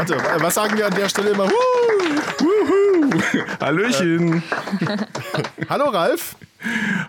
Warte, 0.00 0.16
was 0.42 0.54
sagen 0.54 0.78
wir 0.78 0.86
an 0.86 0.94
der 0.94 1.10
Stelle 1.10 1.28
immer? 1.32 1.46
Wuhu. 1.50 3.20
Hallöchen. 3.60 4.42
hallo 5.68 5.90
Ralf. 5.90 6.36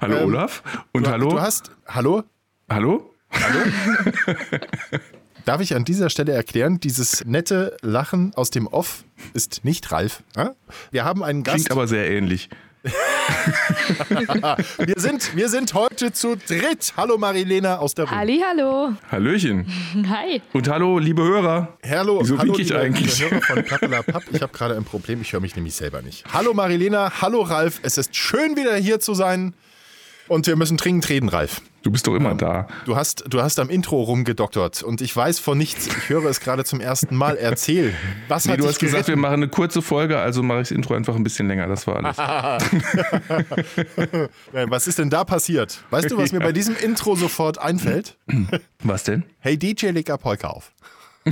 Hallo 0.02 0.18
ähm, 0.18 0.26
Olaf. 0.26 0.62
Und 0.92 1.08
du, 1.08 1.10
hallo. 1.10 1.30
Du 1.30 1.40
hast. 1.40 1.72
Hallo? 1.88 2.24
Hallo? 2.70 3.14
Hallo? 3.32 3.60
Darf 5.46 5.62
ich 5.62 5.74
an 5.74 5.86
dieser 5.86 6.10
Stelle 6.10 6.34
erklären, 6.34 6.82
dieses 6.82 7.24
nette 7.24 7.78
Lachen 7.82 8.34
aus 8.36 8.50
dem 8.50 8.68
Off 8.68 9.06
ist 9.34 9.64
nicht 9.64 9.90
Ralf. 9.94 10.22
Wir 10.92 11.06
haben 11.06 11.24
einen 11.24 11.44
Gast. 11.44 11.56
Klingt 11.56 11.72
aber 11.72 11.88
sehr 11.88 12.12
ähnlich. 12.12 12.50
wir, 14.78 14.96
sind, 14.98 15.36
wir 15.36 15.50
sind 15.50 15.76
heute 15.76 16.12
zu 16.14 16.36
dritt. 16.36 16.94
Hallo 16.98 17.20
Marilena 17.20 17.78
aus 17.78 17.94
der 17.94 18.06
Runde. 18.06 18.18
Halli, 18.18 18.44
hallo. 18.44 18.94
Hallöchen. 19.12 19.68
Hi. 20.10 20.42
Und 20.52 20.68
hallo, 20.68 20.98
liebe 20.98 21.22
Hörer. 21.22 21.78
Hallo, 21.88 22.22
Wieso 22.22 22.40
hallo 22.40 22.54
ich 22.58 22.70
liebe, 22.70 22.80
eigentlich? 22.80 23.20
Liebe 23.20 23.36
Hörer 23.36 23.42
von 23.44 23.64
Pappela 23.66 24.02
Papp. 24.02 24.24
Ich 24.32 24.42
habe 24.42 24.52
gerade 24.52 24.76
ein 24.76 24.84
Problem, 24.84 25.22
ich 25.22 25.32
höre 25.32 25.42
mich 25.42 25.56
nämlich 25.56 25.76
selber 25.76 26.02
nicht. 26.02 26.24
Hallo 26.34 26.56
Marilena, 26.56 27.22
hallo 27.22 27.42
Ralf. 27.42 27.80
Es 27.84 28.00
ist 28.00 28.16
schön 28.16 28.56
wieder 28.56 28.76
hier 28.78 29.00
zu 29.00 29.14
sein. 29.14 29.54
Und 30.32 30.48
wir 30.48 30.56
müssen 30.56 30.78
dringend 30.78 31.10
reden, 31.10 31.28
Ralf. 31.28 31.62
Du 31.84 31.92
bist 31.92 32.08
doch 32.08 32.16
immer 32.16 32.36
da. 32.36 32.66
Du 32.86 32.96
hast, 32.96 33.26
du 33.28 33.42
hast 33.42 33.60
am 33.60 33.70
Intro 33.70 34.02
rumgedoktert 34.02 34.82
und 34.82 35.02
ich 35.02 35.14
weiß 35.14 35.40
von 35.40 35.58
nichts. 35.58 35.88
Ich 35.88 36.08
höre 36.08 36.24
es 36.24 36.40
gerade 36.40 36.64
zum 36.64 36.80
ersten 36.80 37.18
Mal. 37.18 37.36
Erzähl. 37.36 37.94
Was 38.30 38.46
nee, 38.46 38.54
hat 38.54 38.62
du 38.62 38.66
hast 38.66 38.80
gesagt, 38.80 39.08
geritten? 39.08 39.22
wir 39.22 39.30
machen 39.30 39.44
eine 39.44 39.50
kurze 39.50 39.82
Folge, 39.82 40.20
also 40.20 40.42
mache 40.42 40.62
ich 40.62 40.70
das 40.70 40.78
Intro 40.78 40.94
einfach 40.94 41.18
ein 41.18 41.26
bisschen 41.26 41.50
länger. 41.50 41.68
Das 41.68 41.86
war 41.86 41.98
alles. 41.98 42.18
was 44.54 44.88
ist 44.88 45.00
denn 45.00 45.10
da 45.10 45.26
passiert? 45.26 45.84
Weißt 45.90 46.10
du, 46.10 46.18
was 46.18 46.32
mir 46.32 46.40
bei 46.40 46.54
diesem 46.54 46.78
Intro 46.78 47.18
sofort 47.18 47.58
einfällt? 47.58 48.16
Was 48.84 49.04
denn? 49.04 49.26
Hey 49.40 49.58
DJ, 49.58 49.88
leg 49.88 50.10
ab 50.10 50.22
Polka 50.22 50.48
auf. 50.48 50.72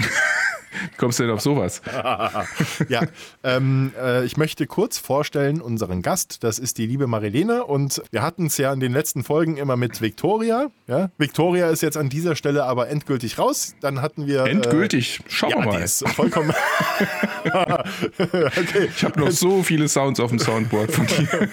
Wie 0.72 0.98
kommst 0.98 1.20
du 1.20 1.24
denn 1.24 1.32
auf 1.32 1.42
sowas? 1.42 1.82
ja, 2.90 3.02
ähm, 3.44 3.92
äh, 4.00 4.26
ich 4.26 4.38
möchte 4.38 4.68
kurz 4.68 4.98
vorstellen 4.98 5.62
unseren 5.62 6.02
Gast. 6.02 6.44
Das 6.44 6.60
ist 6.60 6.78
die 6.78 6.86
liebe 6.86 7.08
Marilene 7.08 7.64
und 7.64 8.02
wir 8.12 8.22
hatten 8.22 8.48
es 8.48 8.58
ja 8.58 8.72
in 8.72 8.80
den 8.80 8.94
letzten 8.94 9.24
Folgen 9.24 9.58
immer 9.58 9.78
mit 9.78 10.02
Victoria. 10.02 10.70
Ja? 10.88 11.10
Victoria 11.18 11.70
ist 11.70 11.82
jetzt 11.82 11.98
an 11.98 12.10
dieser 12.10 12.36
Stelle 12.36 12.66
aber 12.66 12.90
endgültig 12.90 13.40
raus. 13.40 13.76
Dann 13.82 14.02
hatten 14.02 14.28
wir. 14.28 14.46
Endgültig? 14.46 15.22
Schauen 15.28 15.52
ja, 15.52 15.58
wir 15.58 15.66
mal. 15.66 15.78
Die 15.78 15.84
ist 15.84 16.08
vollkommen. 16.10 16.54
okay. 17.46 18.90
Ich 18.96 19.04
habe 19.04 19.20
noch 19.20 19.32
so 19.32 19.64
viele 19.64 19.88
Sounds 19.88 20.20
auf 20.20 20.30
dem 20.30 20.40
Soundboard 20.40 20.92
von 20.92 21.08
dir. 21.08 21.50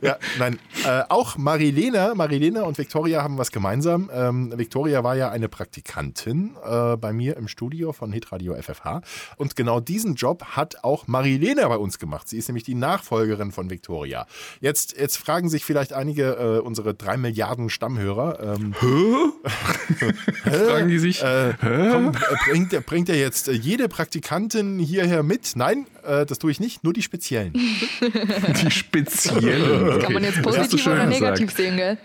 ja, 0.00 0.16
nein. 0.38 0.58
Äh, 0.84 1.02
auch 1.08 1.36
Marilena, 1.36 2.14
Marilena 2.14 2.62
und 2.62 2.78
Victoria 2.78 3.22
haben 3.22 3.38
was 3.38 3.52
gemeinsam. 3.52 4.10
Ähm, 4.12 4.52
Victoria 4.56 5.04
war 5.04 5.16
ja 5.16 5.30
eine 5.30 5.48
Praktikantin 5.48 6.56
äh, 6.64 6.96
bei 6.96 7.12
mir 7.12 7.36
im 7.36 7.48
Studio 7.48 7.83
von 7.92 8.12
Hitradio 8.12 8.54
FFH. 8.54 9.02
Und 9.36 9.56
genau 9.56 9.80
diesen 9.80 10.14
Job 10.14 10.44
hat 10.44 10.82
auch 10.82 11.06
Marilena 11.06 11.68
bei 11.68 11.76
uns 11.76 11.98
gemacht. 11.98 12.28
Sie 12.28 12.38
ist 12.38 12.48
nämlich 12.48 12.64
die 12.64 12.74
Nachfolgerin 12.74 13.52
von 13.52 13.70
Victoria. 13.70 14.26
Jetzt, 14.60 14.98
jetzt 14.98 15.16
fragen 15.16 15.48
sich 15.48 15.64
vielleicht 15.64 15.92
einige 15.92 16.32
äh, 16.32 16.58
unsere 16.60 16.94
drei 16.94 17.16
Milliarden 17.16 17.70
Stammhörer. 17.70 18.56
Ähm, 18.56 18.74
fragen 20.44 20.88
die 20.88 20.98
sich? 20.98 21.22
Äh, 21.22 21.54
komm, 21.60 22.12
bringt, 22.48 22.86
bringt 22.86 23.08
er 23.08 23.18
jetzt 23.18 23.48
jede 23.48 23.88
Praktikantin 23.88 24.78
hierher 24.78 25.22
mit? 25.22 25.52
Nein, 25.56 25.86
äh, 26.04 26.26
das 26.26 26.38
tue 26.38 26.50
ich 26.50 26.60
nicht, 26.60 26.84
nur 26.84 26.92
die 26.92 27.02
speziellen. 27.02 27.52
die 28.62 28.70
speziellen. 28.70 29.84
Das 29.94 30.02
kann 30.02 30.12
man 30.12 30.24
jetzt 30.24 30.42
positiv 30.42 30.86
oder 30.86 31.06
negativ 31.06 31.52
sehen, 31.52 31.76
gell? 31.76 31.98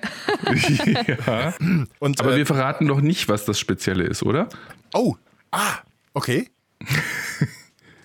ja. 1.26 1.54
Und, 2.00 2.20
Aber 2.20 2.34
äh, 2.34 2.38
wir 2.38 2.46
verraten 2.46 2.86
noch 2.86 3.02
nicht, 3.02 3.28
was 3.30 3.46
das 3.46 3.60
Spezielle 3.60 4.04
ist, 4.04 4.24
oder? 4.24 4.48
Oh, 4.94 5.16
ah, 5.52 5.80
okay. 6.14 6.50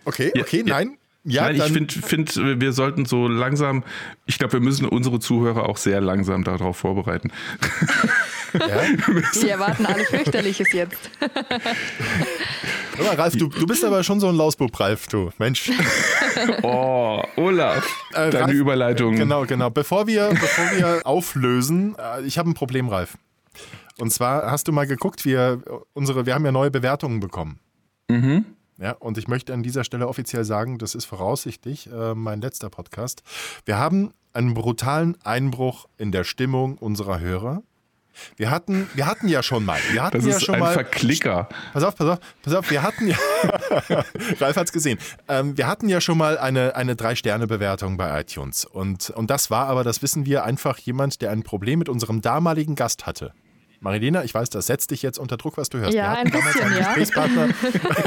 Okay, 0.06 0.32
okay, 0.38 0.59
ja, 0.59 0.65
nein. 0.75 0.99
Ja, 1.27 1.44
Nein, 1.44 1.56
ich 1.56 1.62
finde, 1.72 1.94
find, 1.94 2.60
wir 2.60 2.72
sollten 2.75 3.06
so 3.06 3.27
langsam, 3.27 3.82
ich 4.27 4.38
glaube, 4.38 4.53
wir 4.53 4.60
müssen 4.60 4.87
unsere 4.87 5.21
Zuhörer 5.21 5.66
auch 5.66 5.78
sehr 5.78 6.03
langsam 6.03 6.44
darauf 6.44 6.77
vorbereiten. 6.77 7.32
Ja? 8.55 8.82
Die 9.34 9.49
erwarten 9.49 9.84
alle 9.84 10.05
fürchterliches 10.05 10.72
jetzt. 10.72 11.10
Hör 12.97 13.05
mal, 13.05 13.16
Ralf, 13.16 13.34
du, 13.37 13.49
du 13.49 13.66
bist 13.66 13.84
aber 13.84 14.05
schon 14.05 14.21
so 14.21 14.28
ein 14.28 14.37
Lausbub, 14.37 14.78
Ralf, 14.78 15.09
du. 15.09 15.32
Mensch. 15.38 15.72
Oh, 16.62 17.21
Olaf, 17.34 17.84
äh, 18.12 18.31
deine 18.31 18.44
Ralf, 18.44 18.53
Überleitung. 18.53 19.16
Genau, 19.16 19.44
genau. 19.44 19.71
Bevor 19.71 20.06
wir, 20.06 20.28
bevor 20.28 20.71
wir 20.76 21.00
auflösen, 21.05 21.97
äh, 21.99 22.22
ich 22.22 22.38
habe 22.38 22.49
ein 22.49 22.55
Problem, 22.55 22.88
Ralf. 22.88 23.19
Und 23.99 24.12
zwar 24.12 24.50
hast 24.50 24.69
du 24.69 24.72
mal 24.72 24.87
geguckt, 24.87 25.25
wir, 25.25 25.62
unsere, 25.93 26.27
wir 26.27 26.34
haben 26.34 26.44
ja 26.44 26.53
neue 26.53 26.71
Bewertungen 26.71 27.21
bekommen. 27.21 27.60
Mhm. 28.09 28.44
Ja, 28.78 28.93
und 28.93 29.19
ich 29.19 29.28
möchte 29.28 29.55
an 29.55 29.62
dieser 29.62 29.84
Stelle 29.84 30.09
offiziell 30.09 30.44
sagen, 30.44 30.78
das 30.78 30.94
ist 30.94 31.05
voraussichtlich 31.05 31.88
äh, 31.93 32.15
mein 32.15 32.41
letzter 32.41 32.71
Podcast. 32.71 33.22
Wir 33.65 33.78
haben 33.78 34.12
einen 34.32 34.55
brutalen 34.55 35.16
Einbruch 35.22 35.87
in 35.97 36.10
der 36.10 36.25
Stimmung 36.25 36.77
unserer 36.78 37.21
Hörer. 37.21 37.62
Wir 38.37 38.50
hatten, 38.50 38.88
wir 38.94 39.06
hatten 39.06 39.28
ja 39.28 39.43
schon 39.43 39.65
mal. 39.65 39.78
Wir 39.91 40.03
hatten 40.03 40.19
das 40.19 40.26
ja 40.26 40.37
ist 40.37 40.44
schon 40.44 40.56
ein 40.56 40.61
mal. 40.61 40.72
Verklicker. 40.72 41.49
Pass 41.72 41.82
auf, 41.82 41.97
pass 41.97 42.09
auf, 42.09 42.19
pass 42.43 42.55
auf. 42.55 42.71
Wir 42.71 42.82
hatten 42.82 43.09
ja. 43.09 43.16
Ralf 44.41 44.56
hat's 44.56 44.72
gesehen. 44.72 44.99
Ähm, 45.28 45.56
wir 45.56 45.66
hatten 45.66 45.88
ja 45.88 46.00
schon 46.00 46.19
mal 46.19 46.38
eine, 46.38 46.76
eine 46.76 46.97
Drei-Sterne-Bewertung 46.97 47.97
bei 47.97 48.21
iTunes. 48.21 48.65
Und, 48.65 49.11
und 49.11 49.31
das 49.31 49.50
war 49.50 49.66
aber, 49.66 49.84
das 49.84 50.03
wissen 50.03 50.26
wir, 50.26 50.44
einfach 50.44 50.78
jemand, 50.78 51.22
der 51.22 51.31
ein 51.31 51.43
Problem 51.43 51.81
mit 51.81 51.88
unserem 51.88 52.22
damaligen 52.22 52.76
Gast 52.76 53.06
hatte. 53.06 53.32
Marilena, 53.84 54.24
ich 54.24 54.32
weiß, 54.32 54.48
das 54.48 54.66
setzt 54.66 54.90
dich 54.90 55.02
jetzt 55.02 55.18
unter 55.18 55.36
Druck, 55.36 55.58
was 55.58 55.68
du 55.68 55.78
hörst. 55.78 55.92
Ja, 55.92 56.14
ein 56.14 56.30
bisschen, 56.30 56.62
einen 56.62 56.78
ja. 56.78 56.94
Gesprächspartner, 56.94 57.48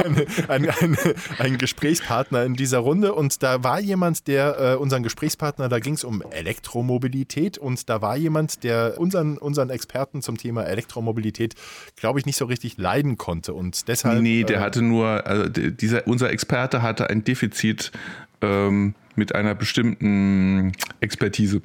einen, 0.48 0.70
einen, 0.70 0.96
einen, 1.38 1.58
Gesprächspartner 1.58 2.44
in 2.44 2.54
dieser 2.54 2.78
Runde 2.78 3.14
und 3.14 3.44
da 3.44 3.62
war 3.62 3.78
jemand, 3.78 4.26
der 4.26 4.58
äh, 4.58 4.74
unseren 4.74 5.04
Gesprächspartner, 5.04 5.68
da 5.68 5.78
ging 5.78 5.94
es 5.94 6.02
um 6.02 6.20
Elektromobilität 6.32 7.58
und 7.58 7.88
da 7.88 8.02
war 8.02 8.16
jemand, 8.16 8.64
der 8.64 8.96
unseren, 8.98 9.38
unseren 9.38 9.70
Experten 9.70 10.20
zum 10.20 10.36
Thema 10.36 10.64
Elektromobilität, 10.64 11.54
glaube 11.94 12.18
ich, 12.18 12.26
nicht 12.26 12.36
so 12.36 12.46
richtig 12.46 12.76
leiden 12.76 13.16
konnte 13.16 13.54
und 13.54 13.86
deshalb. 13.86 14.20
Nee, 14.20 14.42
der 14.42 14.58
äh, 14.58 14.60
hatte 14.60 14.82
nur, 14.82 15.26
also 15.28 15.48
dieser, 15.48 16.08
unser 16.08 16.30
Experte 16.30 16.82
hatte 16.82 17.08
ein 17.08 17.22
Defizit 17.22 17.92
ähm, 18.40 18.96
mit 19.14 19.32
einer 19.32 19.54
bestimmten 19.54 20.72
Expertise 20.98 21.62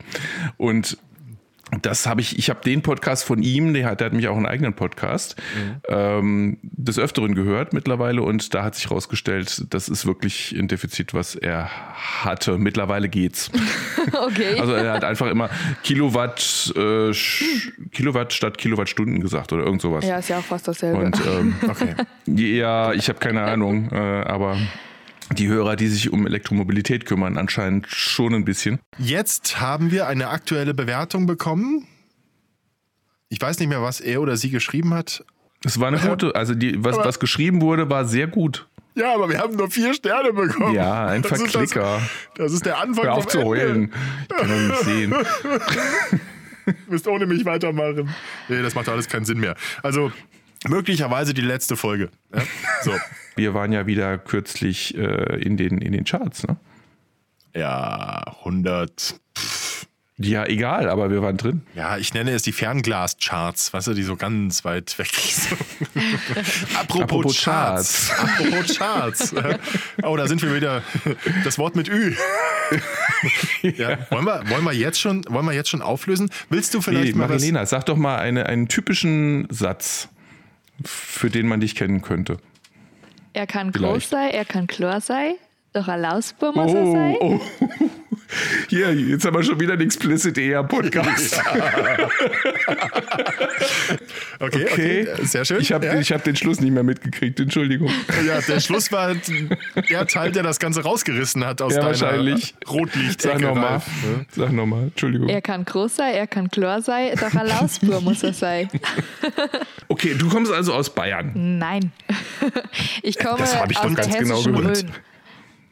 und 0.57 0.99
das 1.81 2.05
habe 2.05 2.21
ich, 2.21 2.37
ich 2.37 2.49
habe 2.49 2.61
den 2.61 2.81
Podcast 2.81 3.23
von 3.23 3.41
ihm, 3.41 3.73
der 3.73 3.85
hat, 3.85 3.99
der 3.99 4.07
hat 4.07 4.13
mich 4.13 4.27
auch 4.27 4.35
einen 4.35 4.45
eigenen 4.45 4.73
Podcast, 4.73 5.35
mhm. 5.55 5.81
ähm, 5.87 6.57
des 6.61 6.99
Öfteren 6.99 7.35
gehört 7.35 7.73
mittlerweile 7.73 8.21
und 8.21 8.53
da 8.53 8.63
hat 8.63 8.75
sich 8.75 8.89
herausgestellt, 8.89 9.65
das 9.73 9.89
ist 9.89 10.05
wirklich 10.05 10.51
ein 10.51 10.67
Defizit, 10.67 11.13
was 11.13 11.35
er 11.35 11.69
hatte. 12.23 12.57
Mittlerweile 12.57 13.09
geht's. 13.09 13.49
okay. 14.13 14.59
Also 14.59 14.73
er 14.73 14.93
hat 14.93 15.03
einfach 15.03 15.27
immer 15.27 15.49
Kilowatt, 15.83 16.73
äh, 16.75 17.11
Kilowatt 17.91 18.33
statt 18.33 18.57
Kilowattstunden 18.57 19.21
gesagt 19.21 19.53
oder 19.53 19.63
irgend 19.63 19.81
sowas. 19.81 20.05
Ja, 20.05 20.17
ist 20.17 20.29
ja 20.29 20.39
auch 20.39 20.43
fast 20.43 20.67
dasselbe. 20.67 20.99
Und 20.99 21.19
ähm, 21.25 21.55
okay. 21.67 21.95
ja, 22.25 22.93
ich 22.93 23.09
habe 23.09 23.19
keine 23.19 23.41
Ahnung, 23.41 23.89
äh, 23.91 23.95
aber 23.95 24.57
die 25.31 25.47
Hörer, 25.47 25.75
die 25.75 25.87
sich 25.87 26.11
um 26.11 26.27
Elektromobilität 26.27 27.05
kümmern, 27.05 27.37
anscheinend 27.37 27.87
schon 27.87 28.33
ein 28.33 28.45
bisschen. 28.45 28.79
Jetzt 28.97 29.59
haben 29.59 29.91
wir 29.91 30.07
eine 30.07 30.29
aktuelle 30.29 30.73
Bewertung 30.73 31.25
bekommen. 31.25 31.87
Ich 33.29 33.41
weiß 33.41 33.59
nicht 33.59 33.69
mehr, 33.69 33.81
was 33.81 33.99
er 33.99 34.21
oder 34.21 34.37
sie 34.37 34.49
geschrieben 34.49 34.93
hat. 34.93 35.25
Es 35.63 35.79
war 35.79 35.87
eine 35.87 35.99
gute, 36.07 36.35
also 36.35 36.53
die, 36.53 36.83
was, 36.83 36.97
was 36.97 37.19
geschrieben 37.19 37.61
wurde, 37.61 37.89
war 37.89 38.05
sehr 38.05 38.27
gut. 38.27 38.67
Ja, 38.95 39.15
aber 39.15 39.27
wir 39.27 39.39
haben 39.39 39.55
nur 39.55 39.71
vier 39.71 39.93
Sterne 39.93 40.33
bekommen. 40.33 40.75
Ja, 40.75 41.07
ein 41.07 41.23
das 41.23 41.39
Verklicker. 41.39 41.63
Ist 41.63 41.75
das, 41.75 42.01
das, 42.35 42.53
ist 42.53 42.65
der 42.65 42.77
Anfang. 42.77 43.05
Hör 43.05 43.13
auf 43.15 43.27
zu 43.27 43.43
heulen. 43.43 43.91
Ich 44.29 44.37
kann 44.37 44.49
doch 44.49 44.55
nicht 44.55 44.83
sehen. 44.83 45.15
du 46.65 46.73
müsst 46.87 47.07
ohne 47.07 47.25
mich 47.25 47.43
weitermachen. 47.43 48.13
Nee, 48.49 48.61
das 48.61 48.75
macht 48.75 48.87
alles 48.89 49.07
keinen 49.07 49.25
Sinn 49.25 49.39
mehr. 49.39 49.55
Also, 49.81 50.11
möglicherweise 50.67 51.33
die 51.33 51.41
letzte 51.41 51.75
Folge. 51.75 52.09
Ja? 52.35 52.43
So. 52.83 52.91
Wir 53.35 53.53
waren 53.53 53.71
ja 53.71 53.85
wieder 53.87 54.17
kürzlich 54.17 54.95
äh, 54.97 55.41
in, 55.41 55.57
den, 55.57 55.79
in 55.79 55.91
den 55.91 56.03
Charts, 56.05 56.45
ne? 56.47 56.57
Ja, 57.55 58.23
100. 58.39 59.15
Pff, 59.37 59.85
Ja, 60.17 60.45
egal, 60.45 60.89
aber 60.89 61.09
wir 61.11 61.21
waren 61.21 61.37
drin. 61.37 61.61
Ja, 61.75 61.97
ich 61.97 62.13
nenne 62.13 62.31
es 62.31 62.43
die 62.43 62.51
Fernglas-Charts, 62.51 63.73
weißt 63.73 63.87
du, 63.87 63.93
die 63.93 64.03
so 64.03 64.15
ganz 64.15 64.63
weit 64.65 64.97
weg 64.97 65.11
sind. 65.11 65.59
Apropos, 66.75 67.01
Apropos 67.01 67.41
Charts. 67.43 68.11
Apropos 68.11 68.77
Charts. 68.77 69.35
oh, 70.03 70.15
da 70.15 70.27
sind 70.27 70.41
wir 70.41 70.55
wieder. 70.55 70.81
Das 71.43 71.57
Wort 71.57 71.75
mit 71.75 71.89
Ü. 71.89 72.13
ja. 73.61 73.97
wollen, 74.09 74.25
wir, 74.25 74.43
wollen, 74.49 74.63
wir 74.63 74.73
jetzt 74.73 74.99
schon, 74.99 75.23
wollen 75.29 75.45
wir 75.45 75.53
jetzt 75.53 75.69
schon 75.69 75.81
auflösen? 75.81 76.29
Willst 76.49 76.73
du 76.73 76.81
vielleicht 76.81 77.13
Nee, 77.13 77.19
mal. 77.19 77.27
Marilena, 77.27 77.65
sag 77.65 77.85
doch 77.85 77.97
mal 77.97 78.17
eine, 78.17 78.45
einen 78.47 78.67
typischen 78.67 79.47
Satz, 79.49 80.09
für 80.83 81.29
den 81.29 81.47
man 81.47 81.59
dich 81.59 81.75
kennen 81.75 82.01
könnte. 82.01 82.37
Er 83.33 83.47
kann 83.47 83.73
Vielleicht. 83.73 83.93
groß 83.93 84.09
sein, 84.09 84.29
er 84.31 84.45
kann 84.45 84.67
klar 84.67 85.01
sein, 85.01 85.35
doch 85.73 85.87
ein 85.87 86.01
Lausbur 86.01 86.53
muss 86.53 86.73
er 86.73 86.85
sein. 86.91 87.17
oh. 87.19 87.39
Hier, 88.69 88.93
jetzt 88.93 89.25
haben 89.25 89.35
wir 89.35 89.43
schon 89.43 89.59
wieder 89.59 89.73
einen 89.73 89.81
Explicit 89.83 90.37
eher 90.37 90.63
Podcast. 90.63 91.41
Okay, 94.39 94.65
okay, 94.71 95.07
sehr 95.23 95.45
schön. 95.45 95.61
Ich 95.61 95.71
habe 95.71 95.85
ja. 95.85 95.93
hab 96.01 96.23
den 96.23 96.35
Schluss 96.35 96.59
nicht 96.59 96.71
mehr 96.73 96.83
mitgekriegt, 96.83 97.39
Entschuldigung. 97.39 97.89
ja, 98.27 98.41
der 98.41 98.59
Schluss 98.59 98.91
war 98.91 99.13
der 99.89 100.07
Teil, 100.07 100.31
der 100.31 100.43
das 100.43 100.59
Ganze 100.59 100.83
rausgerissen 100.83 101.45
hat 101.45 101.61
aus 101.61 101.73
Ja, 101.73 101.79
deiner 101.79 101.91
wahrscheinlich. 101.91 102.53
Rotlicht. 102.69 103.21
Sag 103.21 103.39
nochmal. 103.39 103.81
Sag 104.35 104.51
nochmal, 104.51 104.83
Entschuldigung. 104.83 105.29
Er 105.29 105.41
kann 105.41 105.63
groß 105.65 105.95
sein, 105.95 106.13
er 106.13 106.27
kann 106.27 106.49
klar 106.49 106.81
sein, 106.81 107.11
doch 107.19 107.33
ein 107.33 107.47
Lausbur 107.47 108.01
muss 108.01 108.23
er 108.23 108.33
sein. 108.33 108.69
Okay, 109.89 110.15
du 110.17 110.27
kommst 110.27 110.51
also 110.51 110.73
aus 110.73 110.93
Bayern. 110.93 111.31
Nein. 111.59 111.91
Ich 113.03 113.17
komme 113.19 113.37
Das 113.37 113.53
ich 113.53 113.59
aus 113.59 113.67
doch 113.75 113.85
dem 113.85 113.95
ganz 113.95 114.17
genau 114.17 114.35
hessischen 114.37 114.55
gewusst. 114.55 114.83
Rhön. 114.85 114.91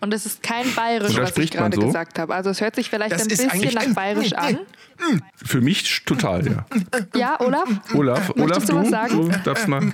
Und 0.01 0.13
es 0.13 0.25
ist 0.25 0.41
kein 0.43 0.65
Bayerisch, 0.75 1.15
was 1.15 1.37
ich 1.37 1.51
gerade 1.51 1.75
so? 1.75 1.85
gesagt 1.85 2.17
habe. 2.19 2.33
Also 2.33 2.49
es 2.49 2.59
hört 2.59 2.75
sich 2.75 2.89
vielleicht 2.89 3.11
Das 3.13 3.21
ein 3.21 3.27
bisschen 3.27 3.73
nach 3.73 3.93
Bayerisch 3.93 4.33
an. 4.33 4.59
Für 5.35 5.61
mich 5.61 6.03
total, 6.05 6.45
ja. 6.45 6.65
Ja, 7.15 7.39
Olaf? 7.39 7.67
Olaf, 7.93 8.31
Olaf, 8.35 8.65
du 8.65 8.75
was 8.75 8.85
du, 8.85 8.89
sagen? 8.91 9.31
du 9.31 9.37
darfst 9.43 9.67
mal. 9.67 9.93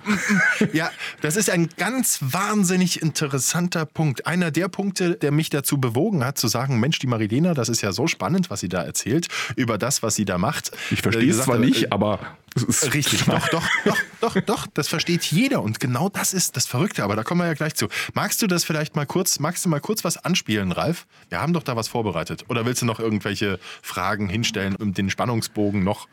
Ja, 0.73 0.89
das 1.21 1.35
ist 1.35 1.49
ein 1.49 1.69
ganz 1.77 2.19
wahnsinnig 2.21 3.01
interessanter 3.01 3.85
Punkt. 3.85 4.27
Einer 4.27 4.51
der 4.51 4.67
Punkte, 4.69 5.15
der 5.15 5.31
mich 5.31 5.49
dazu 5.49 5.77
bewogen 5.79 6.23
hat, 6.25 6.37
zu 6.37 6.47
sagen, 6.47 6.79
Mensch, 6.79 6.99
die 6.99 7.07
Marilena, 7.07 7.53
das 7.53 7.69
ist 7.69 7.81
ja 7.81 7.91
so 7.91 8.07
spannend, 8.07 8.49
was 8.49 8.59
sie 8.61 8.69
da 8.69 8.83
erzählt, 8.83 9.27
über 9.55 9.77
das, 9.77 10.03
was 10.03 10.15
sie 10.15 10.25
da 10.25 10.37
macht. 10.37 10.71
Ich 10.91 10.99
Äh, 10.99 11.03
verstehe 11.03 11.23
es 11.23 11.37
gesagt, 11.37 11.45
zwar 11.45 11.57
äh, 11.57 11.65
nicht, 11.65 11.91
aber 11.93 12.19
es 12.21 12.21
ist 12.21 12.46
Richtig, 12.93 13.25
doch, 13.25 13.47
doch, 13.49 13.67
doch, 13.85 13.97
doch, 14.21 14.41
doch, 14.41 14.67
das 14.73 14.87
versteht 14.87 15.23
jeder 15.25 15.61
und 15.61 15.79
genau 15.79 16.09
das 16.09 16.33
ist 16.33 16.57
das 16.57 16.65
Verrückte, 16.65 17.03
aber 17.03 17.15
da 17.15 17.23
kommen 17.23 17.41
wir 17.41 17.47
ja 17.47 17.53
gleich 17.53 17.75
zu. 17.75 17.87
Magst 18.13 18.41
du 18.41 18.47
das 18.47 18.63
vielleicht 18.63 18.95
mal 18.95 19.05
kurz, 19.05 19.39
magst 19.39 19.65
du 19.65 19.69
mal 19.69 19.79
kurz 19.79 20.03
was 20.03 20.17
anspielen, 20.17 20.71
Ralf? 20.71 21.05
Wir 21.29 21.39
haben 21.39 21.53
doch 21.53 21.63
da 21.63 21.75
was 21.75 21.87
vorbereitet. 21.87 22.45
Oder 22.49 22.65
willst 22.65 22.81
du 22.81 22.85
noch 22.85 22.99
irgendwelche 22.99 23.59
Fragen 23.81 24.29
hinstellen, 24.29 24.75
um 24.75 24.93
den 24.93 25.09
Spannungsbogen 25.09 25.83
noch? 25.83 26.07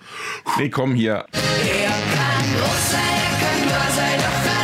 Nee, 0.59 0.69
komm 0.69 0.95
hier. 0.95 1.27
Er 1.33 1.91
kann 1.91 2.55
groß 2.55 2.91
sein, 2.91 3.01
er 3.01 3.47
kann 3.47 3.69
klar 3.69 3.91
sein, 3.91 4.19
doch 4.19 4.64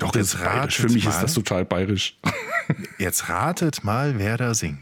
So, 0.00 0.06
Doch, 0.06 0.14
jetzt 0.14 0.40
ratet 0.40 0.74
Für 0.74 0.88
mich 0.88 1.04
mal, 1.04 1.10
ist 1.10 1.22
das 1.22 1.34
total 1.34 1.64
bayerisch. 1.64 2.16
Jetzt 2.98 3.28
ratet 3.28 3.82
mal, 3.82 4.18
wer 4.18 4.36
da 4.36 4.54
singt. 4.54 4.78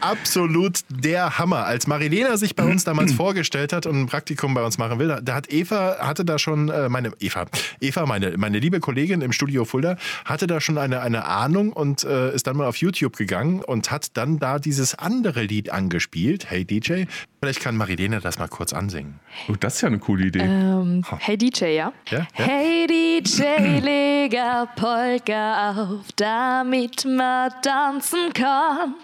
Absolut 0.00 0.80
der 0.88 1.38
Hammer. 1.38 1.64
Als 1.64 1.86
Marilena 1.86 2.36
sich 2.36 2.54
bei 2.56 2.64
uns 2.64 2.84
damals 2.84 3.12
vorgestellt 3.14 3.72
hat 3.72 3.86
und 3.86 4.00
ein 4.00 4.06
Praktikum 4.06 4.54
bei 4.54 4.62
uns 4.62 4.78
machen 4.78 4.98
will, 4.98 5.08
da- 5.08 5.20
da 5.20 5.34
hat 5.34 5.52
Eva, 5.52 5.96
hatte 6.00 6.24
da 6.24 6.38
schon, 6.38 6.68
äh, 6.68 6.88
meine 6.88 7.12
Eva, 7.20 7.46
Eva, 7.80 8.06
meine, 8.06 8.36
meine 8.36 8.58
liebe 8.58 8.80
Kollegin 8.80 9.20
im 9.20 9.32
Studio 9.32 9.64
Fulda, 9.64 9.96
hatte 10.24 10.46
da 10.46 10.60
schon 10.60 10.78
eine, 10.78 11.00
eine 11.00 11.24
Ahnung 11.24 11.72
und 11.72 12.04
äh, 12.04 12.34
ist 12.34 12.46
dann 12.46 12.56
mal 12.56 12.66
auf 12.66 12.76
YouTube 12.76 13.16
gegangen 13.16 13.62
und 13.62 13.90
hat 13.90 14.16
dann 14.16 14.38
da 14.38 14.58
dieses 14.58 14.94
andere 14.94 15.42
Lied 15.42 15.70
angespielt. 15.70 16.50
Hey 16.50 16.64
DJ, 16.64 17.04
vielleicht 17.40 17.60
kann 17.60 17.76
Marilena 17.76 18.20
das 18.20 18.38
mal 18.38 18.48
kurz 18.48 18.72
ansingen. 18.72 19.20
Oh, 19.48 19.54
das 19.58 19.76
ist 19.76 19.80
ja 19.82 19.88
eine 19.88 19.98
coole 19.98 20.26
Idee. 20.26 20.40
Ähm, 20.40 21.04
hey 21.18 21.36
DJ, 21.38 21.64
ja? 21.76 21.92
Ja, 22.10 22.18
ja. 22.18 22.26
Hey 22.32 22.86
DJ, 22.86 23.42
leg 23.80 24.34
a 24.38 24.66
Polka 24.76 25.70
auf, 25.72 26.06
damit 26.16 27.04
man 27.04 27.50
tanzen 27.62 28.32
kann. 28.34 28.94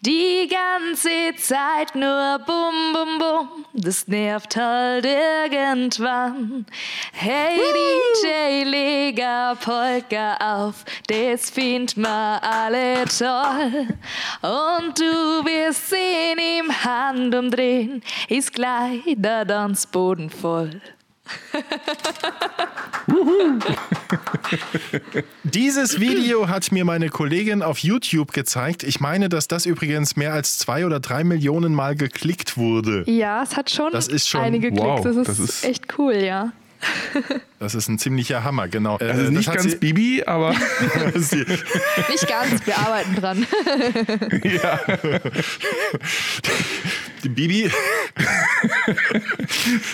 Die 0.00 0.48
ganze 0.48 1.36
Zeit 1.36 1.94
nur 1.94 2.40
bum 2.44 2.92
bum 2.92 3.18
bum, 3.18 3.64
das 3.72 4.08
nervt 4.08 4.56
halt 4.56 5.04
irgendwann. 5.04 6.66
Hey 7.12 7.58
DJ, 7.58 8.64
leg 8.68 9.22
a 9.22 9.54
Polka 9.54 10.36
auf, 10.64 10.84
das 11.06 11.50
find 11.50 11.96
man 11.96 12.40
alle 12.40 13.04
toll. 13.04 13.86
Und 14.42 14.98
du 14.98 15.44
wirst 15.44 15.90
sehen, 15.90 16.38
im 16.58 16.84
Handumdrehen 16.84 18.02
ist 18.28 18.52
gleich 18.52 19.02
der 19.06 19.46
Tanzboden 19.46 20.30
voll. 20.30 20.80
Dieses 25.44 26.00
Video 26.00 26.48
hat 26.48 26.72
mir 26.72 26.84
meine 26.84 27.08
Kollegin 27.08 27.62
auf 27.62 27.78
YouTube 27.78 28.32
gezeigt. 28.32 28.82
Ich 28.82 29.00
meine, 29.00 29.28
dass 29.28 29.48
das 29.48 29.66
übrigens 29.66 30.16
mehr 30.16 30.32
als 30.32 30.58
zwei 30.58 30.86
oder 30.86 31.00
drei 31.00 31.24
Millionen 31.24 31.74
Mal 31.74 31.96
geklickt 31.96 32.56
wurde. 32.56 33.04
Ja, 33.10 33.42
es 33.42 33.56
hat 33.56 33.70
schon, 33.70 33.92
Das 33.92 34.08
ist 34.08 34.28
schon- 34.28 34.40
einige 34.40 34.68
Klicks. 34.70 34.82
wow, 34.84 35.00
das, 35.02 35.16
ist 35.16 35.28
das 35.28 35.38
ist- 35.38 35.64
echt 35.64 35.98
cool, 35.98 36.14
ja. 36.14 36.52
Das 37.60 37.76
ist 37.76 37.86
ein 37.88 37.96
ziemlicher 38.00 38.42
Hammer, 38.42 38.66
genau. 38.66 38.98
Äh, 38.98 39.04
also 39.10 39.30
nicht 39.30 39.46
das 39.46 39.54
hat 39.54 39.62
ganz 39.62 39.76
Bibi, 39.76 40.24
aber 40.26 40.50
Nicht 41.14 42.28
ganz, 42.28 42.66
wir 42.66 42.76
arbeiten 42.76 43.14
dran. 43.14 43.46
ja. 44.42 44.80
Die 47.22 47.28
Bibi. 47.28 47.70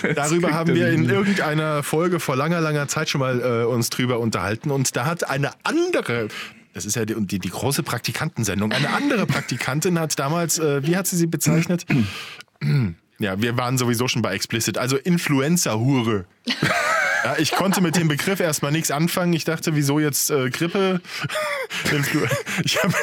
Darüber 0.15 0.51
haben 0.51 0.75
wir 0.75 0.89
in 0.89 1.09
irgendeiner 1.09 1.83
Folge 1.83 2.19
vor 2.19 2.35
langer, 2.35 2.61
langer 2.61 2.87
Zeit 2.87 3.09
schon 3.09 3.19
mal 3.19 3.41
äh, 3.41 3.65
uns 3.65 3.89
drüber 3.89 4.19
unterhalten. 4.19 4.71
Und 4.71 4.95
da 4.95 5.05
hat 5.05 5.29
eine 5.29 5.51
andere. 5.63 6.27
Das 6.73 6.85
ist 6.85 6.95
ja 6.95 7.05
die, 7.05 7.15
die, 7.25 7.39
die 7.39 7.49
große 7.49 7.83
Praktikantensendung. 7.83 8.71
Eine 8.71 8.89
andere 8.89 9.25
Praktikantin 9.25 9.99
hat 9.99 10.17
damals, 10.19 10.59
äh, 10.59 10.85
wie 10.85 10.95
hat 10.95 11.07
sie 11.07 11.17
sie 11.17 11.27
bezeichnet? 11.27 11.85
Ja, 13.21 13.41
wir 13.41 13.57
waren 13.57 13.77
sowieso 13.77 14.07
schon 14.07 14.21
bei 14.21 14.33
Explicit, 14.33 14.77
also 14.77 14.95
Influencer-Hure. 14.95 16.23
Ja, 17.23 17.35
ich 17.37 17.51
konnte 17.51 17.81
mit 17.81 17.95
dem 17.95 18.07
Begriff 18.07 18.39
erstmal 18.39 18.71
nichts 18.71 18.91
anfangen. 18.91 19.33
Ich 19.33 19.43
dachte, 19.43 19.75
wieso 19.75 19.99
jetzt 19.99 20.29
äh, 20.31 20.49
Grippe? 20.49 21.01
Ich 22.63 22.77
hab, 22.83 22.93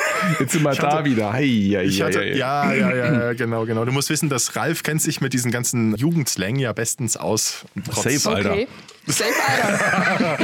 Jetzt 0.41 0.53
sind 0.53 0.63
wir 0.63 0.73
da 0.75 0.93
hatte- 0.99 1.05
wieder. 1.05 1.33
Hei, 1.33 1.41
hei, 1.77 1.85
ich 1.85 2.03
hatte, 2.03 2.19
hei, 2.19 2.33
hei. 2.33 2.37
ja, 2.37 2.73
ja, 2.75 2.95
ja, 2.95 3.13
ja, 3.13 3.33
genau, 3.33 3.65
genau. 3.65 3.85
Du 3.85 3.93
musst 3.93 4.11
wissen, 4.11 4.29
dass 4.29 4.57
Ralf 4.57 4.83
kennt 4.83 5.01
sich 5.03 5.21
mit 5.21 5.33
diesen 5.33 5.51
ganzen 5.51 5.95
Jugendslang 5.97 6.57
ja 6.57 6.73
bestens 6.73 7.17
aus. 7.17 7.65
Trotz- 7.91 8.21
Safe, 8.23 8.37
Alter. 8.37 8.51
Okay. 8.53 8.69
Safe, 9.07 9.33
Alter. 9.47 10.37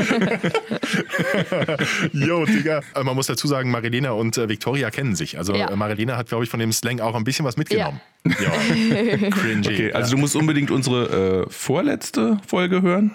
Jo, 2.12 2.44
Digga. 2.46 2.80
Äh, 2.94 3.02
Man 3.02 3.14
muss 3.16 3.26
dazu 3.26 3.46
sagen, 3.48 3.70
Marilena 3.70 4.12
und 4.12 4.38
äh, 4.38 4.48
Victoria 4.48 4.90
kennen 4.90 5.14
sich. 5.16 5.38
Also 5.38 5.54
Ja. 5.54 5.68
äh, 5.70 5.76
Marilena 5.76 6.16
hat, 6.16 6.28
glaube 6.28 6.44
ich, 6.44 6.50
von 6.50 6.60
dem 6.60 6.72
Slang 6.72 7.00
auch 7.00 7.14
ein 7.14 7.24
bisschen 7.24 7.44
was 7.44 7.56
mitgenommen. 7.56 8.00
Ja. 8.24 8.32
Cringy. 9.30 9.66
Okay, 9.68 9.92
also 9.92 10.12
du 10.12 10.18
musst 10.18 10.36
unbedingt 10.36 10.70
unsere 10.70 11.44
äh, 11.46 11.50
vorletzte 11.50 12.38
Folge 12.46 12.82
hören. 12.82 13.10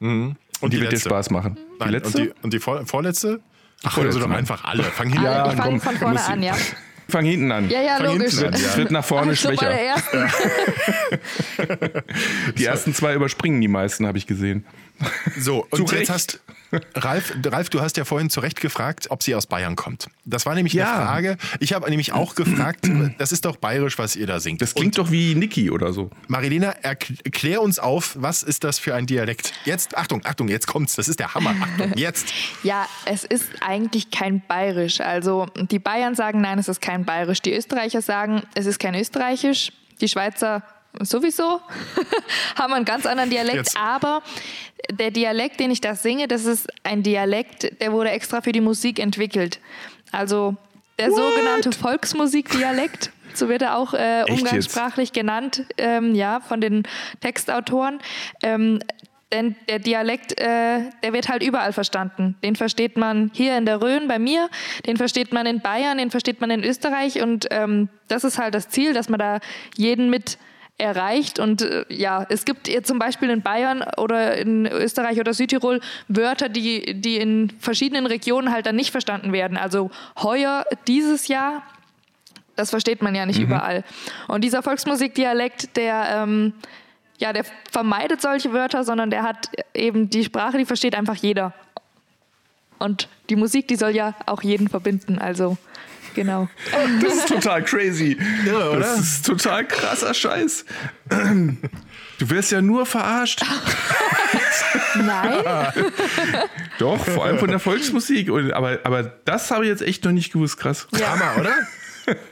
und 0.00 0.36
Die, 0.72 0.80
wird 0.80 0.92
dir 0.92 0.98
Spaß 1.00 1.30
machen. 1.30 1.56
Die 1.56 1.60
Nein, 1.80 1.90
letzte? 1.90 2.18
Und 2.18 2.24
die, 2.26 2.32
und 2.42 2.52
die 2.54 2.58
vor, 2.58 2.86
vorletzte? 2.86 3.40
Ach, 3.84 3.92
Vorletzte, 3.92 4.16
also 4.18 4.20
doch 4.26 4.28
nein. 4.28 4.38
einfach 4.38 4.64
alle. 4.64 4.82
Fang 4.82 5.08
hin. 5.08 5.24
Alle, 5.24 5.52
ich 5.52 5.56
fange 5.60 5.70
komm, 5.78 5.80
von 5.80 5.96
vorne 5.96 6.24
an, 6.24 6.42
ja. 6.42 6.56
Fang 7.10 7.24
hinten 7.24 7.50
an. 7.52 7.70
Ja, 7.70 7.80
ja, 7.80 7.96
Fang 7.96 8.18
logisch. 8.18 8.38
an, 8.42 8.52
ja. 8.52 8.58
Schritt 8.58 8.90
nach 8.90 9.04
vorne 9.04 9.30
Also 9.30 9.48
schwächer. 9.48 9.70
ersten. 9.70 10.30
Die 12.58 12.64
ersten 12.66 12.92
zwei 12.94 13.14
überspringen 13.14 13.60
die 13.60 13.68
meisten, 13.68 14.06
habe 14.06 14.18
ich 14.18 14.26
gesehen. 14.26 14.66
So, 15.38 15.66
und 15.70 15.90
jetzt 15.92 16.10
hast 16.10 16.40
Ralf, 16.94 17.32
Ralf, 17.46 17.70
du 17.70 17.80
hast 17.80 17.96
ja 17.96 18.04
vorhin 18.04 18.28
zu 18.28 18.40
Recht 18.40 18.60
gefragt, 18.60 19.06
ob 19.10 19.22
sie 19.22 19.34
aus 19.34 19.46
Bayern 19.46 19.74
kommt. 19.74 20.08
Das 20.26 20.44
war 20.44 20.54
nämlich 20.54 20.74
Ja. 20.74 20.96
eine 20.96 21.06
Frage. 21.06 21.36
Ich 21.60 21.72
habe 21.72 21.88
nämlich 21.88 22.12
auch 22.12 22.34
gefragt, 22.34 22.86
das 23.18 23.32
ist 23.32 23.46
doch 23.46 23.56
bayerisch, 23.56 23.96
was 23.98 24.16
ihr 24.16 24.26
da 24.26 24.38
singt. 24.38 24.60
Das 24.60 24.74
klingt 24.74 24.98
doch 24.98 25.10
wie 25.10 25.34
Niki 25.34 25.70
oder 25.70 25.94
so. 25.94 26.10
Marilena, 26.26 26.72
erkl- 26.82 27.24
erklär 27.24 27.62
uns 27.62 27.78
auf, 27.78 28.16
was 28.18 28.42
ist 28.42 28.64
das 28.64 28.78
für 28.78 28.94
ein 28.94 29.06
Dialekt? 29.06 29.52
Jetzt, 29.64 29.96
Achtung, 29.96 30.20
Achtung, 30.24 30.48
jetzt 30.48 30.66
kommt's. 30.66 30.94
Das 30.96 31.08
ist 31.08 31.18
der 31.20 31.32
Hammer. 31.34 31.54
Achtung, 31.60 31.92
jetzt. 31.96 32.28
Ja, 32.62 32.86
es 33.06 33.24
ist 33.24 33.44
eigentlich 33.62 34.10
kein 34.10 34.42
Bayerisch. 34.46 35.00
Also 35.00 35.46
die 35.56 35.78
Bayern 35.78 36.14
sagen, 36.14 36.40
nein, 36.42 36.58
es 36.58 36.68
ist 36.68 36.80
kein 36.82 37.04
Bayerisch. 37.06 37.40
Die 37.40 37.54
Österreicher 37.54 38.02
sagen, 38.02 38.42
es 38.54 38.66
ist 38.66 38.78
kein 38.78 38.94
Österreichisch. 38.94 39.72
Die 40.00 40.08
Schweizer 40.08 40.62
sowieso 41.00 41.60
haben 42.56 42.72
einen 42.72 42.84
ganz 42.84 43.06
anderen 43.06 43.30
Dialekt. 43.30 43.56
Jetzt. 43.56 43.76
Aber 43.76 44.22
der 44.90 45.10
Dialekt, 45.10 45.60
den 45.60 45.70
ich 45.70 45.80
da 45.80 45.94
singe, 45.94 46.28
das 46.28 46.44
ist 46.44 46.68
ein 46.84 47.02
Dialekt, 47.02 47.80
der 47.80 47.92
wurde 47.92 48.10
extra 48.10 48.40
für 48.40 48.52
die 48.52 48.60
Musik 48.60 48.98
entwickelt. 48.98 49.60
Also 50.12 50.56
der 50.98 51.10
sogenannte 51.10 51.72
Volksmusikdialekt. 51.72 53.12
So 53.34 53.48
wird 53.48 53.62
er 53.62 53.76
auch 53.76 53.94
äh, 53.94 54.24
umgangssprachlich 54.28 55.12
genannt, 55.12 55.64
ähm, 55.76 56.14
ja, 56.14 56.40
von 56.40 56.60
den 56.60 56.82
Textautoren. 57.20 58.00
Ähm, 58.42 58.80
denn 59.30 59.56
der 59.68 59.78
Dialekt, 59.78 60.40
äh, 60.40 60.90
der 61.02 61.12
wird 61.12 61.28
halt 61.28 61.42
überall 61.42 61.72
verstanden. 61.72 62.36
Den 62.42 62.56
versteht 62.56 62.96
man 62.96 63.30
hier 63.34 63.58
in 63.58 63.66
der 63.66 63.82
Rhön 63.82 64.08
bei 64.08 64.18
mir, 64.18 64.48
den 64.86 64.96
versteht 64.96 65.32
man 65.32 65.46
in 65.46 65.60
Bayern, 65.60 65.98
den 65.98 66.10
versteht 66.10 66.40
man 66.40 66.50
in 66.50 66.64
Österreich 66.64 67.20
und 67.20 67.46
ähm, 67.50 67.90
das 68.08 68.24
ist 68.24 68.38
halt 68.38 68.54
das 68.54 68.70
Ziel, 68.70 68.94
dass 68.94 69.10
man 69.10 69.18
da 69.18 69.40
jeden 69.76 70.08
mit 70.08 70.38
erreicht 70.78 71.40
und 71.40 71.62
äh, 71.62 71.84
ja, 71.88 72.24
es 72.28 72.44
gibt 72.44 72.70
zum 72.84 72.98
Beispiel 72.98 73.30
in 73.30 73.42
Bayern 73.42 73.84
oder 73.96 74.36
in 74.36 74.66
Österreich 74.66 75.18
oder 75.18 75.34
Südtirol 75.34 75.80
Wörter, 76.06 76.48
die, 76.48 76.94
die 77.00 77.16
in 77.16 77.52
verschiedenen 77.58 78.06
Regionen 78.06 78.52
halt 78.52 78.66
dann 78.66 78.76
nicht 78.76 78.92
verstanden 78.92 79.32
werden. 79.32 79.56
Also 79.58 79.90
heuer, 80.22 80.64
dieses 80.86 81.26
Jahr, 81.26 81.64
das 82.54 82.70
versteht 82.70 83.02
man 83.02 83.14
ja 83.14 83.26
nicht 83.26 83.40
überall. 83.40 83.84
Und 84.28 84.42
dieser 84.42 84.62
Volksmusikdialekt, 84.62 85.76
der, 85.76 86.08
ähm, 86.12 86.52
ja, 87.18 87.32
der 87.32 87.44
vermeidet 87.70 88.22
solche 88.22 88.52
Wörter, 88.52 88.84
sondern 88.84 89.10
der 89.10 89.24
hat 89.24 89.50
eben 89.74 90.08
die 90.10 90.24
Sprache, 90.24 90.58
die 90.58 90.64
versteht 90.64 90.94
einfach 90.94 91.16
jeder. 91.16 91.52
Und 92.78 93.08
die 93.28 93.36
Musik, 93.36 93.66
die 93.66 93.76
soll 93.76 93.90
ja 93.90 94.14
auch 94.26 94.42
jeden 94.42 94.68
verbinden. 94.68 95.18
Also, 95.18 95.58
genau. 96.18 96.48
Das 97.02 97.14
ist 97.14 97.28
total 97.28 97.62
crazy. 97.64 98.18
Ja, 98.46 98.70
oder? 98.70 98.80
Das 98.80 99.00
ist 99.00 99.26
total 99.26 99.66
krasser 99.66 100.12
Scheiß. 100.14 100.64
Du 102.18 102.30
wirst 102.30 102.52
ja 102.52 102.60
nur 102.60 102.86
verarscht. 102.86 103.42
Nein, 104.94 105.44
Doch, 106.78 107.04
vor 107.04 107.24
allem 107.24 107.38
von 107.38 107.48
der 107.48 107.60
Volksmusik. 107.60 108.30
Und, 108.30 108.52
aber, 108.52 108.78
aber 108.84 109.02
das 109.24 109.50
habe 109.50 109.64
ich 109.64 109.70
jetzt 109.70 109.82
echt 109.82 110.04
noch 110.04 110.12
nicht 110.12 110.32
gewusst. 110.32 110.58
Krass. 110.58 110.88
Ja. 110.98 111.12
Hammer, 111.12 111.40
oder? 111.40 111.54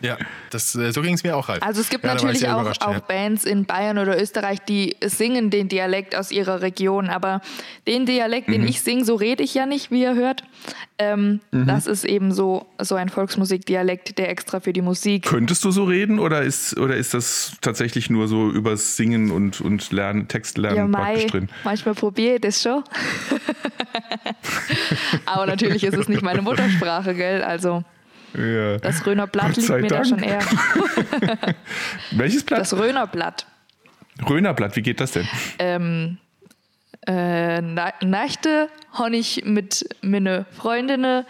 Ja, 0.00 0.16
das, 0.50 0.74
äh, 0.74 0.92
so 0.92 1.02
ging 1.02 1.14
es 1.14 1.24
mir 1.24 1.36
auch 1.36 1.48
halt. 1.48 1.62
Also 1.62 1.80
es 1.80 1.88
gibt 1.88 2.04
ich 2.04 2.10
natürlich 2.12 2.48
auch, 2.48 2.64
auch 2.80 2.92
ja. 2.92 2.98
Bands 3.00 3.44
in 3.44 3.64
Bayern 3.64 3.98
oder 3.98 4.20
Österreich, 4.20 4.60
die 4.60 4.96
singen 5.04 5.50
den 5.50 5.68
Dialekt 5.68 6.14
aus 6.16 6.30
ihrer 6.30 6.62
Region. 6.62 7.08
Aber 7.08 7.40
den 7.86 8.06
Dialekt, 8.06 8.48
Mhm. 8.48 8.52
den 8.52 8.68
ich 8.68 8.80
singe, 8.82 9.04
so 9.04 9.14
rede 9.16 9.42
ich 9.42 9.54
ja 9.54 9.66
nicht, 9.66 9.90
wie 9.90 10.02
ihr 10.02 10.14
hört. 10.14 10.44
Ähm, 10.98 11.40
Das 11.50 11.86
ist 11.86 12.04
eben 12.04 12.32
so, 12.32 12.66
so 12.80 12.94
ein 12.94 13.08
Volksmusikdialekt, 13.10 14.16
der 14.18 14.30
extra 14.30 14.60
für 14.60 14.72
die 14.72 14.80
Musik. 14.82 15.24
Könntest 15.26 15.64
du 15.64 15.70
so 15.70 15.84
reden 15.84 16.18
oder 16.18 16.42
ist, 16.42 16.76
oder 16.78 16.96
ist 16.96 17.12
das 17.14 17.52
tatsächlich 17.60 18.08
nur 18.08 18.28
so 18.28 18.50
übers 18.50 18.96
Singen 18.96 19.30
und, 19.30 19.60
und 19.60 19.90
Lernen, 19.92 20.28
Textlernen 20.28 20.92
Ja, 20.92 20.98
praktisch 20.98 21.24
Mai, 21.24 21.30
drin? 21.30 21.48
manchmal 21.64 21.94
probiere 21.94 22.36
ich 22.36 22.40
das 22.40 22.62
schon. 22.62 22.82
Aber 25.26 25.46
natürlich 25.46 25.84
ist 25.84 25.96
es 25.96 26.08
nicht 26.08 26.22
meine 26.22 26.42
Muttersprache, 26.42 27.14
gell? 27.14 27.42
Also 27.42 27.84
Ja. 28.36 28.78
das 28.78 29.06
Röner 29.06 29.26
Blatt 29.26 29.54
Gott 29.54 29.56
liegt 29.56 29.68
mir 29.70 29.82
da 29.88 29.94
Dank. 30.02 30.06
schon 30.08 30.18
eher. 30.22 30.40
Welches 32.12 32.44
Blatt? 32.44 32.60
Das 32.60 32.76
Röner 32.76 33.06
Blatt. 33.06 33.46
Rönerblatt, 34.28 34.76
wie 34.76 34.82
geht 34.82 35.00
das 35.00 35.12
denn? 35.12 35.28
ähm, 35.58 36.18
äh, 37.06 37.60
Na- 37.60 37.92
Nächte 38.02 38.68
habe 38.92 39.16
ich 39.16 39.44
mit 39.44 39.86
meinen 40.02 40.46
Freundinnen 40.56 41.24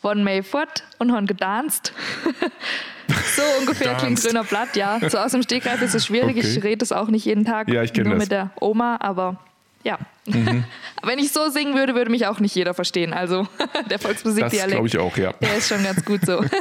von 0.00 0.22
May 0.24 0.42
fort 0.42 0.84
und 0.98 1.12
haben 1.12 1.26
gedanzt. 1.26 1.92
so 3.36 3.42
ungefähr 3.60 3.94
klingt 3.94 4.00
Gedanzt. 4.16 4.26
Grüner 4.26 4.44
Blatt, 4.44 4.76
ja. 4.76 4.98
So 5.08 5.18
aus 5.18 5.32
dem 5.32 5.42
Stegreif 5.42 5.80
ist 5.80 5.94
es 5.94 6.06
schwierig. 6.06 6.36
Okay. 6.36 6.46
Ich 6.46 6.62
rede 6.64 6.84
es 6.84 6.92
auch 6.92 7.08
nicht 7.08 7.24
jeden 7.24 7.44
Tag. 7.44 7.68
Ja, 7.68 7.82
ich 7.82 7.92
kenn 7.92 8.04
Nur 8.04 8.14
das. 8.14 8.24
mit 8.24 8.32
der 8.32 8.50
Oma, 8.60 8.96
aber 9.00 9.38
ja. 9.84 9.98
Mhm. 10.26 10.64
Wenn 11.02 11.18
ich 11.18 11.30
so 11.32 11.48
singen 11.50 11.74
würde, 11.74 11.94
würde 11.94 12.10
mich 12.10 12.26
auch 12.26 12.40
nicht 12.40 12.54
jeder 12.54 12.74
verstehen. 12.74 13.12
Also 13.12 13.46
der 13.90 13.98
Das 13.98 14.02
Volksmusikdialekt, 14.02 14.72
glaube 14.72 14.88
ich 14.88 14.98
auch, 14.98 15.16
ja. 15.16 15.32
der 15.34 15.56
ist 15.56 15.68
schon 15.68 15.84
ganz 15.84 16.04
gut 16.04 16.26
so. 16.26 16.44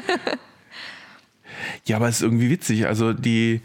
Ja, 1.86 1.98
aber 1.98 2.08
es 2.08 2.18
ist 2.18 2.22
irgendwie 2.22 2.50
witzig. 2.50 2.88
Also 2.88 3.14
die, 3.14 3.62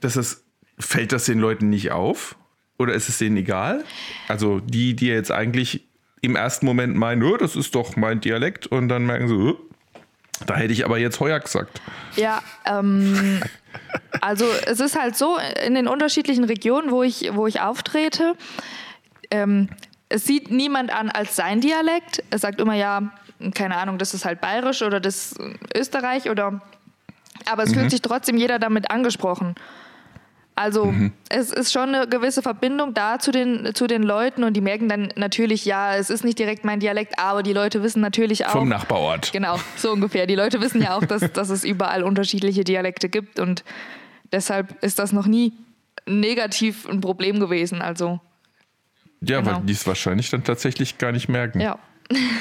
dass 0.00 0.16
es, 0.16 0.44
fällt 0.78 1.12
das 1.12 1.24
den 1.24 1.38
Leuten 1.38 1.68
nicht 1.68 1.90
auf? 1.90 2.36
Oder 2.78 2.94
ist 2.94 3.08
es 3.08 3.18
denen 3.18 3.36
egal? 3.36 3.84
Also 4.28 4.60
die, 4.60 4.94
die 4.94 5.08
jetzt 5.08 5.32
eigentlich 5.32 5.84
im 6.20 6.36
ersten 6.36 6.66
Moment 6.66 6.96
meinen, 6.96 7.22
oh, 7.22 7.36
das 7.36 7.56
ist 7.56 7.74
doch 7.74 7.96
mein 7.96 8.20
Dialekt 8.20 8.66
und 8.66 8.88
dann 8.88 9.04
merken 9.06 9.28
sie, 9.28 9.34
oh, 9.34 9.56
da 10.46 10.56
hätte 10.56 10.72
ich 10.72 10.84
aber 10.84 10.98
jetzt 10.98 11.20
heuer 11.20 11.40
gesagt. 11.40 11.80
Ja, 12.16 12.42
ähm, 12.64 13.40
also 14.20 14.46
es 14.66 14.80
ist 14.80 14.98
halt 14.98 15.16
so, 15.16 15.38
in 15.64 15.74
den 15.74 15.88
unterschiedlichen 15.88 16.44
Regionen, 16.44 16.90
wo 16.90 17.02
ich, 17.02 17.30
wo 17.34 17.46
ich 17.46 17.60
auftrete, 17.60 18.34
ähm, 19.30 19.68
es 20.08 20.24
sieht 20.24 20.50
niemand 20.50 20.92
an 20.92 21.10
als 21.10 21.36
sein 21.36 21.60
Dialekt. 21.60 22.22
Es 22.30 22.40
sagt 22.40 22.60
immer, 22.60 22.74
ja, 22.74 23.12
keine 23.54 23.76
Ahnung, 23.76 23.98
das 23.98 24.14
ist 24.14 24.24
halt 24.24 24.40
bayerisch 24.40 24.82
oder 24.82 25.00
das 25.00 25.32
ist 25.32 25.40
Österreich 25.76 26.30
oder. 26.30 26.60
Aber 27.46 27.62
es 27.62 27.72
fühlt 27.72 27.90
sich 27.90 28.02
trotzdem 28.02 28.36
jeder 28.36 28.58
damit 28.58 28.90
angesprochen. 28.90 29.54
Also 30.60 30.92
es 31.28 31.52
ist 31.52 31.72
schon 31.72 31.94
eine 31.94 32.08
gewisse 32.08 32.42
Verbindung 32.42 32.92
da 32.92 33.20
zu 33.20 33.30
den, 33.30 33.76
zu 33.76 33.86
den 33.86 34.02
Leuten 34.02 34.42
und 34.42 34.54
die 34.54 34.60
merken 34.60 34.88
dann 34.88 35.12
natürlich, 35.14 35.64
ja, 35.64 35.94
es 35.94 36.10
ist 36.10 36.24
nicht 36.24 36.36
direkt 36.36 36.64
mein 36.64 36.80
Dialekt, 36.80 37.16
aber 37.16 37.44
die 37.44 37.52
Leute 37.52 37.80
wissen 37.84 38.00
natürlich 38.00 38.44
auch. 38.44 38.50
Vom 38.50 38.68
Nachbarort. 38.68 39.30
Genau, 39.32 39.60
so 39.76 39.92
ungefähr. 39.92 40.26
Die 40.26 40.34
Leute 40.34 40.60
wissen 40.60 40.82
ja 40.82 40.96
auch, 40.96 41.04
dass, 41.04 41.20
dass 41.32 41.50
es 41.50 41.62
überall 41.62 42.02
unterschiedliche 42.02 42.64
Dialekte 42.64 43.08
gibt 43.08 43.38
und 43.38 43.62
deshalb 44.32 44.82
ist 44.82 44.98
das 44.98 45.12
noch 45.12 45.26
nie 45.28 45.52
negativ 46.06 46.88
ein 46.88 47.00
Problem 47.00 47.38
gewesen. 47.38 47.80
Also, 47.80 48.18
Ja, 49.20 49.38
Genau. 49.40 49.58
weil 49.58 49.62
die 49.62 49.74
es 49.74 49.86
wahrscheinlich 49.86 50.28
dann 50.30 50.42
tatsächlich 50.42 50.98
gar 50.98 51.12
nicht 51.12 51.28
merken, 51.28 51.60
ja. 51.60 51.78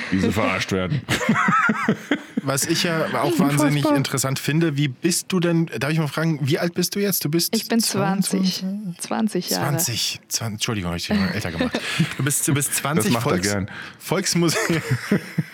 wie 0.09 0.19
sie 0.19 0.31
verarscht 0.31 0.71
werden. 0.71 1.03
Was 2.47 2.65
ich 2.65 2.83
ja 2.83 3.05
auch 3.21 3.37
wahnsinnig 3.39 3.85
interessant 3.85 4.39
finde, 4.39 4.77
wie 4.77 4.87
bist 4.87 5.25
du 5.29 5.39
denn, 5.39 5.65
darf 5.79 5.91
ich 5.91 5.99
mal 5.99 6.07
fragen, 6.07 6.39
wie 6.41 6.57
alt 6.59 6.73
bist 6.73 6.95
du 6.95 6.99
jetzt? 6.99 7.23
Du 7.25 7.29
bist 7.29 7.53
Ich 7.55 7.67
bin 7.67 7.79
20. 7.79 8.63
20 8.99 9.49
Jahre. 9.49 9.69
20, 9.77 10.21
20 10.27 10.53
Entschuldigung, 10.53 10.89
habe 10.89 10.97
ich 10.97 11.07
dich 11.07 11.17
mal 11.17 11.29
älter 11.29 11.51
gemacht. 11.51 11.79
Du 12.17 12.23
bist, 12.23 12.47
du 12.47 12.53
bist 12.53 12.73
20 12.75 13.13
Das 13.13 13.23
macht 13.23 13.31
er 13.31 13.39
gern. 13.39 13.71
Volksmusik. 13.99 14.59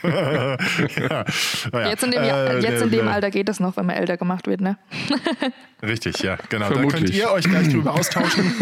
ja. 0.04 0.58
naja. 1.72 1.90
Jetzt 1.90 2.04
in 2.04 2.12
dem, 2.12 2.24
Äh, 2.24 2.60
jetzt 2.60 2.82
in 2.84 2.92
dem 2.92 3.08
Alter 3.08 3.32
geht 3.32 3.50
das 3.50 3.60
noch, 3.60 3.76
wenn 3.78 3.86
man 3.86 3.96
älter 3.96 4.18
gemacht 4.18 4.48
wird, 4.48 4.62
ne? 4.62 4.78
Richtig, 5.82 6.20
ja, 6.20 6.38
genau. 6.50 6.68
Da 6.70 6.74
Vermutlich. 6.76 7.04
könnt 7.06 7.16
ihr 7.16 7.32
euch 7.32 7.46
gleich 7.46 7.70
drüber 7.70 7.94
austauschen. 7.94 8.54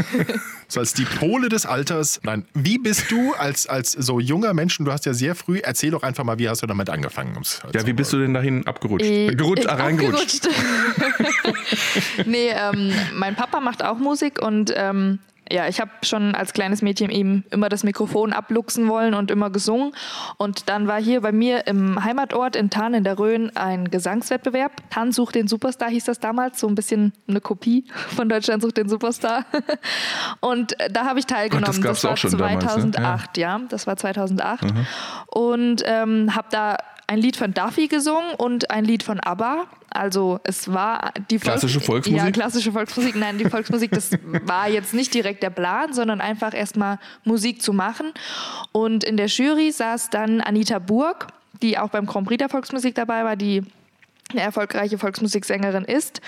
So 0.68 0.80
als 0.80 0.94
die 0.94 1.04
Pole 1.06 1.50
des 1.50 1.66
Alters. 1.66 2.20
Nein, 2.24 2.46
wie 2.54 2.78
bist 2.78 3.12
du 3.12 3.34
als, 3.34 3.68
als 3.68 3.92
so 3.92 4.20
junger 4.20 4.54
Mensch, 4.54 4.78
du 4.78 4.92
hast 4.92 5.06
ja 5.06 5.14
sehr 5.14 5.36
früh, 5.36 5.60
erzähl 5.60 5.92
doch 5.92 6.02
einfach 6.04 6.24
mal, 6.24 6.40
wie 6.40 6.48
hast 6.50 6.64
du 6.64 6.68
damit 6.68 6.90
angefangen? 6.90 7.36
um's- 7.36 7.62
Ja, 7.74 7.86
wie 7.86 7.94
bist 7.94 8.14
du 8.14 8.18
denn 8.22 8.34
dahin 8.34 8.66
abgerutscht? 8.68 9.06
Äh, 9.06 9.36
Gerutscht, 9.36 9.66
äh, 9.66 9.70
ah, 9.70 9.76
reingerutscht. 9.76 10.48
nee, 12.26 12.50
ähm, 12.50 12.94
mein 13.14 13.36
Papa 13.36 13.60
macht 13.60 13.84
auch 13.84 13.98
Musik 13.98 14.42
und 14.42 14.74
ähm, 14.76 15.20
ja, 15.52 15.68
ich 15.68 15.82
habe 15.82 15.92
schon 16.04 16.34
als 16.34 16.54
kleines 16.54 16.82
Mädchen 16.82 17.10
ihm 17.10 17.44
immer 17.52 17.70
das 17.70 17.84
Mikrofon 17.84 18.34
abluchsen 18.34 18.88
wollen 18.88 19.14
und 19.14 19.30
immer 19.32 19.50
gesungen. 19.50 19.94
Und 20.38 20.70
dann 20.70 20.88
war 20.88 21.02
hier 21.02 21.22
bei 21.22 21.32
mir 21.32 21.68
im 21.68 22.04
Heimatort 22.04 22.56
in 22.56 22.70
Tarn 22.70 22.94
in 22.94 23.04
der 23.04 23.20
Rhön 23.20 23.56
ein 23.56 23.90
Gesangswettbewerb. 23.90 24.72
Tarn 24.90 25.12
sucht 25.12 25.36
den 25.36 25.48
Superstar 25.48 25.90
hieß 25.90 26.06
das 26.06 26.20
damals, 26.20 26.60
so 26.60 26.68
ein 26.68 26.76
bisschen 26.76 27.14
eine 27.28 27.42
Kopie 27.42 27.86
von 28.16 28.30
Deutschland 28.30 28.62
sucht 28.62 28.78
den 28.78 28.88
Superstar. 28.88 29.46
Und 30.40 30.80
äh, 30.80 30.90
da 30.90 31.06
habe 31.06 31.20
ich 31.20 31.26
teilgenommen. 31.26 31.66
Gott, 31.66 31.76
das 31.76 31.84
gab's 31.84 32.04
war 32.04 32.12
auch 32.14 32.18
schon 32.18 32.32
damals, 32.32 32.64
ne? 32.64 32.92
2008, 32.92 33.38
ja. 33.38 33.60
Das 33.70 33.88
war 33.88 33.98
2008. 33.98 34.74
Und 35.28 35.84
ähm, 35.86 36.34
habe 36.36 36.48
da 36.52 36.78
ein 37.12 37.20
Lied 37.20 37.36
von 37.36 37.54
Duffy 37.54 37.88
gesungen 37.88 38.34
und 38.38 38.72
ein 38.72 38.86
Lied 38.86 39.04
von 39.04 39.20
ABBA. 39.20 39.68
Also 39.90 40.40
es 40.46 40.72
war 40.72 41.12
die 41.30 41.40
Volks- 41.40 41.60
Klassische 41.60 41.82
Volksmusik? 41.82 42.18
Ja, 42.26 42.32
klassische 42.32 42.72
Volksmusik. 42.72 43.16
Nein, 43.18 43.38
die 43.38 43.50
Volksmusik, 43.50 43.92
das 43.92 44.12
war 44.46 44.70
jetzt 44.70 44.94
nicht 44.94 45.14
direkt 45.14 45.44
der 45.44 45.50
Plan, 45.50 45.92
sondern 45.92 46.22
einfach 46.22 46.54
erstmal 46.54 47.00
Musik 47.26 47.62
zu 47.62 47.74
machen. 47.74 48.14
Und 48.72 49.04
in 49.04 49.18
der 49.18 49.26
Jury 49.28 49.72
saß 49.74 50.10
dann 50.10 50.40
Anita 50.40 50.80
Burg, 50.80 51.28
die 51.62 51.78
auch 51.78 51.90
beim 51.90 52.06
Grand 52.06 52.26
Prix 52.28 52.38
der 52.38 52.48
Volksmusik 52.48 52.96
dabei 52.96 53.26
war, 53.26 53.36
die 53.36 53.62
eine 54.32 54.40
erfolgreiche 54.40 54.98
Volksmusiksängerin 54.98 55.84
ist. 55.84 56.22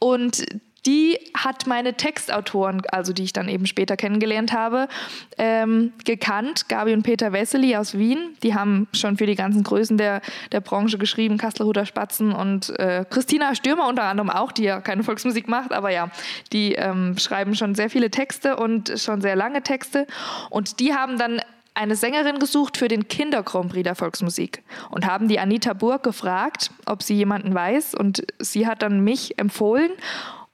Und 0.00 0.44
die 0.88 1.18
hat 1.36 1.66
meine 1.66 1.98
Textautoren, 1.98 2.80
also 2.90 3.12
die 3.12 3.24
ich 3.24 3.34
dann 3.34 3.46
eben 3.50 3.66
später 3.66 3.94
kennengelernt 3.94 4.54
habe, 4.54 4.88
ähm, 5.36 5.92
gekannt. 6.06 6.70
Gabi 6.70 6.94
und 6.94 7.02
Peter 7.02 7.30
Wessely 7.30 7.76
aus 7.76 7.98
Wien. 7.98 8.30
Die 8.42 8.54
haben 8.54 8.88
schon 8.94 9.18
für 9.18 9.26
die 9.26 9.34
ganzen 9.34 9.64
Größen 9.64 9.98
der, 9.98 10.22
der 10.50 10.62
Branche 10.62 10.96
geschrieben. 10.96 11.36
Kassler-Huter 11.36 11.84
Spatzen 11.84 12.32
und 12.32 12.70
äh, 12.78 13.04
Christina 13.10 13.54
Stürmer 13.54 13.86
unter 13.86 14.04
anderem 14.04 14.30
auch, 14.30 14.50
die 14.50 14.62
ja 14.62 14.80
keine 14.80 15.02
Volksmusik 15.02 15.46
macht. 15.46 15.72
Aber 15.72 15.90
ja, 15.90 16.10
die 16.54 16.72
ähm, 16.72 17.18
schreiben 17.18 17.54
schon 17.54 17.74
sehr 17.74 17.90
viele 17.90 18.10
Texte 18.10 18.56
und 18.56 18.94
schon 18.96 19.20
sehr 19.20 19.36
lange 19.36 19.62
Texte. 19.62 20.06
Und 20.48 20.80
die 20.80 20.94
haben 20.94 21.18
dann 21.18 21.42
eine 21.74 21.96
Sängerin 21.96 22.38
gesucht 22.38 22.78
für 22.78 22.88
den 22.88 23.08
Kinder 23.08 23.42
Grand 23.42 23.70
Prix 23.70 23.84
der 23.84 23.94
Volksmusik 23.94 24.62
und 24.90 25.06
haben 25.06 25.28
die 25.28 25.38
Anita 25.38 25.74
Burg 25.74 26.02
gefragt, 26.02 26.70
ob 26.86 27.02
sie 27.02 27.14
jemanden 27.14 27.54
weiß 27.54 27.94
und 27.94 28.22
sie 28.38 28.66
hat 28.66 28.80
dann 28.80 29.04
mich 29.04 29.38
empfohlen 29.38 29.92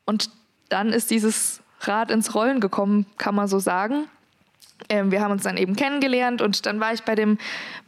und 0.04 0.30
dann 0.68 0.90
ist 0.90 1.11
dieses 1.11 1.61
Rad 1.80 2.11
ins 2.11 2.34
Rollen 2.34 2.61
gekommen, 2.61 3.06
kann 3.18 3.34
man 3.34 3.49
so 3.49 3.58
sagen. 3.58 4.08
Ähm, 4.88 5.11
wir 5.11 5.20
haben 5.20 5.30
uns 5.32 5.42
dann 5.42 5.56
eben 5.56 5.76
kennengelernt 5.76 6.42
und 6.42 6.66
dann 6.66 6.80
war 6.80 6.92
ich 6.92 7.02
bei 7.02 7.14
dem, 7.14 7.38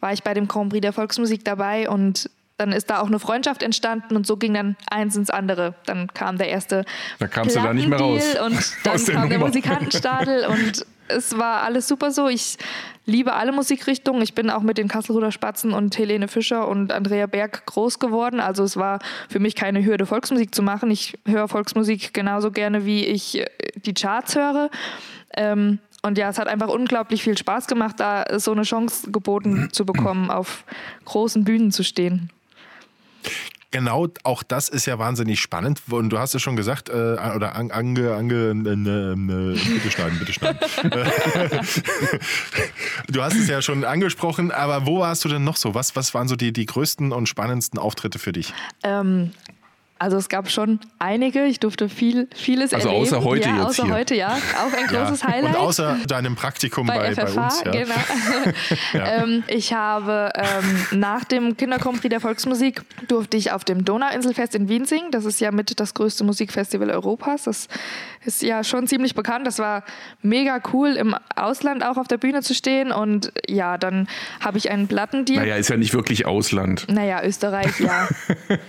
war 0.01 0.13
ich 0.13 0.23
bei 0.23 0.35
dem 0.35 0.49
Grand 0.49 0.71
Prix 0.71 0.83
der 0.83 0.93
Volksmusik 0.93 1.45
dabei 1.45 1.89
und 1.89 2.31
dann 2.59 2.73
ist 2.73 2.89
da 2.89 3.01
auch 3.01 3.07
eine 3.07 3.19
Freundschaft 3.19 3.63
entstanden 3.63 4.17
und 4.17 4.27
so 4.27 4.37
ging 4.37 4.55
dann 4.55 4.77
eins 4.91 5.15
ins 5.17 5.31
andere. 5.31 5.75
Dann 5.85 6.09
kam 6.15 6.39
der 6.39 6.49
erste 6.49 6.85
Da 7.19 7.27
kamst 7.27 7.55
du 7.55 7.61
da 7.61 7.75
nicht 7.75 7.89
mehr 7.89 7.99
raus. 7.99 8.23
Und 8.45 8.73
dann 8.85 8.95
Aus 8.95 9.05
der 9.05 9.15
kam 9.15 9.29
der 9.29 9.39
Nummer. 9.39 9.49
Musikantenstadel 9.49 10.47
und 10.47 10.87
es 11.09 11.37
war 11.39 11.63
alles 11.63 11.89
super 11.89 12.11
so. 12.11 12.29
Ich 12.29 12.57
liebe 13.05 13.35
alle 13.35 13.53
Musikrichtungen. 13.53 14.23
Ich 14.23 14.35
bin 14.35 14.51
auch 14.51 14.63
mit 14.63 14.79
den 14.79 14.89
Kasselruder 14.89 15.33
Spatzen 15.33 15.73
und 15.73 15.97
Helene 15.97 16.29
Fischer 16.29 16.69
und 16.69 16.93
Andrea 16.93 17.27
Berg 17.27 17.67
groß 17.67 17.99
geworden. 17.99 18.41
Also 18.41 18.65
es 18.65 18.77
war 18.77 18.99
für 19.29 19.39
mich 19.39 19.55
keine 19.55 19.85
Hürde, 19.85 20.07
Volksmusik 20.07 20.55
zu 20.55 20.63
machen. 20.63 20.91
Ich 20.91 21.19
höre 21.27 21.49
Volksmusik 21.49 22.13
genauso 22.13 22.51
gerne, 22.51 22.85
wie 22.85 23.05
ich 23.05 23.39
äh, 23.39 23.47
die 23.77 23.95
Charts 23.95 24.37
höre. 24.37 24.71
Ähm, 25.37 25.79
und 26.03 26.19
ja, 26.19 26.29
es 26.29 26.39
hat 26.39 26.49
einfach 26.49 26.69
unglaublich 26.69 27.23
viel 27.23 27.37
Spaß 27.37 27.67
gemacht, 27.67 27.97
da 27.99 28.39
so 28.39 28.53
eine 28.53 28.63
Chance 28.63 29.11
geboten 29.11 29.69
zu 29.73 29.85
bekommen, 29.85 30.31
auf 30.31 30.65
großen 31.05 31.45
Bühnen 31.45 31.73
zu 31.73 31.83
stehen. 31.83 32.31
Genau, 33.77 34.09
auch 34.23 34.43
das 34.43 34.71
ist 34.71 34.87
ja 34.87 34.99
wahnsinnig 34.99 35.39
spannend. 35.39 35.83
Und 35.91 36.09
du 36.09 36.19
hast 36.19 36.35
es 36.35 36.41
schon 36.41 36.57
gesagt, 36.57 36.89
äh, 36.89 36.93
oder 36.93 37.57
ange, 37.57 37.75
ange, 37.75 38.15
ange 38.15 38.35
äh, 38.35 38.73
äh, 38.73 39.59
bitte 39.75 39.91
schneiden, 39.91 40.19
bitte 40.19 40.33
schneiden. 40.33 40.59
du 43.09 43.23
hast 43.23 43.35
es 43.35 43.49
ja 43.49 43.61
schon 43.61 43.85
angesprochen, 43.85 44.51
aber 44.51 44.87
wo 44.87 45.01
warst 45.01 45.27
du 45.27 45.29
denn 45.29 45.45
noch 45.45 45.59
so? 45.59 45.75
Was, 45.75 45.95
was 45.95 46.15
waren 46.15 46.27
so 46.27 46.37
die, 46.37 46.55
die 46.55 46.65
größten 46.65 47.13
und 47.13 47.29
spannendsten 47.29 47.79
Auftritte 47.79 48.19
für 48.19 48.33
dich? 48.33 48.55
Ähm, 48.83 49.33
also 49.99 50.19
es 50.19 50.29
gab 50.29 50.51
schon 50.51 50.79
einige, 50.99 51.45
ich 51.47 51.59
durfte 51.59 51.89
viel, 51.89 52.29
vieles 52.35 52.75
Also 52.75 52.89
erleben. 52.89 53.05
außer 53.07 53.25
heute 53.25 53.49
ja, 53.49 53.57
jetzt 53.57 53.65
außer 53.67 53.85
hier. 53.85 53.95
heute, 53.95 54.15
ja. 54.15 54.29
Auch 54.59 54.73
ein 54.79 54.87
großes 54.89 55.23
Ja. 55.23 55.29
Highlight. 55.29 55.57
Und 55.57 55.61
außer 55.63 55.99
deinem 56.07 56.37
Praktikum 56.37 56.87
bei, 56.87 56.99
bei, 56.99 57.15
bei, 57.15 57.27
FFH, 57.27 57.45
uns. 57.45 57.63
Ja. 57.65 57.71
genau. 57.73 57.95
ähm, 58.95 59.45
ich 59.49 59.73
habe 59.73 60.33
ähm, 60.35 61.01
nach 61.01 61.25
dem 61.25 61.57
Kinderkompris 61.57 62.11
der 62.11 62.21
Volksmusik 62.21 62.83
durfte 63.09 63.39
ich 63.39 63.53
auf 63.53 63.65
dem 63.65 63.87
Donauinselfest 63.87 64.55
in 64.55 64.69
Wien 64.69 64.85
singen. 64.85 65.11
Das 65.13 65.25
ist 65.25 65.41
ja 65.41 65.51
mit 65.51 65.81
das 65.81 65.95
größte 65.95 66.25
Musikfestival 66.25 66.91
Europas. 66.91 67.45
Das 67.45 67.69
ist 68.27 68.43
ja 68.43 68.65
schon 68.65 68.87
ziemlich 68.87 69.15
bekannt. 69.15 69.47
Das 69.47 69.59
war 69.59 69.83
mega 70.21 70.61
cool, 70.75 70.91
im 70.91 71.17
Ausland 71.35 71.83
auch 71.83 71.97
auf 71.97 72.09
der 72.09 72.19
Bühne 72.19 72.43
zu 72.43 72.55
stehen. 72.55 72.93
Und 72.93 73.33
ja, 73.49 73.79
dann 73.79 74.09
habe 74.41 74.59
ich 74.59 74.71
einen 74.71 74.89
Plattendeal. 74.89 75.41
Naja, 75.45 75.57
ist 75.57 75.71
ja 75.71 75.77
nicht 75.79 75.95
wirklich 75.95 76.27
Ausland. 76.27 76.87
Naja, 76.91 77.23
Österreich, 77.25 77.81
ja. 77.81 78.09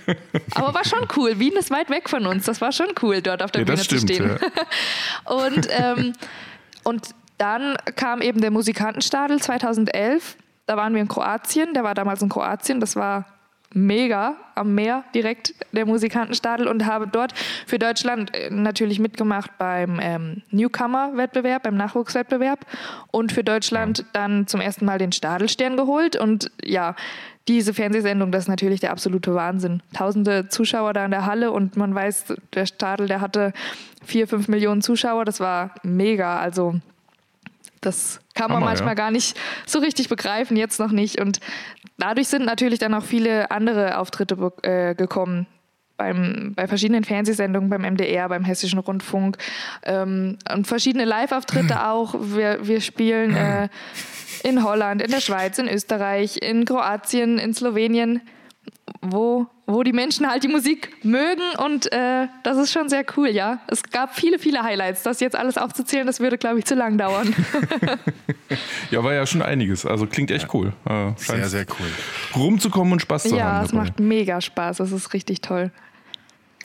Aber 0.54 0.72
war 0.72 0.84
schon 0.86 1.00
cool. 1.16 1.17
Wien 1.26 1.54
ist 1.54 1.70
weit 1.70 1.90
weg 1.90 2.08
von 2.08 2.26
uns. 2.26 2.44
Das 2.46 2.60
war 2.60 2.72
schon 2.72 2.88
cool, 3.02 3.20
dort 3.22 3.42
auf 3.42 3.50
der 3.50 3.62
Ja, 3.62 3.66
Bühne 3.66 3.78
stimmt. 3.84 4.00
zu 4.00 4.06
stehen. 4.06 4.38
Ja. 5.26 5.32
Und, 5.34 5.68
ähm, 5.70 6.12
und 6.84 7.08
dann 7.36 7.76
kam 7.96 8.20
eben 8.22 8.40
der 8.40 8.50
Musikantenstadel 8.50 9.40
2011. 9.40 10.36
Da 10.66 10.76
waren 10.76 10.94
wir 10.94 11.00
in 11.00 11.08
Kroatien. 11.08 11.74
Der 11.74 11.84
war 11.84 11.94
damals 11.94 12.22
in 12.22 12.28
Kroatien. 12.28 12.80
Das 12.80 12.96
war 12.96 13.26
mega 13.74 14.36
am 14.54 14.74
Meer 14.74 15.04
direkt 15.14 15.54
der 15.72 15.84
Musikantenstadel 15.86 16.66
und 16.66 16.86
habe 16.86 17.06
dort 17.06 17.34
für 17.66 17.78
Deutschland 17.78 18.34
äh, 18.34 18.48
natürlich 18.50 18.98
mitgemacht 18.98 19.50
beim 19.58 20.00
ähm, 20.02 20.42
Newcomer-Wettbewerb, 20.50 21.64
beim 21.64 21.76
Nachwuchswettbewerb 21.76 22.60
und 23.10 23.30
für 23.32 23.44
Deutschland 23.44 24.06
dann 24.14 24.46
zum 24.46 24.60
ersten 24.60 24.86
Mal 24.86 24.98
den 24.98 25.12
Stadelstern 25.12 25.76
geholt 25.76 26.16
und 26.16 26.50
ja, 26.64 26.96
diese 27.48 27.72
Fernsehsendung, 27.72 28.30
das 28.30 28.44
ist 28.44 28.48
natürlich 28.48 28.80
der 28.80 28.92
absolute 28.92 29.34
Wahnsinn. 29.34 29.82
Tausende 29.94 30.48
Zuschauer 30.48 30.92
da 30.92 31.04
in 31.04 31.10
der 31.10 31.26
Halle 31.26 31.50
und 31.50 31.76
man 31.76 31.94
weiß, 31.94 32.34
der 32.54 32.66
Stadel, 32.66 33.08
der 33.08 33.20
hatte 33.20 33.52
vier, 34.04 34.28
fünf 34.28 34.48
Millionen 34.48 34.82
Zuschauer, 34.82 35.24
das 35.24 35.40
war 35.40 35.74
mega, 35.82 36.38
also 36.38 36.74
das 37.80 38.20
kann 38.34 38.48
man 38.48 38.56
Hammer, 38.56 38.66
manchmal 38.66 38.90
ja. 38.90 38.94
gar 38.94 39.10
nicht 39.10 39.36
so 39.66 39.78
richtig 39.78 40.08
begreifen, 40.08 40.56
jetzt 40.56 40.78
noch 40.78 40.90
nicht. 40.90 41.20
Und 41.20 41.40
dadurch 41.96 42.28
sind 42.28 42.44
natürlich 42.44 42.78
dann 42.78 42.92
auch 42.94 43.04
viele 43.04 43.50
andere 43.50 43.98
Auftritte 43.98 44.36
äh, 44.62 44.94
gekommen. 44.94 45.46
Beim, 45.96 46.52
bei 46.54 46.68
verschiedenen 46.68 47.02
Fernsehsendungen, 47.02 47.70
beim 47.70 47.82
MDR, 47.82 48.28
beim 48.28 48.44
Hessischen 48.44 48.78
Rundfunk 48.78 49.36
ähm, 49.82 50.38
und 50.52 50.66
verschiedene 50.68 51.04
Live-Auftritte 51.04 51.84
auch. 51.88 52.14
Wir, 52.20 52.68
wir 52.68 52.80
spielen 52.80 53.34
äh, 53.34 53.68
in 54.40 54.62
Holland, 54.64 55.02
in 55.02 55.10
der 55.10 55.20
Schweiz, 55.20 55.58
in 55.58 55.68
Österreich, 55.68 56.38
in 56.42 56.64
Kroatien, 56.64 57.38
in 57.38 57.54
Slowenien, 57.54 58.20
wo, 59.02 59.46
wo 59.66 59.82
die 59.82 59.92
Menschen 59.92 60.28
halt 60.28 60.42
die 60.42 60.48
Musik 60.48 60.90
mögen 61.04 61.42
und 61.64 61.90
äh, 61.92 62.26
das 62.42 62.56
ist 62.58 62.72
schon 62.72 62.88
sehr 62.88 63.04
cool, 63.16 63.28
ja. 63.28 63.60
Es 63.68 63.82
gab 63.82 64.14
viele, 64.14 64.38
viele 64.38 64.62
Highlights. 64.62 65.02
Das 65.02 65.20
jetzt 65.20 65.36
alles 65.36 65.58
aufzuzählen, 65.58 66.06
das 66.06 66.20
würde, 66.20 66.38
glaube 66.38 66.58
ich, 66.58 66.64
zu 66.64 66.74
lang 66.74 66.98
dauern. 66.98 67.34
Ja, 68.90 69.04
war 69.04 69.12
ja 69.12 69.26
schon 69.26 69.42
einiges. 69.42 69.84
Also 69.84 70.06
klingt 70.06 70.30
echt 70.30 70.52
cool. 70.54 70.72
Äh, 70.86 71.12
Sehr, 71.16 71.36
scheint 71.36 71.46
sehr 71.46 71.66
cool. 71.78 71.86
rumzukommen 72.34 72.94
und 72.94 73.02
Spaß 73.02 73.24
zu 73.24 73.36
ja, 73.36 73.44
haben. 73.44 73.64
es 73.66 73.70
dabei. 73.70 73.84
macht 73.84 74.00
mega 74.00 74.40
Spaß. 74.40 74.78
Das 74.78 74.92
ist 74.92 75.12
richtig 75.12 75.42
toll. 75.42 75.70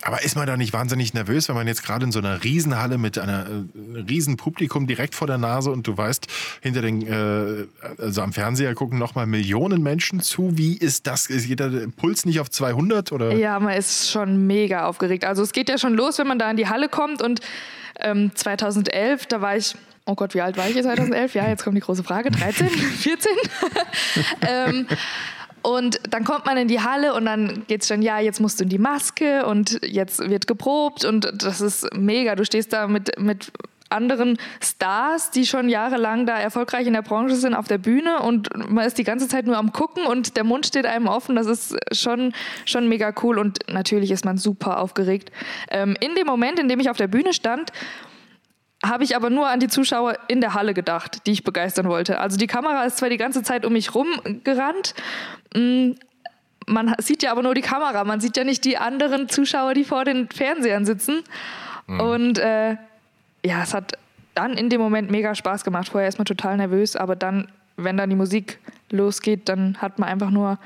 Aber 0.05 0.23
ist 0.23 0.35
man 0.35 0.45
da 0.47 0.57
nicht 0.57 0.73
wahnsinnig 0.73 1.13
nervös, 1.13 1.47
wenn 1.47 1.55
man 1.55 1.67
jetzt 1.67 1.83
gerade 1.83 2.05
in 2.05 2.11
so 2.11 2.19
einer 2.19 2.43
Riesenhalle 2.43 2.97
mit 2.97 3.17
einer 3.17 3.45
äh, 3.45 3.99
riesen 3.99 4.37
Publikum 4.37 4.85
direkt 4.87 5.15
vor 5.15 5.27
der 5.27 5.37
Nase 5.37 5.71
und 5.71 5.87
du 5.87 5.97
weißt, 5.97 6.27
hinter 6.61 6.81
den, 6.81 7.07
äh, 7.07 7.65
also 7.97 8.21
am 8.21 8.33
Fernseher 8.33 8.73
gucken 8.75 8.99
nochmal 8.99 9.25
Millionen 9.27 9.81
Menschen 9.81 10.19
zu. 10.19 10.57
Wie 10.57 10.77
ist 10.77 11.07
das? 11.07 11.27
Ist 11.27 11.45
jeder 11.45 11.69
Puls 11.95 12.25
nicht 12.25 12.39
auf 12.39 12.49
200 12.49 13.11
oder? 13.11 13.33
Ja, 13.33 13.59
man 13.59 13.77
ist 13.77 14.11
schon 14.11 14.45
mega 14.45 14.85
aufgeregt. 14.85 15.25
Also 15.25 15.41
es 15.41 15.53
geht 15.53 15.69
ja 15.69 15.77
schon 15.77 15.93
los, 15.93 16.17
wenn 16.17 16.27
man 16.27 16.39
da 16.39 16.51
in 16.51 16.57
die 16.57 16.67
Halle 16.67 16.89
kommt 16.89 17.21
und 17.21 17.39
ähm, 17.99 18.31
2011, 18.35 19.27
da 19.27 19.41
war 19.41 19.55
ich, 19.55 19.75
oh 20.05 20.15
Gott, 20.15 20.33
wie 20.33 20.41
alt 20.41 20.57
war 20.57 20.67
ich 20.67 20.73
hier 20.73 20.83
2011? 20.83 21.35
Ja, 21.35 21.47
jetzt 21.47 21.63
kommt 21.63 21.77
die 21.77 21.81
große 21.81 22.03
Frage, 22.03 22.31
13, 22.31 22.67
14? 22.67 23.31
ähm, 24.47 24.87
und 25.63 25.99
dann 26.09 26.25
kommt 26.25 26.45
man 26.45 26.57
in 26.57 26.67
die 26.67 26.81
Halle 26.81 27.13
und 27.13 27.25
dann 27.25 27.63
geht's 27.67 27.87
schon, 27.87 28.01
ja, 28.01 28.19
jetzt 28.19 28.39
musst 28.39 28.59
du 28.59 28.63
in 28.63 28.69
die 28.69 28.77
Maske 28.77 29.45
und 29.45 29.79
jetzt 29.81 30.19
wird 30.29 30.45
geprobt 30.45 31.05
und 31.05 31.31
das 31.41 31.61
ist 31.61 31.87
mega. 31.95 32.35
Du 32.35 32.45
stehst 32.45 32.73
da 32.73 32.87
mit, 32.87 33.17
mit 33.17 33.51
anderen 33.93 34.37
Stars, 34.61 35.31
die 35.31 35.45
schon 35.45 35.69
jahrelang 35.69 36.25
da 36.25 36.37
erfolgreich 36.37 36.87
in 36.87 36.93
der 36.93 37.01
Branche 37.01 37.35
sind, 37.35 37.53
auf 37.53 37.67
der 37.67 37.77
Bühne 37.77 38.19
und 38.19 38.49
man 38.69 38.85
ist 38.85 38.97
die 38.97 39.03
ganze 39.03 39.27
Zeit 39.27 39.45
nur 39.45 39.57
am 39.57 39.71
Gucken 39.71 40.05
und 40.05 40.35
der 40.35 40.43
Mund 40.43 40.65
steht 40.65 40.85
einem 40.85 41.07
offen. 41.07 41.35
Das 41.35 41.47
ist 41.47 41.77
schon, 41.91 42.33
schon 42.65 42.89
mega 42.89 43.13
cool 43.23 43.39
und 43.39 43.59
natürlich 43.71 44.11
ist 44.11 44.25
man 44.25 44.37
super 44.37 44.79
aufgeregt. 44.79 45.31
Ähm, 45.69 45.95
in 45.99 46.15
dem 46.15 46.27
Moment, 46.27 46.59
in 46.59 46.67
dem 46.67 46.79
ich 46.79 46.89
auf 46.89 46.97
der 46.97 47.07
Bühne 47.07 47.33
stand, 47.33 47.71
habe 48.85 49.03
ich 49.03 49.15
aber 49.15 49.29
nur 49.29 49.47
an 49.47 49.59
die 49.59 49.67
Zuschauer 49.67 50.17
in 50.27 50.41
der 50.41 50.53
Halle 50.53 50.73
gedacht, 50.73 51.25
die 51.25 51.31
ich 51.31 51.43
begeistern 51.43 51.87
wollte. 51.87 52.19
Also 52.19 52.37
die 52.37 52.47
Kamera 52.47 52.83
ist 52.83 52.97
zwar 52.97 53.09
die 53.09 53.17
ganze 53.17 53.43
Zeit 53.43 53.65
um 53.65 53.73
mich 53.73 53.95
rum 53.95 54.07
gerannt, 54.43 54.93
mm, 55.55 55.91
man 56.65 56.95
sieht 56.99 57.23
ja 57.23 57.31
aber 57.31 57.43
nur 57.43 57.55
die 57.55 57.61
Kamera, 57.61 58.03
man 58.03 58.21
sieht 58.21 58.37
ja 58.37 58.43
nicht 58.43 58.63
die 58.63 58.77
anderen 58.77 59.27
Zuschauer, 59.27 59.73
die 59.73 59.83
vor 59.83 60.05
den 60.05 60.29
Fernsehern 60.29 60.85
sitzen. 60.85 61.23
Und 61.87 62.37
äh, 62.39 62.77
ja, 63.45 63.61
es 63.61 63.73
hat 63.73 63.97
dann 64.33 64.53
in 64.53 64.69
dem 64.69 64.79
Moment 64.79 65.11
mega 65.11 65.35
Spaß 65.35 65.63
gemacht. 65.63 65.89
Vorher 65.89 66.07
ist 66.07 66.17
man 66.17 66.25
total 66.25 66.57
nervös, 66.57 66.95
aber 66.95 67.15
dann, 67.15 67.49
wenn 67.75 67.97
dann 67.97 68.09
die 68.09 68.15
Musik 68.15 68.59
losgeht, 68.89 69.49
dann 69.49 69.77
hat 69.81 69.99
man 69.99 70.09
einfach 70.09 70.29
nur, 70.29 70.57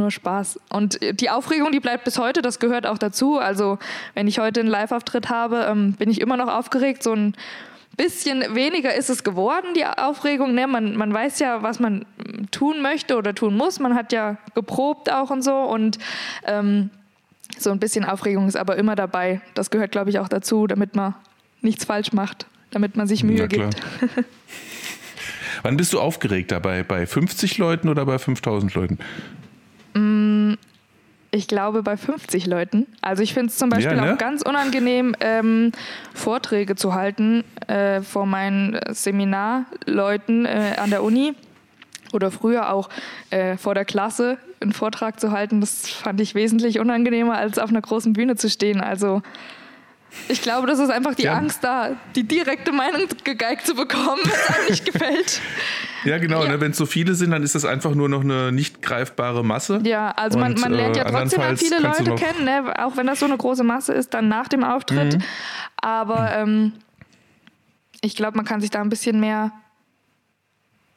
nur 0.00 0.10
Spaß. 0.10 0.58
Und 0.70 0.98
die 1.20 1.30
Aufregung, 1.30 1.70
die 1.70 1.80
bleibt 1.80 2.04
bis 2.04 2.18
heute, 2.18 2.42
das 2.42 2.58
gehört 2.58 2.86
auch 2.86 2.98
dazu. 2.98 3.38
Also, 3.38 3.78
wenn 4.14 4.26
ich 4.26 4.38
heute 4.38 4.60
einen 4.60 4.68
Live-Auftritt 4.68 5.28
habe, 5.28 5.66
ähm, 5.70 5.92
bin 5.92 6.10
ich 6.10 6.20
immer 6.20 6.36
noch 6.36 6.48
aufgeregt. 6.48 7.02
So 7.02 7.12
ein 7.12 7.34
bisschen 7.96 8.54
weniger 8.54 8.94
ist 8.94 9.10
es 9.10 9.24
geworden, 9.24 9.74
die 9.76 9.84
Aufregung. 9.84 10.54
Ne? 10.54 10.66
Man, 10.66 10.96
man 10.96 11.12
weiß 11.12 11.38
ja, 11.38 11.62
was 11.62 11.78
man 11.80 12.06
tun 12.50 12.82
möchte 12.82 13.16
oder 13.16 13.34
tun 13.34 13.56
muss. 13.56 13.78
Man 13.78 13.94
hat 13.94 14.12
ja 14.12 14.38
geprobt 14.54 15.12
auch 15.12 15.30
und 15.30 15.42
so. 15.42 15.54
Und 15.54 15.98
ähm, 16.46 16.90
so 17.58 17.70
ein 17.70 17.78
bisschen 17.78 18.04
Aufregung 18.04 18.48
ist 18.48 18.56
aber 18.56 18.76
immer 18.76 18.96
dabei. 18.96 19.40
Das 19.54 19.70
gehört, 19.70 19.92
glaube 19.92 20.10
ich, 20.10 20.18
auch 20.18 20.28
dazu, 20.28 20.66
damit 20.66 20.96
man 20.96 21.14
nichts 21.60 21.84
falsch 21.84 22.12
macht, 22.12 22.46
damit 22.70 22.96
man 22.96 23.06
sich 23.06 23.22
Mühe 23.22 23.48
gibt. 23.48 23.76
Wann 25.62 25.76
bist 25.76 25.92
du 25.92 26.00
aufgeregt 26.00 26.52
dabei? 26.52 26.82
Bei 26.82 27.06
50 27.06 27.58
Leuten 27.58 27.88
oder 27.88 28.06
bei 28.06 28.18
5000 28.18 28.74
Leuten? 28.74 28.98
Ich 31.32 31.46
glaube 31.46 31.82
bei 31.82 31.96
50 31.96 32.46
Leuten. 32.46 32.86
Also 33.02 33.22
ich 33.22 33.34
finde 33.34 33.50
es 33.50 33.56
zum 33.56 33.70
Beispiel 33.70 33.96
Ja, 33.96 34.04
ne? 34.04 34.14
auch 34.14 34.18
ganz 34.18 34.42
unangenehm, 34.42 35.14
ähm, 35.20 35.70
Vorträge 36.12 36.74
zu 36.74 36.94
halten 36.94 37.44
äh, 37.68 38.00
vor 38.02 38.26
meinen 38.26 38.74
äh, 38.74 38.92
Seminarleuten 38.92 40.44
äh, 40.44 40.74
an 40.76 40.90
der 40.90 41.04
Uni 41.04 41.34
oder 42.12 42.32
früher 42.32 42.72
auch 42.72 42.88
äh, 43.30 43.56
vor 43.56 43.74
der 43.74 43.84
Klasse 43.84 44.38
einen 44.60 44.72
Vortrag 44.72 45.20
zu 45.20 45.30
halten. 45.30 45.60
Das 45.60 45.88
fand 45.88 46.20
ich 46.20 46.34
wesentlich 46.34 46.80
unangenehmer, 46.80 47.36
als 47.36 47.58
auf 47.58 47.70
einer 47.70 47.80
großen 47.80 48.12
Bühne 48.12 48.34
zu 48.34 48.50
stehen. 48.50 48.80
Also 48.80 49.22
ich 50.28 50.42
glaube, 50.42 50.66
das 50.66 50.78
ist 50.78 50.90
einfach 50.90 51.14
die 51.14 51.24
Ja. 51.24 51.34
Angst 51.34 51.62
da, 51.62 51.90
die 52.14 52.24
direkte 52.24 52.72
Meinung 52.72 53.02
gegeigt 53.24 53.66
zu 53.66 53.74
bekommen, 53.74 54.20
wenn 54.22 54.32
es 54.32 54.56
einem 54.56 54.66
nicht 54.68 54.86
gefällt. 54.86 55.40
Ja, 56.02 56.16
genau. 56.16 56.42
Ja. 56.44 56.52
Ne? 56.52 56.60
Wenn 56.62 56.70
es 56.70 56.78
so 56.78 56.86
viele 56.86 57.14
sind, 57.14 57.30
dann 57.30 57.42
ist 57.42 57.54
das 57.54 57.66
einfach 57.66 57.94
nur 57.94 58.08
noch 58.08 58.22
eine 58.22 58.52
nicht 58.52 58.80
greifbare 58.80 59.44
Masse. 59.44 59.80
Ja, 59.84 60.12
also 60.12 60.38
man, 60.38 60.52
Und, 60.54 60.60
man 60.62 60.72
lernt 60.72 60.96
ja 60.96 61.02
äh, 61.02 61.10
trotzdem 61.10 61.42
andernfalls 61.42 61.60
viele 61.60 61.78
Leute 61.78 62.14
kennen, 62.14 62.46
ne? 62.46 62.72
auch 62.82 62.96
wenn 62.96 63.06
das 63.06 63.20
so 63.20 63.26
eine 63.26 63.36
große 63.36 63.64
Masse 63.64 63.92
ist, 63.92 64.14
dann 64.14 64.26
nach 64.26 64.48
dem 64.48 64.64
Auftritt. 64.64 65.18
Mhm. 65.18 65.22
Aber 65.76 66.32
ähm, 66.32 66.72
ich 68.00 68.16
glaube, 68.16 68.38
man 68.38 68.46
kann 68.46 68.62
sich 68.62 68.70
da 68.70 68.80
ein 68.80 68.88
bisschen 68.88 69.20
mehr 69.20 69.52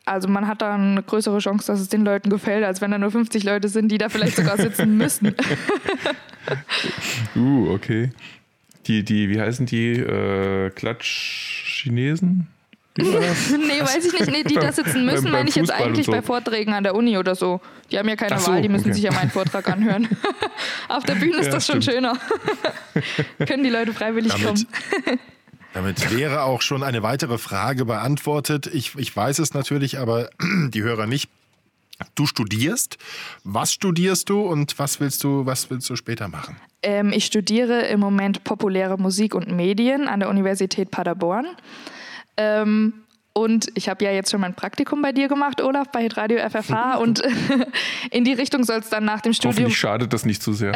also 0.06 0.28
man 0.28 0.48
hat 0.48 0.62
da 0.62 0.74
eine 0.74 1.02
größere 1.02 1.40
Chance, 1.40 1.68
dass 1.68 1.80
es 1.80 1.88
den 1.88 2.04
Leuten 2.04 2.30
gefällt, 2.30 2.66
als 2.66 2.82
wenn 2.82 2.92
da 2.92 2.98
nur 2.98 3.12
50 3.12 3.44
Leute 3.44 3.70
sind, 3.70 3.90
die 3.90 3.98
da 3.98 4.10
vielleicht 4.10 4.36
sogar 4.36 4.58
sitzen 4.58 4.98
müssen. 4.98 5.36
Uh, 7.38 7.74
okay. 7.74 8.12
Die, 8.88 9.04
die, 9.04 9.30
wie 9.30 9.40
heißen 9.40 9.66
die? 9.66 9.94
Äh, 10.00 10.70
Klatsch-Chinesen? 10.72 12.48
Nee, 12.98 13.82
weiß 13.82 14.06
ich 14.06 14.14
nicht. 14.14 14.32
Nee, 14.32 14.44
die 14.44 14.54
da 14.54 14.72
sitzen 14.72 15.04
müssen, 15.06 15.32
meine 15.32 15.50
ich 15.50 15.56
jetzt 15.56 15.72
eigentlich 15.72 16.06
so. 16.06 16.12
bei 16.12 16.22
Vorträgen 16.22 16.74
an 16.74 16.84
der 16.84 16.94
Uni 16.94 17.18
oder 17.18 17.34
so. 17.34 17.60
Die 17.92 17.98
haben 17.98 18.08
ja 18.08 18.16
keine 18.16 18.40
so, 18.40 18.52
Wahl, 18.52 18.62
die 18.62 18.70
müssen 18.70 18.86
okay. 18.86 18.94
sich 18.94 19.04
ja 19.04 19.12
meinen 19.12 19.32
Vortrag 19.32 19.68
anhören. 19.68 20.08
Auf 20.90 21.04
der 21.04 21.16
Bühne 21.16 21.38
ist 21.38 21.48
Ja, 21.48 21.54
das 21.54 21.66
schon 21.66 21.82
stimmt. 21.82 21.96
schöner. 21.96 22.18
Können 23.48 23.64
die 23.64 23.72
Leute 23.72 23.94
freiwillig 23.94 24.34
Damit, 24.34 24.46
kommen. 24.46 25.20
damit 25.74 26.16
wäre 26.16 26.44
auch 26.44 26.62
schon 26.62 26.84
eine 26.84 27.02
weitere 27.02 27.40
Frage 27.40 27.86
beantwortet. 27.86 28.68
Ich, 28.68 28.96
ich 28.96 29.16
weiß 29.16 29.40
es 29.40 29.56
natürlich, 29.56 29.98
aber 29.98 30.30
die 30.70 30.84
Hörer 30.84 31.08
nicht. 31.08 31.32
Du 32.16 32.26
studierst. 32.26 32.98
Was 33.44 33.74
studierst 33.74 34.30
du 34.30 34.42
und 34.42 34.78
was 34.80 35.00
willst 35.00 35.24
du, 35.24 35.46
was 35.46 35.70
willst 35.70 35.90
du 35.90 35.96
später 35.96 36.28
machen? 36.28 36.58
Ähm, 36.82 37.12
ich 37.14 37.26
studiere 37.26 37.82
im 37.88 38.00
Moment 38.00 38.44
populäre 38.44 38.98
Musik 38.98 39.36
und 39.36 39.52
Medien 39.52 40.08
an 40.08 40.20
der 40.20 40.30
Universität 40.30 40.92
Paderborn. 40.92 41.46
Ähm, 42.38 42.94
und 43.34 43.70
ich 43.74 43.90
habe 43.90 44.06
ja 44.06 44.12
jetzt 44.12 44.30
schon 44.30 44.42
mein 44.42 44.54
Praktikum 44.54 45.02
bei 45.02 45.12
dir 45.12 45.28
gemacht, 45.28 45.60
Olaf, 45.60 45.92
bei 45.92 46.08
Radio 46.08 46.38
FFH. 46.48 46.98
und 47.02 47.24
in 48.12 48.24
die 48.24 48.34
Richtung 48.34 48.64
soll 48.64 48.80
es 48.80 48.90
dann 48.90 49.06
nach 49.06 49.22
dem 49.22 49.34
Studium, 49.34 49.54
Hoffentlich 49.56 49.78
schadet 49.78 50.14
das 50.14 50.26
nicht 50.26 50.44
zu 50.44 50.54
sehr. 50.54 50.74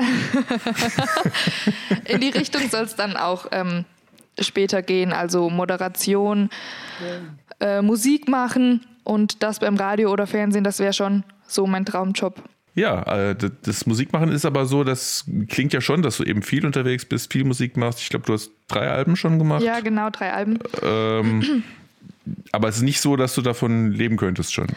in 2.05 2.19
die 2.19 2.29
Richtung 2.29 2.67
soll 2.69 2.85
es 2.85 2.95
dann 2.95 3.15
auch 3.15 3.45
ähm, 3.51 3.85
später 4.39 4.81
gehen. 4.81 5.13
Also 5.13 5.49
Moderation, 5.51 6.49
äh, 7.59 7.81
Musik 7.81 8.27
machen 8.27 8.85
und 9.07 9.41
das 9.41 9.59
beim 9.59 9.77
Radio 9.77 10.11
oder 10.11 10.27
Fernsehen, 10.27 10.65
das 10.65 10.79
wäre 10.79 10.91
schon 10.91 11.23
so 11.47 11.65
mein 11.65 11.85
Traumjob. 11.85 12.43
Ja, 12.75 13.03
äh, 13.03 13.35
das 13.63 13.85
Musikmachen 13.87 14.31
ist 14.31 14.45
aber 14.45 14.65
so, 14.65 14.83
das 14.83 15.25
klingt 15.47 15.73
ja 15.73 15.81
schon, 15.81 16.01
dass 16.01 16.17
du 16.17 16.23
eben 16.23 16.43
viel 16.43 16.65
unterwegs 16.65 17.05
bist, 17.05 17.31
viel 17.31 17.45
Musik 17.45 17.77
machst. 17.77 18.01
Ich 18.01 18.09
glaube, 18.09 18.25
du 18.25 18.33
hast 18.33 18.51
drei 18.67 18.87
Alben 18.89 19.15
schon 19.15 19.39
gemacht. 19.39 19.63
Ja, 19.63 19.79
genau, 19.79 20.09
drei 20.09 20.33
Alben. 20.33 20.59
Ähm, 20.83 21.63
aber 22.51 22.67
es 22.67 22.75
ist 22.75 22.81
nicht 22.83 22.99
so, 22.99 23.15
dass 23.15 23.33
du 23.33 23.41
davon 23.41 23.93
leben 23.93 24.17
könntest 24.17 24.53
schon. 24.53 24.67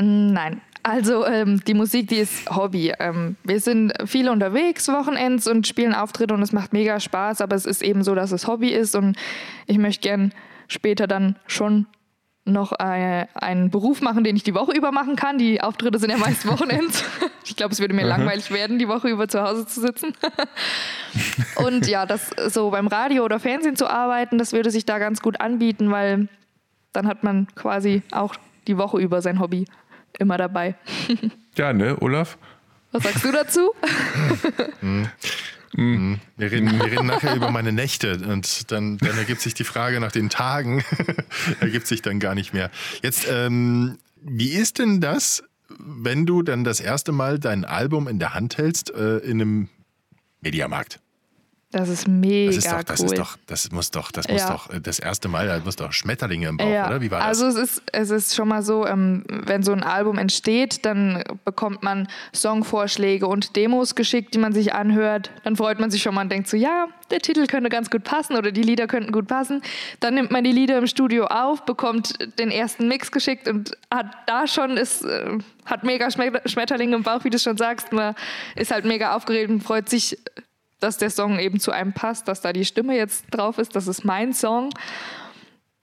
Nein. 0.00 0.60
Also 0.82 1.26
ähm, 1.26 1.62
die 1.66 1.74
Musik, 1.74 2.08
die 2.08 2.16
ist 2.16 2.48
Hobby. 2.54 2.94
Ähm, 3.00 3.36
wir 3.42 3.60
sind 3.60 3.92
viel 4.06 4.30
unterwegs, 4.30 4.88
Wochenends 4.88 5.46
und 5.46 5.66
spielen 5.66 5.92
Auftritte 5.92 6.32
und 6.32 6.40
es 6.40 6.52
macht 6.52 6.72
mega 6.72 7.00
Spaß, 7.00 7.40
aber 7.42 7.56
es 7.56 7.66
ist 7.66 7.82
eben 7.82 8.02
so, 8.02 8.14
dass 8.14 8.32
es 8.32 8.46
Hobby 8.46 8.68
ist 8.70 8.94
und 8.94 9.16
ich 9.66 9.76
möchte 9.76 10.08
gern 10.08 10.32
später 10.68 11.06
dann 11.06 11.36
schon 11.46 11.86
noch 12.52 12.72
äh, 12.78 13.26
einen 13.34 13.70
Beruf 13.70 14.00
machen, 14.00 14.24
den 14.24 14.36
ich 14.36 14.42
die 14.42 14.54
Woche 14.54 14.72
über 14.72 14.92
machen 14.92 15.16
kann. 15.16 15.38
Die 15.38 15.60
Auftritte 15.60 15.98
sind 15.98 16.10
ja 16.10 16.16
meist 16.18 16.46
Wochenends. 16.46 17.04
Ich 17.42 17.56
glaube, 17.56 17.72
es 17.72 17.80
würde 17.80 17.94
mir 17.94 18.06
langweilig 18.06 18.52
werden, 18.52 18.78
die 18.78 18.86
Woche 18.86 19.08
über 19.08 19.26
zu 19.26 19.42
Hause 19.42 19.66
zu 19.66 19.80
sitzen. 19.80 20.12
und 21.56 21.88
ja, 21.88 22.06
das 22.06 22.30
so 22.46 22.70
beim 22.70 22.86
Radio 22.86 23.24
oder 23.24 23.40
Fernsehen 23.40 23.74
zu 23.74 23.90
arbeiten, 23.90 24.38
das 24.38 24.52
würde 24.52 24.70
sich 24.70 24.84
da 24.86 24.98
ganz 24.98 25.20
gut 25.20 25.40
anbieten, 25.40 25.90
weil 25.90 26.28
dann 26.92 27.08
hat 27.08 27.24
man 27.24 27.48
quasi 27.56 28.02
auch 28.12 28.36
die 28.68 28.78
Woche 28.78 29.00
über 29.00 29.20
sein 29.20 29.40
Hobby 29.40 29.64
immer 30.18 30.36
dabei. 30.36 30.76
Ja, 31.56 31.72
ne, 31.72 31.96
Olaf? 32.00 32.38
Was 32.92 33.02
sagst 33.02 33.24
du 33.24 33.32
dazu? 33.32 33.70
Wir 36.36 36.50
reden, 36.50 36.72
wir 36.72 36.90
reden 36.90 37.06
nachher 37.06 37.34
über 37.36 37.50
meine 37.50 37.72
Nächte 37.72 38.18
und 38.26 38.70
dann, 38.72 38.98
dann 38.98 39.16
ergibt 39.18 39.40
sich 39.40 39.54
die 39.54 39.64
Frage 39.64 40.00
nach 40.00 40.12
den 40.12 40.28
Tagen, 40.28 40.84
ergibt 41.60 41.86
sich 41.86 42.02
dann 42.02 42.18
gar 42.18 42.34
nicht 42.34 42.52
mehr. 42.52 42.70
Jetzt, 43.02 43.28
ähm, 43.30 43.98
wie 44.20 44.50
ist 44.50 44.78
denn 44.78 45.00
das, 45.00 45.44
wenn 45.68 46.26
du 46.26 46.42
dann 46.42 46.64
das 46.64 46.80
erste 46.80 47.12
Mal 47.12 47.38
dein 47.38 47.64
Album 47.64 48.08
in 48.08 48.18
der 48.18 48.34
Hand 48.34 48.58
hältst 48.58 48.92
äh, 48.92 49.18
in 49.18 49.40
einem 49.40 49.68
Mediamarkt? 50.40 51.00
Das 51.72 51.88
ist 51.88 52.08
mega 52.08 52.48
Das 52.50 52.56
ist 52.56 52.72
doch, 52.72 52.82
das 52.82 53.00
cool. 53.00 53.06
ist 53.06 53.18
doch, 53.18 53.36
das 53.46 53.70
muss 53.70 53.90
doch, 53.92 54.10
das 54.10 54.26
muss 54.26 54.40
Ja. 54.40 54.50
doch 54.50 54.70
äh, 54.70 54.80
das 54.80 54.98
erste 54.98 55.28
Mal, 55.28 55.46
da 55.46 55.60
muss 55.64 55.76
doch 55.76 55.92
Schmetterlinge 55.92 56.48
im 56.48 56.56
Bauch, 56.56 56.68
ja, 56.68 56.88
oder? 56.88 57.00
Wie 57.00 57.12
war 57.12 57.20
das? 57.20 57.40
also 57.40 57.46
es 57.46 57.70
ist, 57.78 57.82
es 57.92 58.10
ist 58.10 58.34
schon 58.34 58.48
mal 58.48 58.62
so, 58.62 58.84
ähm, 58.86 59.24
wenn 59.28 59.62
so 59.62 59.70
ein 59.72 59.84
Album 59.84 60.18
entsteht, 60.18 60.84
dann 60.84 61.22
bekommt 61.44 61.84
man 61.84 62.08
Songvorschläge 62.34 63.26
und 63.28 63.54
Demos 63.54 63.94
geschickt, 63.94 64.34
die 64.34 64.38
man 64.38 64.52
sich 64.52 64.74
anhört. 64.74 65.30
Dann 65.44 65.54
freut 65.54 65.78
man 65.78 65.90
sich 65.92 66.02
schon 66.02 66.14
mal 66.14 66.22
und 66.22 66.32
denkt 66.32 66.48
so, 66.48 66.56
ja, 66.56 66.88
der 67.12 67.20
Titel 67.20 67.46
könnte 67.46 67.68
ganz 67.70 67.88
gut 67.88 68.02
passen 68.02 68.36
oder 68.36 68.50
die 68.50 68.62
Lieder 68.62 68.88
könnten 68.88 69.12
gut 69.12 69.28
passen. 69.28 69.62
Dann 70.00 70.14
nimmt 70.14 70.32
man 70.32 70.42
die 70.42 70.52
Lieder 70.52 70.76
im 70.78 70.88
Studio 70.88 71.26
auf, 71.26 71.64
bekommt 71.66 72.14
den 72.40 72.50
ersten 72.50 72.88
Mix 72.88 73.12
geschickt 73.12 73.46
und 73.46 73.76
hat 73.94 74.06
da 74.26 74.48
schon, 74.48 74.76
ist, 74.76 75.04
äh, 75.04 75.38
hat 75.66 75.84
mega 75.84 76.08
Schmet- 76.10 76.48
Schmetterlinge 76.50 76.96
im 76.96 77.04
Bauch, 77.04 77.22
wie 77.22 77.30
du 77.30 77.38
schon 77.38 77.56
sagst. 77.56 77.92
Man 77.92 78.16
ist 78.56 78.72
halt 78.72 78.84
mega 78.84 79.14
aufgeregt 79.14 79.50
und 79.50 79.62
freut 79.62 79.88
sich, 79.88 80.18
dass 80.80 80.96
der 80.96 81.10
Song 81.10 81.38
eben 81.38 81.60
zu 81.60 81.70
einem 81.70 81.92
passt, 81.92 82.28
dass 82.28 82.40
da 82.40 82.52
die 82.52 82.64
Stimme 82.64 82.96
jetzt 82.96 83.26
drauf 83.30 83.58
ist. 83.58 83.76
Das 83.76 83.86
ist 83.86 84.04
mein 84.04 84.32
Song. 84.32 84.70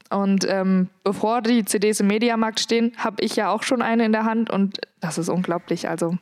Und 0.09 0.45
ähm, 0.49 0.89
bevor 1.03 1.41
die 1.41 1.65
CDs 1.65 1.99
im 1.99 2.07
Mediamarkt 2.07 2.59
stehen, 2.59 2.93
habe 2.97 3.23
ich 3.23 3.35
ja 3.35 3.49
auch 3.49 3.63
schon 3.63 3.81
eine 3.81 4.05
in 4.05 4.11
der 4.11 4.23
Hand 4.23 4.49
und 4.49 4.79
das 5.01 5.17
ist 5.17 5.29
unglaublich. 5.29 5.89
Also 5.89 6.17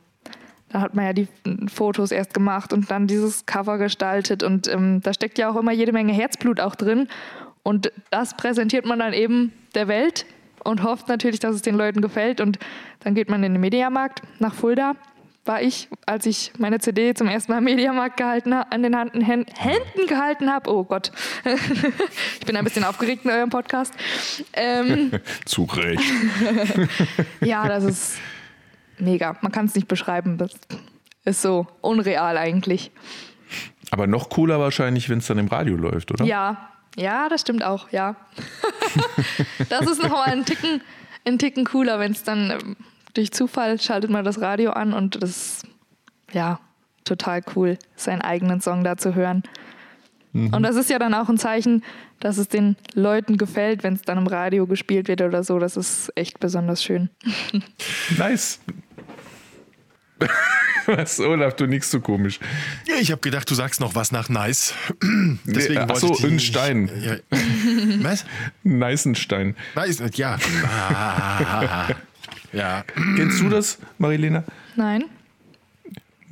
da 0.69 0.81
hat 0.81 0.95
man 0.95 1.05
ja 1.05 1.13
die 1.13 1.27
Fotos 1.71 2.11
erst 2.11 2.33
gemacht 2.33 2.73
und 2.73 2.89
dann 2.89 3.07
dieses 3.07 3.45
Cover 3.45 3.77
gestaltet 3.77 4.43
und 4.43 4.67
ähm, 4.67 5.01
da 5.01 5.13
steckt 5.13 5.37
ja 5.37 5.49
auch 5.49 5.55
immer 5.55 5.71
jede 5.71 5.91
Menge 5.91 6.13
Herzblut 6.13 6.59
auch 6.59 6.75
drin 6.75 7.07
und 7.63 7.91
das 8.09 8.35
präsentiert 8.35 8.85
man 8.85 8.99
dann 8.99 9.13
eben 9.13 9.53
der 9.75 9.87
Welt 9.87 10.25
und 10.63 10.83
hofft 10.83 11.07
natürlich, 11.07 11.39
dass 11.39 11.55
es 11.55 11.61
den 11.61 11.75
Leuten 11.75 12.01
gefällt 12.01 12.41
und 12.41 12.57
dann 13.01 13.13
geht 13.13 13.29
man 13.29 13.43
in 13.43 13.53
den 13.53 13.61
Mediamarkt 13.61 14.21
nach 14.39 14.53
Fulda. 14.53 14.95
War 15.45 15.61
ich, 15.61 15.89
als 16.07 16.25
ich 16.25 16.51
meine 16.57 16.79
CD 16.79 17.13
zum 17.13 17.27
ersten 17.27 17.51
Mal 17.51 17.59
im 17.59 17.65
Mediamarkt 17.65 18.17
gehalten 18.17 18.55
ha- 18.55 18.65
an 18.71 18.81
den 18.81 18.95
Handen, 18.97 19.21
Hän- 19.21 19.45
Händen 19.57 20.07
gehalten 20.07 20.51
habe. 20.51 20.71
Oh 20.73 20.83
Gott, 20.83 21.11
ich 22.39 22.45
bin 22.47 22.57
ein 22.57 22.63
bisschen 22.63 22.83
aufgeregt 22.83 23.25
in 23.25 23.31
eurem 23.31 23.51
Podcast. 23.51 23.93
Ähm, 24.53 25.11
Zu 25.45 25.63
Recht. 25.65 26.01
ja, 27.41 27.67
das 27.67 27.83
ist 27.83 28.17
mega. 28.97 29.37
Man 29.41 29.51
kann 29.51 29.65
es 29.67 29.75
nicht 29.75 29.87
beschreiben. 29.87 30.37
Das 30.39 30.51
ist 31.25 31.41
so 31.43 31.67
unreal 31.81 32.37
eigentlich. 32.37 32.89
Aber 33.91 34.07
noch 34.07 34.29
cooler 34.29 34.59
wahrscheinlich, 34.59 35.09
wenn 35.09 35.19
es 35.19 35.27
dann 35.27 35.37
im 35.37 35.47
Radio 35.47 35.75
läuft, 35.75 36.11
oder? 36.11 36.25
Ja, 36.25 36.69
ja, 36.95 37.29
das 37.29 37.41
stimmt 37.41 37.63
auch, 37.63 37.91
ja. 37.91 38.15
das 39.69 39.85
ist 39.85 40.01
nochmal 40.01 40.29
ein 40.31 40.43
Ticken, 40.45 40.81
ein 41.25 41.37
Ticken 41.37 41.65
cooler, 41.65 41.99
wenn 41.99 42.13
es 42.13 42.23
dann 42.23 42.49
ähm, 42.51 42.75
durch 43.15 43.31
Zufall 43.31 43.79
schaltet 43.81 44.11
man 44.11 44.23
das 44.23 44.39
Radio 44.41 44.71
an 44.71 44.93
und 44.93 45.21
das 45.21 45.29
ist 45.31 45.67
ja 46.31 46.59
total 47.03 47.41
cool, 47.55 47.77
seinen 47.95 48.21
eigenen 48.21 48.61
Song 48.61 48.83
da 48.83 48.97
zu 48.97 49.15
hören. 49.15 49.43
Und 50.33 50.63
das 50.63 50.75
ist 50.75 50.89
ja 50.89 50.99
dann 50.99 51.13
auch 51.13 51.29
ein 51.29 51.37
Zeichen, 51.37 51.81
dass 52.19 52.37
es 52.37 52.49
den 52.49 52.75
Leuten 52.93 53.37
gefällt, 53.37 53.83
wenn 53.83 53.93
es 53.93 54.01
dann 54.01 54.17
im 54.17 54.27
Radio 54.27 54.67
gespielt 54.67 55.07
wird 55.07 55.21
oder 55.21 55.45
so. 55.45 55.59
Das 55.59 55.77
ist 55.77 56.11
echt 56.15 56.41
besonders 56.41 56.83
schön. 56.83 57.09
Nice. 58.17 58.59
Was, 60.87 61.19
Olaf, 61.19 61.55
du 61.55 61.65
nix 61.67 61.89
so 61.89 61.99
komisch. 61.99 62.39
Ja, 62.87 62.95
ich 62.99 63.11
habe 63.11 63.21
gedacht, 63.21 63.49
du 63.49 63.55
sagst 63.55 63.79
noch 63.79 63.95
was 63.95 64.11
nach 64.11 64.29
Nice. 64.29 64.73
Nee, 65.45 65.77
ach 65.77 65.87
wollte 65.89 65.99
so, 65.99 66.11
ich 66.13 66.17
die- 66.19 66.27
in 66.27 66.39
Stein. 66.39 66.89
Ja. 67.01 67.15
Was? 68.03 68.25
Neißenstein. 68.63 69.55
Nice, 69.75 70.03
ja. 70.15 70.37
Ah, 70.67 71.87
ja. 72.55 72.83
Kennst 73.15 73.41
du 73.41 73.49
das, 73.49 73.79
Marilena? 73.97 74.43
Nein? 74.75 75.05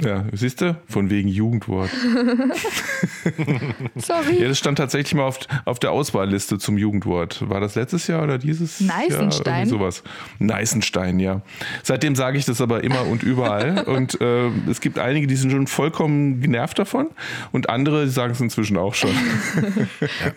Ja, 0.02 0.26
siehst 0.34 0.62
du? 0.62 0.76
Von 0.90 1.10
wegen 1.10 1.30
Jugendwort. 1.30 1.90
Sorry. 3.96 4.42
Ja, 4.42 4.48
das 4.48 4.58
stand 4.58 4.78
tatsächlich 4.78 5.14
mal 5.14 5.24
auf, 5.24 5.40
auf 5.66 5.80
der 5.80 5.92
Auswahlliste 5.92 6.58
zum 6.58 6.78
Jugendwort. 6.78 7.48
War 7.48 7.60
das 7.60 7.76
letztes 7.76 8.08
Jahr 8.08 8.24
oder 8.24 8.38
dieses 8.38 8.82
Neißenstein? 8.82 9.60
Jahr? 9.60 9.66
Sowas. 9.68 10.04
Neißenstein, 10.40 11.20
ja. 11.20 11.42
Seitdem 11.84 12.16
sage 12.16 12.38
ich 12.38 12.46
das 12.46 12.60
aber 12.60 12.84
immer 12.84 13.06
und 13.06 13.24
überall. 13.24 13.84
und 13.86 14.20
äh, 14.20 14.50
es 14.70 14.82
gibt 14.82 15.00
einige, 15.00 15.28
die 15.28 15.36
sind 15.36 15.52
schon 15.52 15.68
vollkommen 15.68 16.42
genervt 16.42 16.80
davon 16.80 17.08
und 17.52 17.70
andere 17.70 18.06
die 18.06 18.12
sagen 18.12 18.34
es 18.34 18.42
inzwischen 18.42 18.78
auch 18.78 18.96
schon. 18.96 19.12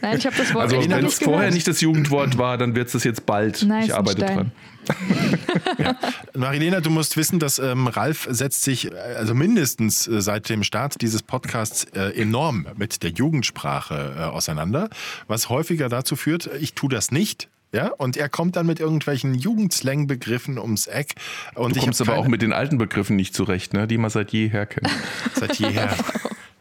Nein, 0.03 0.19
ich 0.19 0.27
habe 0.27 0.37
das 0.37 0.55
Wort 0.55 0.65
Also 0.65 0.77
echt 0.77 0.91
noch 0.91 0.97
wenn 0.97 1.05
nicht 1.05 1.21
es 1.21 1.25
vorher 1.25 1.51
nicht 1.51 1.67
das 1.67 1.81
Jugendwort 1.81 2.39
war, 2.39 2.59
dann 2.59 2.75
wird 2.75 2.89
es 2.89 2.93
das 2.93 3.05
jetzt 3.05 3.27
bald. 3.27 3.63
Ich 3.63 3.95
arbeite 3.95 4.21
Neißenstein. 4.21 4.53
Dran. 4.87 5.97
Marilena, 6.35 6.81
du 6.81 6.91
musst 6.91 7.17
wissen, 7.17 7.39
dass 7.39 7.59
ähm, 7.59 7.87
Ralf 7.87 8.27
setzt 8.31 8.63
sich 8.63 8.93
äh, 8.93 8.97
also 8.97 9.35
mindestens 9.35 10.07
äh, 10.07 10.21
seit 10.21 10.49
dem 10.49 10.63
Start 10.63 11.01
dieses 11.01 11.23
Podcasts 11.23 11.85
äh, 11.95 12.21
enorm 12.21 12.67
mit 12.77 13.03
der 13.03 13.11
Jugendsprache 13.11 14.15
äh, 14.19 14.23
auseinander, 14.25 14.89
was 15.27 15.49
häufiger 15.49 15.89
dazu 15.89 16.17
führt, 16.17 16.49
ich 16.61 16.75
tue 16.75 16.91
das 16.91 17.11
nicht. 17.11 17.49
Ja, 17.73 17.89
und 17.89 18.17
er 18.17 18.29
kommt 18.29 18.57
dann 18.57 18.67
mit 18.67 18.81
irgendwelchen 18.81 19.35
Jugendslang-Begriffen 19.35 20.59
ums 20.59 20.87
Eck. 20.87 21.15
Und 21.57 21.75
Du 21.75 21.81
ich 21.81 21.85
kommst 21.85 22.01
aber 22.01 22.17
auch 22.17 22.29
mit 22.29 22.41
den 22.41 22.53
alten 22.53 22.79
Begriffen 22.79 23.17
nicht 23.17 23.35
zurecht, 23.35 23.75
ne? 23.75 23.87
die 23.87 23.99
man 23.99 24.09
seit 24.09 24.31
jeher 24.31 24.67
kennt. 24.67 24.89
Seit 25.35 25.59
jeher. 25.59 25.95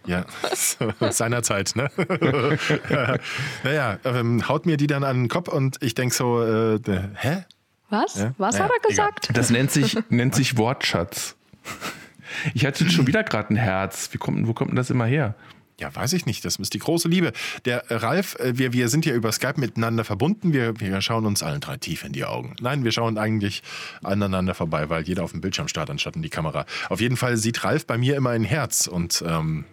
Ja, 0.08 0.26
seinerzeit, 1.12 1.76
ne? 1.76 1.90
naja, 3.64 3.98
ähm, 4.04 4.48
haut 4.48 4.66
mir 4.66 4.78
die 4.78 4.88
dann 4.88 5.04
an 5.04 5.24
den 5.24 5.30
Kopf 5.30 5.48
und 5.48 5.78
ich 5.82 5.96
denk 5.96 6.14
so, 6.14 6.44
äh, 6.44 6.80
hä? 7.16 7.46
Was? 7.89 8.15
Ja? 8.15 8.34
Was 8.38 8.56
Naja, 8.56 8.65
hat 8.65 8.71
er 8.71 8.89
gesagt? 8.89 9.30
Das 9.34 9.50
nennt 9.50 9.71
sich, 9.71 9.98
nennt 10.10 10.36
sich 10.36 10.58
Wortschatz. 10.58 11.36
Ich 12.54 12.65
hatte 12.65 12.89
schon 12.89 13.08
wieder 13.08 13.24
gerade 13.24 13.54
ein 13.54 13.58
Herz. 13.58 14.10
Wie 14.12 14.17
kommt, 14.17 14.48
wo 14.48 14.54
kommt 14.54 14.71
denn 14.71 14.76
das 14.76 14.89
immer 14.89 15.06
her? 15.06 15.36
Ja, 15.80 15.93
weiß 15.93 16.13
ich 16.13 16.26
nicht. 16.26 16.45
Das 16.45 16.56
ist 16.56 16.74
die 16.74 16.80
große 16.80 17.10
Liebe. 17.10 17.34
Der 17.65 17.91
äh, 17.91 17.95
Ralf, 17.95 18.36
äh, 18.39 18.58
wir, 18.58 18.71
wir 18.71 18.88
sind 18.88 19.06
ja 19.06 19.13
über 19.13 19.32
Skype 19.32 19.60
miteinander 19.60 20.06
verbunden. 20.06 20.54
Wir, 20.54 20.80
wir 20.80 21.02
schauen 21.02 21.26
uns 21.26 21.43
allen 21.43 21.60
drei 21.60 21.78
tief 21.78 22.06
in 22.06 22.13
die 22.13 22.24
Augen. 22.24 22.56
Nein, 22.62 22.84
wir 22.86 22.91
schauen 22.91 23.17
eigentlich 23.17 23.62
aneinander 24.02 24.54
vorbei, 24.54 24.89
weil 24.89 25.04
jeder 25.04 25.24
auf 25.24 25.32
dem 25.32 25.41
Bildschirm 25.41 25.67
starrt 25.67 25.89
anstatt 25.89 26.15
in 26.15 26.21
die 26.21 26.30
Kamera. 26.30 26.65
Auf 26.89 27.02
jeden 27.02 27.17
Fall 27.17 27.36
sieht 27.36 27.63
Ralf 27.63 27.86
bei 27.86 27.98
mir 27.98 28.15
immer 28.15 28.30
ein 28.30 28.45
Herz 28.45 28.88
und 28.88 29.24
ähm, 29.28 29.65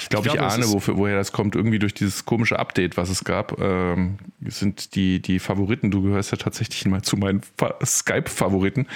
Ich 0.00 0.08
glaube, 0.08 0.26
ich, 0.26 0.32
glaube, 0.32 0.46
es 0.48 0.54
ahne, 0.54 0.68
wofür, 0.72 0.96
woher 0.96 1.16
das 1.16 1.32
kommt. 1.32 1.54
Irgendwie 1.54 1.78
durch 1.78 1.94
dieses 1.94 2.24
komische 2.24 2.58
Update, 2.58 2.96
was 2.96 3.08
es 3.10 3.24
gab, 3.24 3.60
ähm, 3.60 4.18
sind 4.46 4.94
die, 4.94 5.20
die 5.20 5.38
Favoriten, 5.38 5.90
du 5.90 6.02
gehörst 6.02 6.32
ja 6.32 6.38
tatsächlich 6.38 6.84
mal 6.86 7.02
zu 7.02 7.16
meinen 7.16 7.42
Fa- 7.58 7.76
Skype-Favoriten, 7.84 8.86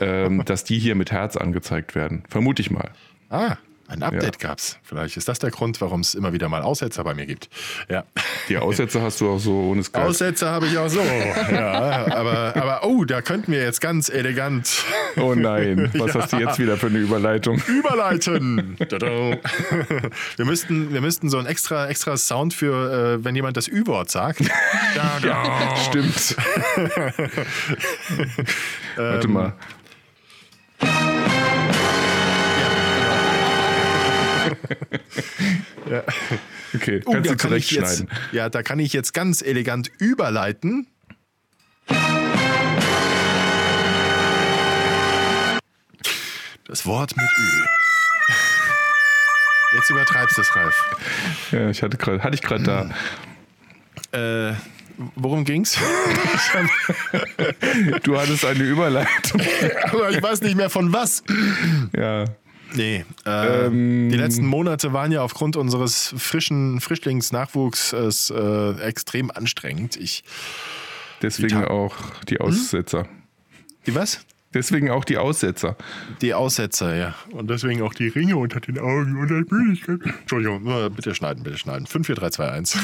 ähm, 0.00 0.42
dass 0.46 0.64
die 0.64 0.78
hier 0.78 0.94
mit 0.94 1.10
Herz 1.12 1.36
angezeigt 1.36 1.94
werden. 1.94 2.24
Vermute 2.28 2.62
ich 2.62 2.70
mal. 2.70 2.90
ah, 3.30 3.56
ein 3.88 4.02
Update 4.02 4.42
Ja. 4.42 4.48
gab's. 4.48 4.78
Vielleicht 4.82 5.16
ist 5.16 5.28
das 5.28 5.38
der 5.38 5.50
Grund, 5.50 5.80
warum 5.80 6.00
es 6.00 6.14
immer 6.14 6.32
wieder 6.32 6.48
mal 6.48 6.62
Aussetzer 6.62 7.04
bei 7.04 7.14
mir 7.14 7.26
gibt. 7.26 7.48
Ja. 7.88 8.04
Die 8.48 8.58
Aussätze 8.58 9.00
hast 9.02 9.20
du 9.20 9.30
auch 9.30 9.38
so 9.38 9.70
ohne 9.70 9.82
Skype. 9.82 10.04
Aussetzer 10.04 10.50
habe 10.50 10.66
ich 10.66 10.76
auch 10.78 10.88
so. 10.88 11.00
Ja, 11.00 12.06
aber, 12.14 12.56
aber 12.56 12.80
oh, 12.84 13.04
da 13.04 13.22
könnten 13.22 13.52
wir 13.52 13.62
jetzt 13.62 13.80
ganz 13.80 14.08
elegant 14.08 14.84
oh 15.16 15.34
nein, 15.34 15.90
was 15.94 16.14
hast 16.14 16.32
du 16.32 16.36
jetzt 16.38 16.58
wieder 16.58 16.76
für 16.76 16.86
eine 16.86 16.98
Überleitung? 16.98 17.60
überleiten. 17.66 18.76
Wir, 20.36 20.44
müssten, 20.44 20.92
wir 20.92 21.00
müssten 21.00 21.28
so 21.28 21.38
ein 21.38 21.46
extra, 21.46 21.88
extra 21.88 22.16
Sound 22.16 22.54
für, 22.54 23.16
äh, 23.18 23.24
wenn 23.24 23.34
jemand 23.34 23.56
das 23.56 23.68
Ü-Wort 23.68 24.10
sagt. 24.10 24.40
Ja, 25.22 25.76
stimmt. 25.76 26.36
Warte 28.96 29.28
mal. 29.28 29.52
Okay, 36.74 37.00
Oh, 37.06 37.12
kannst 37.12 37.30
du 37.30 37.36
kann 37.36 37.54
ich 37.54 37.70
jetzt, 37.70 38.04
ja, 38.32 38.48
da 38.50 38.62
kann 38.62 38.78
ich 38.80 38.92
jetzt 38.92 39.14
ganz 39.14 39.40
elegant 39.40 39.90
überleiten. 39.98 40.86
Das 46.66 46.84
Wort 46.86 47.16
mit 47.16 47.24
Ü. 47.24 47.64
Jetzt 49.76 49.90
übertreibst 49.90 50.36
du 50.36 50.40
es, 50.42 50.56
Ralf. 50.56 50.84
Ja, 51.52 51.70
ich 51.70 51.82
hatte 51.82 51.96
gerade, 51.96 52.22
hatte 52.22 52.34
ich 52.34 52.42
gerade 52.42 52.90
da. 54.12 54.48
Äh, 54.50 54.54
worum 55.14 55.44
ging's? 55.44 55.78
Du 58.02 58.18
hattest 58.18 58.44
eine 58.44 58.62
Überleitung. 58.64 59.40
Aber 59.84 60.10
ich 60.10 60.22
weiß 60.22 60.40
nicht 60.42 60.56
mehr 60.56 60.70
von 60.70 60.92
was. 60.92 61.22
Ja. 61.96 62.24
Nee, 62.74 63.04
äh, 63.24 63.70
die 63.70 64.16
letzten 64.16 64.46
Monate 64.46 64.92
waren 64.92 65.12
ja 65.12 65.22
aufgrund 65.22 65.56
unseres 65.56 66.14
frischen 66.18 66.80
Frischlingsnachwuchs 66.80 67.92
äh, 68.30 68.72
extrem 68.80 69.30
anstrengend. 69.30 69.96
Ich, 69.96 70.24
Deswegen 71.22 71.60
Ta- 71.62 71.68
auch 71.68 71.94
die 72.28 72.40
Aussetzer. 72.40 73.06
die 73.86 73.94
was? 73.94 74.20
Deswegen 74.54 74.90
auch 74.90 75.04
die 75.04 75.18
Aussetzer. 75.18 75.76
Die 76.22 76.32
Aussetzer, 76.32 76.94
ja. 76.94 77.14
Und 77.32 77.50
deswegen 77.50 77.82
auch 77.82 77.92
die 77.92 78.08
Ringe 78.08 78.36
unter 78.36 78.60
den 78.60 78.78
Augen 78.78 79.18
und 79.18 79.28
die 79.28 79.54
Müdigkeit. 79.54 80.00
Entschuldigung, 80.20 80.64
bitte 80.94 81.14
schneiden, 81.14 81.42
bitte 81.42 81.58
schneiden. 81.58 81.86
5, 81.86 82.06
4, 82.06 82.14
3, 82.16 82.30
2, 82.30 82.50
1. 82.50 82.78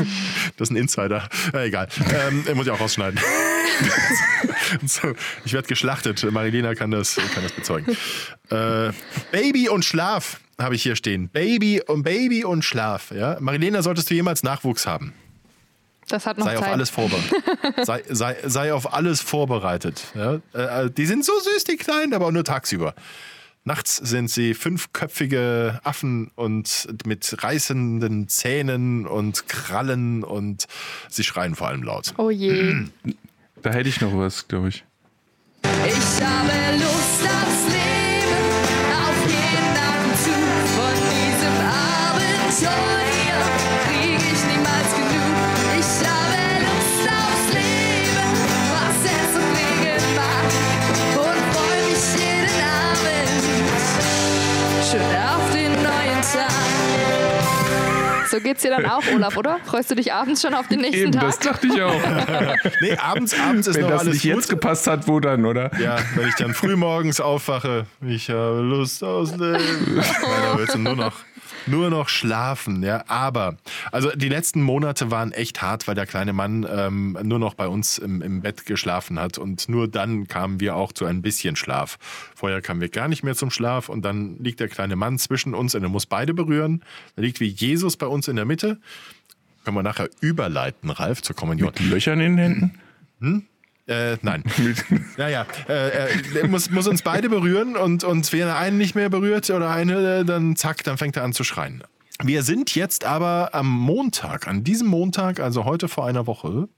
Das 0.57 0.68
ist 0.68 0.70
ein 0.70 0.77
Insider. 0.77 1.29
Äh, 1.55 1.68
egal. 1.68 1.88
Ähm, 2.29 2.44
muss 2.55 2.66
ich 2.66 2.72
auch 2.72 2.81
rausschneiden. 2.81 3.18
so, 4.87 5.14
ich 5.44 5.53
werde 5.53 5.68
geschlachtet. 5.68 6.31
Marilena 6.31 6.75
kann 6.75 6.90
das, 6.90 7.16
kann 7.16 7.42
das 7.42 7.53
bezeugen. 7.53 7.96
Äh, 8.51 8.90
Baby 9.31 9.68
und 9.68 9.85
Schlaf 9.85 10.40
habe 10.61 10.75
ich 10.75 10.83
hier 10.83 10.96
stehen. 10.96 11.29
Baby 11.29 11.81
und 11.87 12.03
Baby 12.03 12.44
und 12.44 12.64
Schlaf. 12.64 13.12
Ja? 13.12 13.38
Marilena, 13.40 13.83
solltest 13.83 14.11
du 14.11 14.14
jemals 14.14 14.42
Nachwuchs 14.42 14.87
haben? 14.87 15.14
Das 16.12 16.27
hat 16.27 16.37
noch 16.37 16.44
Sei 16.44 16.59
auf 16.59 16.64
Zeit. 16.64 16.72
alles 16.75 16.90
vorbereitet. 16.90 17.33
sei, 17.87 18.03
sei, 18.09 18.37
sei 18.44 18.75
auf 18.75 18.92
alles 18.92 19.20
vorbereitet. 19.22 20.03
Ja? 20.14 20.40
Äh, 20.53 20.90
die 20.90 21.07
sind 21.07 21.25
so 21.25 21.33
süß, 21.40 21.64
die 21.64 21.77
Kleinen, 21.77 22.12
aber 22.12 22.31
nur 22.31 22.44
tagsüber. 22.44 22.94
Nachts 23.64 23.96
sind 23.96 24.29
sie 24.29 24.53
fünfköpfige 24.55 25.81
Affen 25.85 26.31
und 26.35 26.88
mit 27.07 27.42
reißenden 27.42 28.29
Zähnen 28.29 29.07
und 29.07 29.48
Krallen 29.48 30.22
und 30.25 30.66
sie 31.09 31.25
schreien 31.25 31.55
vor 31.55 31.68
allem 31.68 31.83
laut. 31.83 32.12
Oh 32.18 32.29
je. 32.29 32.75
Da 33.62 33.70
hätte 33.70 33.88
ich 33.88 34.01
noch 34.03 34.14
was, 34.16 34.48
glaube 34.48 34.68
ich. 34.68 34.85
Ich 35.64 36.22
habe 36.25 36.77
Lust 36.77 37.22
aufs 37.22 37.72
Leben, 37.72 37.82
geht's 58.42 58.62
dir 58.62 58.70
dann 58.70 58.87
auch, 58.87 59.02
Olaf, 59.14 59.37
oder? 59.37 59.59
Freust 59.64 59.90
du 59.90 59.94
dich 59.94 60.12
abends 60.12 60.42
schon 60.42 60.55
auf 60.55 60.68
den 60.68 60.81
nächsten 60.81 60.96
Eben, 61.09 61.12
Tag? 61.12 61.22
das 61.22 61.38
dachte 61.38 61.66
ich 61.66 61.81
auch. 61.83 61.92
Nee, 62.81 62.96
abends, 62.96 63.35
abends 63.38 63.66
ist 63.68 63.74
Wenn 63.76 63.83
noch 63.83 63.90
das 63.90 64.00
alles 64.00 64.14
nicht 64.14 64.24
jetzt 64.24 64.48
gut. 64.48 64.61
gepasst 64.61 64.87
hat, 64.87 65.07
wo 65.09 65.20
dann, 65.20 65.44
oder? 65.46 65.70
Ja, 65.81 65.96
wenn 66.16 66.28
ich 66.28 66.35
dann 66.35 66.52
früh 66.55 66.76
morgens 66.76 67.20
aufwache, 67.20 67.87
ich 68.07 68.28
habe 68.31 68.61
Lust 68.61 69.02
aufs 69.05 69.33
Leben. 69.33 69.59
Nein, 69.94 70.05
da 70.42 70.59
willst 70.59 70.74
du 70.74 70.78
nur 70.78 70.96
noch, 70.96 71.12
nur 71.66 71.90
noch 71.90 72.09
schlafen, 72.09 72.83
ja. 72.83 73.05
Aber, 73.07 73.57
also 73.90 74.11
die 74.11 74.29
letzten 74.29 74.62
Monate 74.62 75.11
waren 75.11 75.33
echt 75.33 75.62
hart, 75.62 75.88
weil 75.88 75.94
der 75.94 76.07
kleine 76.07 76.33
Mann 76.33 76.66
ähm, 76.70 77.18
nur 77.22 77.38
noch 77.38 77.55
bei 77.55 77.68
uns 77.68 77.98
im, 77.98 78.22
im 78.22 78.42
Bett 78.42 78.66
geschlafen 78.66 79.18
hat 79.18 79.38
und 79.38 79.68
nur 79.68 79.88
dann 79.88 80.29
kamen 80.29 80.61
wir 80.61 80.77
auch 80.77 80.92
zu 80.92 81.05
ein 81.05 81.22
bisschen 81.22 81.57
Schlaf. 81.57 81.98
Vorher 82.35 82.61
kamen 82.61 82.81
wir 82.81 82.88
gar 82.88 83.09
nicht 83.09 83.22
mehr 83.22 83.35
zum 83.35 83.51
Schlaf 83.51 83.88
und 83.88 84.05
dann 84.05 84.38
liegt 84.38 84.61
der 84.61 84.68
kleine 84.68 84.96
Mann 84.96 85.18
zwischen 85.18 85.55
uns 85.55 85.75
und 85.75 85.83
er 85.83 85.88
muss 85.88 86.07
beide 86.07 86.35
berühren. 86.35 86.83
Er 87.16 87.22
liegt 87.22 87.40
wie 87.40 87.48
Jesus 87.48 87.96
bei 87.96 88.07
uns 88.07 88.29
in 88.29 88.37
der 88.37 88.44
Mitte. 88.44 88.79
Können 89.64 89.77
wir 89.77 89.83
nachher 89.83 90.09
überleiten, 90.20 90.90
Ralf, 90.90 91.22
zur 91.22 91.37
Kommunion. 91.37 91.68
Mit 91.68 91.81
Löchern 91.90 92.20
in 92.20 92.37
den 92.37 92.38
Händen? 93.18 93.48
Äh, 93.92 94.18
nein. 94.22 94.42
Naja, 95.18 95.46
äh, 95.68 96.09
er 96.35 96.48
muss, 96.48 96.70
muss 96.70 96.87
uns 96.87 97.02
beide 97.02 97.28
berühren 97.28 97.76
und, 97.76 98.02
und 98.02 98.33
wenn 98.33 98.40
er 98.40 98.57
einen 98.57 98.78
nicht 98.78 98.94
mehr 98.94 99.11
berührt 99.11 99.50
oder 99.50 99.70
eine, 99.70 100.20
äh, 100.20 100.24
dann 100.24 100.57
zack, 100.57 100.83
dann 100.85 100.96
fängt 100.96 101.16
er 101.16 101.24
an 101.24 101.35
zu 101.35 101.44
schreien. 101.44 101.85
Wir 102.22 102.42
sind 102.42 102.74
jetzt 102.74 103.05
aber 103.05 103.50
am 103.52 103.68
Montag, 103.68 104.48
an 104.48 104.64
diesem 104.64 104.88
Montag, 104.88 105.40
also 105.40 105.64
heute 105.64 105.88
vor 105.88 106.07
einer 106.07 106.26
Woche, 106.26 106.68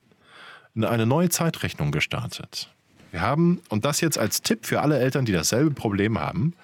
in 0.75 0.85
eine 0.85 1.07
neue 1.07 1.29
Zeitrechnung 1.29 1.93
gestartet. 1.93 2.75
Wir 3.13 3.21
haben, 3.21 3.61
und 3.69 3.85
das 3.85 4.01
jetzt 4.01 4.19
als 4.19 4.43
Tipp 4.43 4.67
für 4.67 4.81
alle 4.81 4.99
Eltern, 4.99 5.25
die 5.25 5.33
dasselbe 5.33 5.71
Problem 5.71 6.19
haben, 6.19 6.55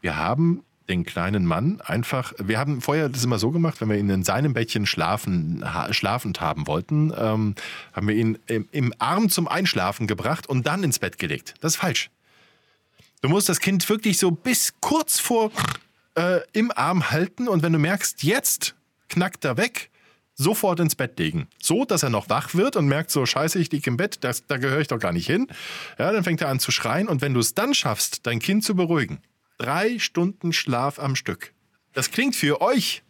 wir 0.00 0.16
haben 0.16 0.64
den 0.88 1.04
kleinen 1.04 1.46
Mann 1.46 1.80
einfach, 1.80 2.32
wir 2.38 2.58
haben 2.58 2.80
vorher 2.80 3.08
das 3.08 3.24
immer 3.24 3.38
so 3.38 3.50
gemacht, 3.50 3.80
wenn 3.80 3.88
wir 3.88 3.96
ihn 3.96 4.10
in 4.10 4.22
seinem 4.22 4.52
Bettchen 4.52 4.86
schlafen, 4.86 5.64
schlafend 5.90 6.40
haben 6.40 6.66
wollten, 6.66 7.12
ähm, 7.16 7.54
haben 7.92 8.08
wir 8.08 8.14
ihn 8.14 8.38
im, 8.46 8.68
im 8.70 8.92
Arm 8.98 9.30
zum 9.30 9.48
Einschlafen 9.48 10.06
gebracht 10.06 10.46
und 10.46 10.66
dann 10.66 10.82
ins 10.82 10.98
Bett 10.98 11.18
gelegt. 11.18 11.54
Das 11.60 11.74
ist 11.74 11.78
falsch. 11.78 12.10
Du 13.22 13.28
musst 13.28 13.48
das 13.48 13.60
Kind 13.60 13.88
wirklich 13.88 14.18
so 14.18 14.30
bis 14.30 14.74
kurz 14.80 15.18
vor 15.18 15.50
äh, 16.14 16.40
im 16.52 16.70
Arm 16.74 17.10
halten 17.10 17.48
und 17.48 17.62
wenn 17.62 17.72
du 17.72 17.78
merkst, 17.78 18.22
jetzt 18.22 18.74
knackt 19.08 19.44
er 19.44 19.56
weg, 19.56 19.90
sofort 20.34 20.80
ins 20.80 20.94
Bett 20.94 21.18
legen. 21.18 21.48
So, 21.62 21.84
dass 21.84 22.02
er 22.02 22.10
noch 22.10 22.28
wach 22.28 22.54
wird 22.54 22.76
und 22.76 22.86
merkt 22.86 23.10
so, 23.10 23.24
scheiße, 23.24 23.58
ich 23.58 23.70
liege 23.70 23.88
im 23.88 23.96
Bett, 23.96 24.18
das, 24.22 24.46
da 24.46 24.56
gehöre 24.56 24.80
ich 24.80 24.88
doch 24.88 24.98
gar 24.98 25.12
nicht 25.12 25.26
hin. 25.26 25.46
Ja, 25.98 26.12
dann 26.12 26.24
fängt 26.24 26.40
er 26.40 26.48
an 26.48 26.60
zu 26.60 26.70
schreien 26.70 27.08
und 27.08 27.22
wenn 27.22 27.34
du 27.34 27.40
es 27.40 27.54
dann 27.54 27.74
schaffst, 27.74 28.26
dein 28.26 28.40
Kind 28.40 28.64
zu 28.64 28.74
beruhigen, 28.74 29.20
drei 29.64 29.98
Stunden 29.98 30.52
Schlaf 30.52 30.98
am 30.98 31.16
Stück. 31.16 31.54
Das 31.94 32.10
klingt 32.10 32.36
für 32.36 32.60
euch 32.60 33.02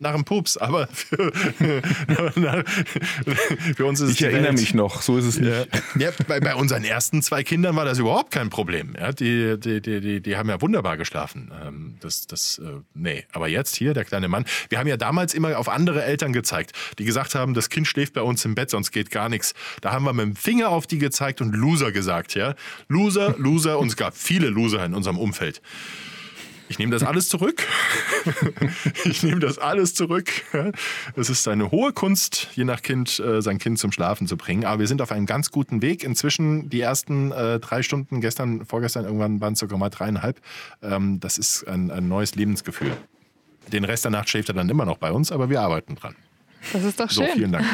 nach 0.00 0.14
einem 0.14 0.24
Pups, 0.24 0.56
aber 0.56 0.88
für, 0.88 1.30
für 3.76 3.84
uns 3.84 4.00
ist 4.00 4.08
es 4.08 4.14
ich 4.14 4.22
erinnere 4.22 4.48
Welt. 4.48 4.60
mich 4.60 4.74
noch, 4.74 5.02
so 5.02 5.18
ist 5.18 5.26
es 5.26 5.38
nicht. 5.38 5.50
Ja, 5.50 5.64
ja 5.98 6.10
bei, 6.26 6.40
bei 6.40 6.54
unseren 6.54 6.84
ersten 6.84 7.20
zwei 7.22 7.44
Kindern 7.44 7.76
war 7.76 7.84
das 7.84 7.98
überhaupt 7.98 8.30
kein 8.30 8.48
Problem. 8.48 8.94
Ja, 8.98 9.12
die, 9.12 9.60
die, 9.60 9.82
die, 9.82 10.00
die, 10.00 10.22
die 10.22 10.36
haben 10.36 10.48
ja 10.48 10.60
wunderbar 10.60 10.96
geschlafen. 10.96 11.52
Ähm, 11.64 11.96
das, 12.00 12.26
das, 12.26 12.58
äh, 12.58 12.80
nee. 12.94 13.24
Aber 13.32 13.48
jetzt 13.48 13.76
hier, 13.76 13.92
der 13.92 14.06
kleine 14.06 14.28
Mann. 14.28 14.46
Wir 14.70 14.78
haben 14.78 14.88
ja 14.88 14.96
damals 14.96 15.34
immer 15.34 15.58
auf 15.58 15.68
andere 15.68 16.02
Eltern 16.02 16.32
gezeigt, 16.32 16.72
die 16.98 17.04
gesagt 17.04 17.34
haben, 17.34 17.52
das 17.52 17.68
Kind 17.68 17.86
schläft 17.86 18.14
bei 18.14 18.22
uns 18.22 18.44
im 18.44 18.54
Bett, 18.54 18.70
sonst 18.70 18.92
geht 18.92 19.10
gar 19.10 19.28
nichts. 19.28 19.52
Da 19.82 19.92
haben 19.92 20.04
wir 20.04 20.14
mit 20.14 20.24
dem 20.24 20.36
Finger 20.36 20.70
auf 20.70 20.86
die 20.86 20.98
gezeigt 20.98 21.42
und 21.42 21.54
Loser 21.54 21.92
gesagt. 21.92 22.34
Ja? 22.34 22.54
Loser, 22.88 23.34
Loser 23.36 23.78
und 23.78 23.88
es 23.88 23.96
gab 23.96 24.16
viele 24.16 24.48
Loser 24.48 24.84
in 24.84 24.94
unserem 24.94 25.18
Umfeld. 25.18 25.60
Ich 26.70 26.78
nehme 26.78 26.92
das 26.92 27.02
alles 27.02 27.28
zurück. 27.28 27.64
ich 29.04 29.24
nehme 29.24 29.40
das 29.40 29.58
alles 29.58 29.92
zurück. 29.92 30.30
Es 31.16 31.28
ist 31.28 31.48
eine 31.48 31.72
hohe 31.72 31.92
Kunst, 31.92 32.46
je 32.54 32.62
nach 32.62 32.80
Kind 32.80 33.18
äh, 33.18 33.42
sein 33.42 33.58
Kind 33.58 33.80
zum 33.80 33.90
Schlafen 33.90 34.28
zu 34.28 34.36
bringen. 34.36 34.64
Aber 34.64 34.78
wir 34.78 34.86
sind 34.86 35.02
auf 35.02 35.10
einem 35.10 35.26
ganz 35.26 35.50
guten 35.50 35.82
Weg. 35.82 36.04
Inzwischen 36.04 36.70
die 36.70 36.80
ersten 36.80 37.32
äh, 37.32 37.58
drei 37.58 37.82
Stunden, 37.82 38.20
gestern, 38.20 38.64
vorgestern 38.66 39.04
irgendwann 39.04 39.40
waren 39.40 39.54
es 39.54 39.58
sogar 39.58 39.78
mal 39.80 39.90
dreieinhalb. 39.90 40.40
Ähm, 40.80 41.18
das 41.18 41.38
ist 41.38 41.66
ein, 41.66 41.90
ein 41.90 42.06
neues 42.06 42.36
Lebensgefühl. 42.36 42.96
Den 43.72 43.82
Rest 43.82 44.04
der 44.04 44.12
Nacht 44.12 44.28
schläft 44.30 44.48
er 44.48 44.54
dann 44.54 44.68
immer 44.68 44.84
noch 44.84 44.98
bei 44.98 45.10
uns, 45.10 45.32
aber 45.32 45.50
wir 45.50 45.60
arbeiten 45.62 45.96
dran. 45.96 46.14
Das 46.72 46.84
ist 46.84 47.00
doch 47.00 47.10
So, 47.10 47.22
schön. 47.24 47.32
vielen 47.32 47.52
Dank. 47.52 47.66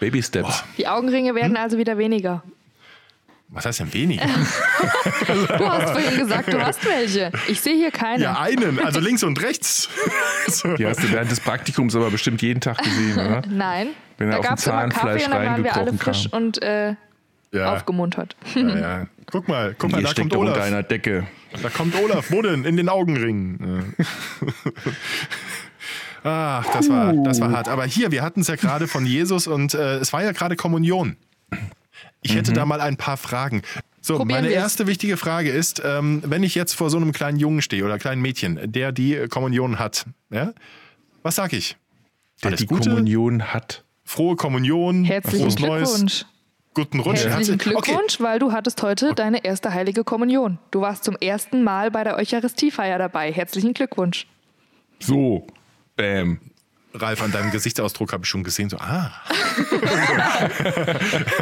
Baby 0.00 0.22
Steps. 0.22 0.64
Die 0.78 0.88
Augenringe 0.88 1.34
werden 1.34 1.58
also 1.58 1.76
wieder 1.76 1.98
weniger. 1.98 2.42
Was 3.48 3.66
heißt 3.66 3.80
denn 3.80 3.92
weniger? 3.92 4.24
Du 5.26 5.68
hast 5.70 5.90
vorhin 5.92 6.18
gesagt, 6.18 6.52
du 6.52 6.60
hast 6.60 6.84
welche. 6.84 7.30
Ich 7.48 7.60
sehe 7.60 7.74
hier 7.76 7.90
keine. 7.90 8.22
Ja, 8.22 8.40
einen, 8.40 8.78
also 8.84 9.00
links 9.00 9.22
und 9.22 9.40
rechts. 9.42 9.88
so. 10.48 10.74
Die 10.74 10.86
hast 10.86 11.02
du 11.02 11.10
während 11.12 11.30
des 11.30 11.40
Praktikums 11.40 11.94
aber 11.96 12.10
bestimmt 12.10 12.42
jeden 12.42 12.60
Tag 12.60 12.78
gesehen, 12.78 13.14
oder? 13.14 13.42
Nein. 13.48 13.88
Wenn 14.18 14.28
er 14.28 14.34
da 14.34 14.38
auf 14.40 14.46
Kaffee 14.46 14.62
Zahnfleisch 14.62 15.24
und 15.24 15.30
dann 15.30 15.46
waren 15.46 15.64
wir 15.64 15.74
alle 15.74 15.86
reingekrochen 15.86 15.98
frisch 15.98 16.30
kam. 16.30 16.42
und 16.42 16.62
äh, 16.62 16.94
Ja, 17.52 17.72
aufgemuntert. 17.74 18.36
ja, 18.54 18.78
ja. 18.78 19.06
Guck 19.30 19.48
mal, 19.48 19.74
guck 19.78 19.92
mal, 19.92 20.02
da 20.02 20.08
steckt 20.08 20.30
kommt 20.30 20.40
unter 20.40 20.52
Olaf. 20.54 20.64
einer 20.66 20.82
Decke. 20.82 21.26
Da 21.62 21.68
kommt 21.70 21.94
Olaf, 21.96 22.30
wo 22.30 22.42
denn? 22.42 22.64
In 22.64 22.76
den 22.76 22.88
Augenringen. 22.88 23.94
Ach, 26.22 26.64
das 26.72 26.88
war, 26.88 27.12
das 27.12 27.40
war 27.40 27.50
hart. 27.50 27.68
Aber 27.68 27.84
hier, 27.84 28.10
wir 28.10 28.22
hatten 28.22 28.40
es 28.40 28.48
ja 28.48 28.56
gerade 28.56 28.86
von 28.88 29.04
Jesus 29.06 29.46
und 29.46 29.74
äh, 29.74 29.96
es 29.96 30.12
war 30.12 30.22
ja 30.22 30.32
gerade 30.32 30.56
Kommunion. 30.56 31.16
Ich 32.24 32.34
hätte 32.34 32.52
da 32.52 32.64
mal 32.64 32.80
ein 32.80 32.96
paar 32.96 33.16
Fragen. 33.16 33.62
So, 34.00 34.16
Probieren 34.16 34.40
meine 34.42 34.48
wir's. 34.52 34.62
erste 34.62 34.86
wichtige 34.86 35.16
Frage 35.16 35.50
ist, 35.50 35.80
ähm, 35.84 36.22
wenn 36.26 36.42
ich 36.42 36.54
jetzt 36.54 36.74
vor 36.74 36.90
so 36.90 36.96
einem 36.96 37.12
kleinen 37.12 37.38
Jungen 37.38 37.62
stehe 37.62 37.84
oder 37.84 37.98
kleinen 37.98 38.20
Mädchen, 38.22 38.58
der 38.72 38.92
die 38.92 39.14
äh, 39.14 39.28
Kommunion 39.28 39.78
hat, 39.78 40.04
ja, 40.30 40.52
was 41.22 41.36
sag 41.36 41.52
ich? 41.52 41.76
Der 42.42 42.48
Alles 42.48 42.60
die 42.60 42.66
Gute, 42.66 42.90
Kommunion 42.90 43.42
hat. 43.54 43.84
frohe 44.04 44.36
Kommunion, 44.36 45.04
Herzlichen 45.04 45.38
frohes 45.50 45.58
Neues, 45.58 45.88
Glückwunsch. 45.90 46.24
guten 46.74 47.00
Rutsch. 47.00 47.24
Herzlichen 47.24 47.58
Herzlich- 47.60 47.76
Okay. 47.76 47.90
Glückwunsch, 47.92 48.20
weil 48.20 48.38
du 48.38 48.52
hattest 48.52 48.82
heute 48.82 49.14
deine 49.14 49.44
erste 49.44 49.72
heilige 49.72 50.04
Kommunion. 50.04 50.58
Du 50.70 50.80
warst 50.82 51.04
zum 51.04 51.16
ersten 51.16 51.62
Mal 51.62 51.90
bei 51.90 52.04
der 52.04 52.16
Eucharistiefeier 52.16 52.98
dabei. 52.98 53.32
Herzlichen 53.32 53.72
Glückwunsch. 53.72 54.26
So. 55.00 55.46
Bam. 55.96 56.40
Ralf, 56.96 57.22
an 57.22 57.32
deinem 57.32 57.50
Gesichtsausdruck 57.50 58.12
habe 58.12 58.22
ich 58.24 58.28
schon 58.30 58.44
gesehen, 58.44 58.70
so, 58.70 58.76
ah, 58.78 59.10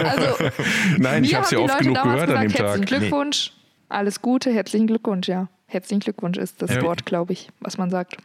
Also, 0.04 0.50
Nein, 0.98 1.24
ich 1.24 1.34
habe 1.34 1.46
sie 1.46 1.56
oft 1.56 1.72
Leute 1.74 1.84
genug 1.84 2.02
gehört 2.02 2.30
an 2.30 2.40
dem 2.40 2.48
gesagt, 2.52 2.58
herzlichen 2.60 2.86
Tag. 2.86 3.00
Glückwunsch. 3.00 3.52
Alles 3.88 4.22
Gute, 4.22 4.52
herzlichen 4.52 4.86
Glückwunsch, 4.86 5.28
ja. 5.28 5.48
Herzlichen 5.66 6.00
Glückwunsch 6.00 6.38
ist 6.38 6.62
das 6.62 6.70
Ja. 6.74 6.82
Wort, 6.82 7.04
glaube 7.04 7.32
ich, 7.34 7.50
was 7.60 7.76
man 7.78 7.90
sagt. 7.90 8.16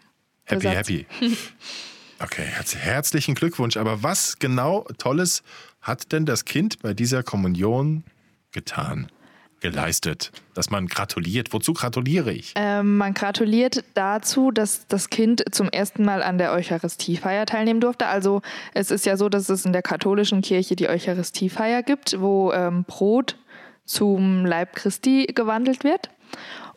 Happy, 0.46 0.68
happy. 0.68 1.06
Okay, 2.20 2.42
herz- 2.46 2.76
herzlichen 2.76 3.36
Glückwunsch. 3.36 3.78
Aber 3.78 4.02
was 4.02 4.40
genau 4.40 4.88
Tolles 4.98 5.44
hat 5.82 6.12
denn 6.12 6.26
das 6.26 6.46
Kind 6.46 6.80
bei 6.82 6.96
dieser 6.96 7.22
Kommunion 7.22 8.04
getan, 8.52 9.12
geleistet? 9.60 10.32
Dass 10.54 10.70
man 10.70 10.88
gratuliert. 10.88 11.54
Wozu 11.54 11.74
gratuliere 11.74 12.32
ich? 12.32 12.54
Ähm, 12.56 12.98
man 12.98 13.14
gratuliert 13.14 13.84
dazu, 13.94 14.52
dass 14.52 14.88
das 14.88 15.10
Kind 15.10 15.44
zum 15.52 15.70
ersten 15.70 16.04
Mal 16.04 16.24
an 16.24 16.38
der 16.38 16.52
Eucharistiefeier 16.54 17.46
teilnehmen 17.46 17.80
durfte. 17.80 18.08
Also 18.08 18.42
es 18.74 18.92
ist 18.92 19.06
ja 19.06 19.18
so, 19.18 19.30
dass 19.30 19.50
es 19.50 19.66
in 19.66 19.74
der 19.74 19.82
katholischen 19.82 20.42
Kirche 20.42 20.76
die 20.76 20.90
Eucharistiefeier 20.90 21.84
gibt, 21.84 22.20
wo 22.20 22.52
ähm, 22.52 22.84
Brot 22.86 23.38
zum 23.86 24.46
Leib 24.46 24.76
Christi 24.76 25.28
gewandelt 25.34 25.84
wird. 25.84 26.10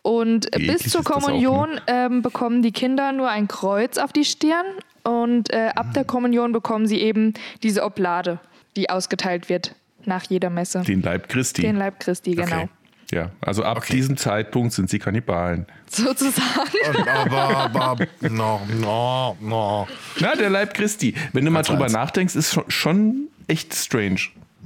Und 0.03 0.49
Wie 0.57 0.67
bis 0.67 0.91
zur 0.91 1.01
auch, 1.01 1.05
ne? 1.05 1.11
Kommunion 1.11 1.81
ähm, 1.87 2.23
bekommen 2.23 2.63
die 2.63 2.73
Kinder 2.73 3.13
nur 3.13 3.29
ein 3.29 3.49
Kreuz 3.49 3.99
auf 3.99 4.13
die 4.13 4.25
Stirn 4.25 4.65
und 5.03 5.53
äh, 5.53 5.71
ab 5.75 5.89
Mhm. 5.89 5.93
der 5.93 6.05
Kommunion 6.05 6.53
bekommen 6.53 6.87
sie 6.87 7.01
eben 7.01 7.35
diese 7.63 7.85
Oblade, 7.85 8.41
die 8.77 8.89
ausgeteilt 8.89 9.49
wird 9.49 9.75
nach 10.07 10.25
jeder 10.29 10.51
Messe. 10.51 10.83
Den 10.83 11.03
Leib 11.03 11.29
Christi. 11.29 11.63
Den 11.63 11.77
Leib 11.77 12.01
Christi, 12.01 12.35
genau. 12.35 12.63
Okay. 12.63 12.69
ja, 13.13 13.31
also 13.41 13.63
ab 13.65 13.79
Okay. 13.79 13.95
diesem 13.95 14.17
Zeitpunkt 14.17 14.73
sind 14.73 14.91
sie 14.91 14.99
Kannibalen. 14.99 15.67
Sozusagen. 15.89 17.07
aber, 17.09 17.75
aber, 17.75 18.07
no, 18.23 18.61
no, 18.81 19.37
no. 19.41 19.89
Na, 20.21 20.35
der 20.35 20.51
Leib 20.51 20.75
Christi. 20.75 21.15
Wenn 21.33 21.45
du 21.45 21.51
mal 21.51 21.63
drüber 21.63 21.85
eins. 21.85 21.93
nachdenkst, 21.93 22.35
ist 22.37 22.53
schon, 22.55 22.65
schon 22.69 23.29
echt 23.49 23.75
strange, 23.75 24.21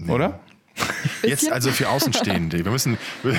oder? 0.08 0.40
Jetzt 1.22 1.50
also 1.50 1.70
für 1.70 1.88
Außenstehende. 1.88 2.64
Wir 2.64 2.70
müssen. 2.70 2.98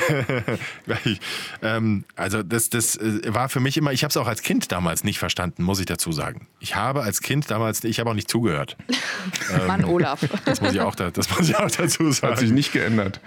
ähm, 1.62 2.06
also, 2.16 2.44
das, 2.44 2.70
das 2.70 2.96
äh, 2.98 3.22
war 3.34 3.50
für 3.50 3.60
mich 3.60 3.78
immer, 3.78 3.92
ich 3.92 4.04
habe 4.04 4.10
es 4.10 4.18
auch 4.18 4.28
als 4.28 4.42
Kind 4.42 4.72
damals 4.72 5.04
nicht 5.04 5.20
verstanden, 5.20 5.64
muss 5.64 5.80
ich 5.80 5.86
dazu 5.86 6.12
sagen. 6.12 6.48
Ich 6.60 6.76
habe 6.76 7.04
als 7.04 7.22
Kind 7.22 7.50
damals, 7.52 7.84
ich 7.84 8.00
habe 8.00 8.10
auch 8.10 8.16
nicht 8.16 8.30
zugehört. 8.30 8.78
Mann, 9.68 9.84
Olaf. 9.86 10.22
Das 10.46 10.62
muss 10.62 10.74
ich 10.74 10.82
auch, 10.82 10.96
da, 10.96 11.12
das 11.12 11.30
muss 11.30 11.50
ich 11.50 11.56
auch 11.56 11.70
dazu 11.70 12.06
Hat 12.06 12.14
sich 12.14 12.20
sagen. 12.20 12.54
nicht 12.54 12.72
geändert. 12.72 13.20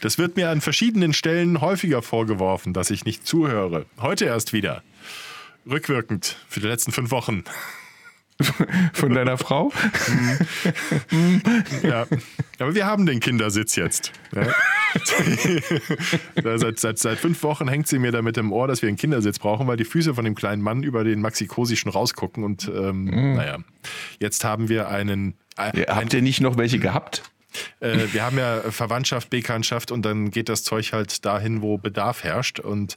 Das 0.00 0.18
wird 0.18 0.36
mir 0.36 0.50
an 0.50 0.60
verschiedenen 0.60 1.12
Stellen 1.12 1.60
häufiger 1.60 2.02
vorgeworfen, 2.02 2.72
dass 2.72 2.90
ich 2.90 3.04
nicht 3.04 3.26
zuhöre. 3.26 3.86
Heute 4.00 4.24
erst 4.24 4.52
wieder. 4.52 4.82
Rückwirkend 5.68 6.36
für 6.48 6.60
die 6.60 6.66
letzten 6.66 6.92
fünf 6.92 7.10
Wochen. 7.10 7.44
Von 8.92 9.14
deiner 9.14 9.36
Frau? 9.38 9.72
Ja. 11.82 12.06
Aber 12.58 12.74
wir 12.74 12.86
haben 12.86 13.06
den 13.06 13.20
Kindersitz 13.20 13.76
jetzt. 13.76 14.12
Ja. 14.34 14.46
Seit, 16.58 16.78
seit, 16.78 16.98
seit 16.98 17.18
fünf 17.18 17.42
Wochen 17.42 17.68
hängt 17.68 17.88
sie 17.88 17.98
mir 17.98 18.12
da 18.12 18.22
mit 18.22 18.36
dem 18.36 18.52
Ohr, 18.52 18.68
dass 18.68 18.82
wir 18.82 18.88
einen 18.88 18.96
Kindersitz 18.96 19.38
brauchen, 19.38 19.66
weil 19.66 19.76
die 19.76 19.84
Füße 19.84 20.14
von 20.14 20.24
dem 20.24 20.34
kleinen 20.34 20.62
Mann 20.62 20.82
über 20.82 21.04
den 21.04 21.20
Maxi-Cosi 21.20 21.76
schon 21.76 21.92
rausgucken. 21.92 22.44
Und 22.44 22.68
ähm, 22.74 23.04
naja, 23.34 23.58
jetzt 24.20 24.44
haben 24.44 24.68
wir 24.68 24.88
einen. 24.88 25.34
Äh, 25.56 25.80
Ja, 25.86 25.96
habt 25.96 26.14
ihr 26.14 26.22
nicht 26.22 26.40
noch 26.40 26.56
welche 26.56 26.78
gehabt? 26.78 27.22
äh, 27.80 27.98
wir 28.12 28.22
haben 28.24 28.38
ja 28.38 28.60
Verwandtschaft, 28.70 29.30
Bekanntschaft 29.30 29.90
und 29.90 30.02
dann 30.04 30.30
geht 30.30 30.48
das 30.48 30.62
Zeug 30.64 30.92
halt 30.92 31.24
dahin, 31.24 31.62
wo 31.62 31.78
Bedarf 31.78 32.22
herrscht. 32.24 32.60
Und 32.60 32.96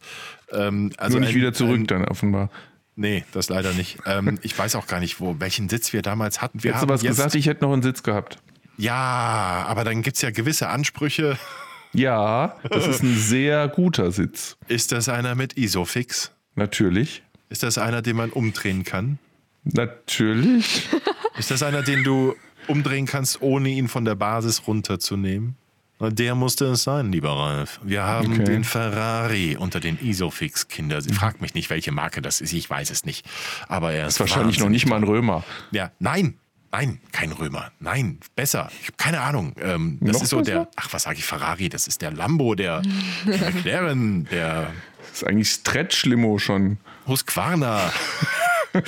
ähm, 0.51 0.91
also 0.97 1.17
Nur 1.17 1.21
nicht 1.21 1.35
ein- 1.35 1.41
wieder 1.41 1.53
zurück 1.53 1.79
Ein, 1.79 1.87
dann 1.87 2.05
offenbar. 2.05 2.49
Nee, 3.01 3.25
das 3.33 3.49
leider 3.49 3.73
nicht. 3.73 3.97
Ähm, 4.05 4.39
ich 4.41 4.57
weiß 4.57 4.75
auch 4.75 4.87
gar 4.87 4.99
nicht, 4.99 5.19
wo, 5.19 5.35
welchen 5.39 5.67
Sitz 5.67 5.91
wir 5.91 6.01
damals 6.01 6.41
hatten. 6.41 6.63
Wir 6.63 6.71
Hättest 6.71 6.83
du 6.83 6.87
haben 6.87 6.93
was 6.93 7.01
jetzt, 7.01 7.17
gesagt, 7.17 7.35
ich 7.35 7.47
hätte 7.47 7.65
noch 7.65 7.73
einen 7.73 7.81
Sitz 7.81 8.03
gehabt. 8.03 8.37
Ja, 8.77 9.65
aber 9.67 9.83
dann 9.83 10.01
gibt 10.01 10.15
es 10.15 10.21
ja 10.21 10.31
gewisse 10.31 10.69
Ansprüche. 10.69 11.37
Ja, 11.93 12.55
das 12.69 12.87
ist 12.87 13.03
ein 13.03 13.17
sehr 13.17 13.67
guter 13.67 14.11
Sitz. 14.11 14.55
Ist 14.67 14.91
das 14.93 15.09
einer 15.09 15.35
mit 15.35 15.57
Isofix? 15.57 16.31
Natürlich. 16.55 17.21
Ist 17.49 17.63
das 17.63 17.77
einer, 17.77 18.01
den 18.01 18.15
man 18.15 18.29
umdrehen 18.29 18.85
kann? 18.85 19.19
Natürlich. 19.63 20.87
Ist 21.37 21.51
das 21.51 21.63
einer, 21.63 21.83
den 21.83 22.03
du 22.03 22.33
umdrehen 22.67 23.05
kannst, 23.05 23.41
ohne 23.41 23.69
ihn 23.69 23.87
von 23.87 24.05
der 24.05 24.15
Basis 24.15 24.67
runterzunehmen? 24.67 25.57
Der 26.09 26.33
musste 26.35 26.65
es 26.65 26.83
sein, 26.83 27.11
lieber 27.11 27.29
Ralf. 27.37 27.79
Wir 27.83 28.03
haben 28.03 28.33
Okay. 28.33 28.43
den 28.45 28.63
Ferrari 28.63 29.55
unter 29.57 29.79
den 29.79 29.99
Isofix-Kinder. 29.99 31.01
Frag 31.13 31.41
mich 31.41 31.53
nicht, 31.53 31.69
welche 31.69 31.91
Marke 31.91 32.21
das 32.21 32.41
ist. 32.41 32.53
Ich 32.53 32.67
weiß 32.69 32.89
es 32.89 33.05
nicht. 33.05 33.25
Aber 33.67 33.91
er 33.93 34.07
ist, 34.07 34.15
Ist 34.15 34.19
wahrscheinlich 34.19 34.59
noch 34.59 34.69
nicht 34.69 34.87
mal 34.87 34.95
ein 34.95 35.03
Römer. 35.03 35.43
Ja, 35.71 35.91
nein, 35.99 36.39
nein, 36.71 36.99
kein 37.11 37.31
Römer. 37.31 37.71
Nein, 37.79 38.19
besser. 38.35 38.69
Ich 38.81 38.87
habe 38.87 38.97
keine 38.97 39.21
Ahnung. 39.21 39.53
Ähm, 39.61 39.99
das 40.01 40.15
Noch 40.17 40.23
ist 40.23 40.29
so 40.29 40.37
besser? 40.39 40.51
der, 40.51 40.67
ach, 40.75 40.87
was 40.91 41.03
sage 41.03 41.17
ich, 41.19 41.25
Ferrari? 41.25 41.69
Das 41.69 41.85
ist 41.87 42.01
der 42.01 42.11
Lambo, 42.11 42.55
der, 42.55 42.81
der 43.25 43.51
McLaren, 43.51 44.25
der 44.31 44.71
Das 45.01 45.11
ist 45.21 45.27
eigentlich 45.27 45.49
Stretch-Limo 45.51 46.39
schon. 46.39 46.77
Husqvarna. 47.07 47.91
Das 48.73 48.83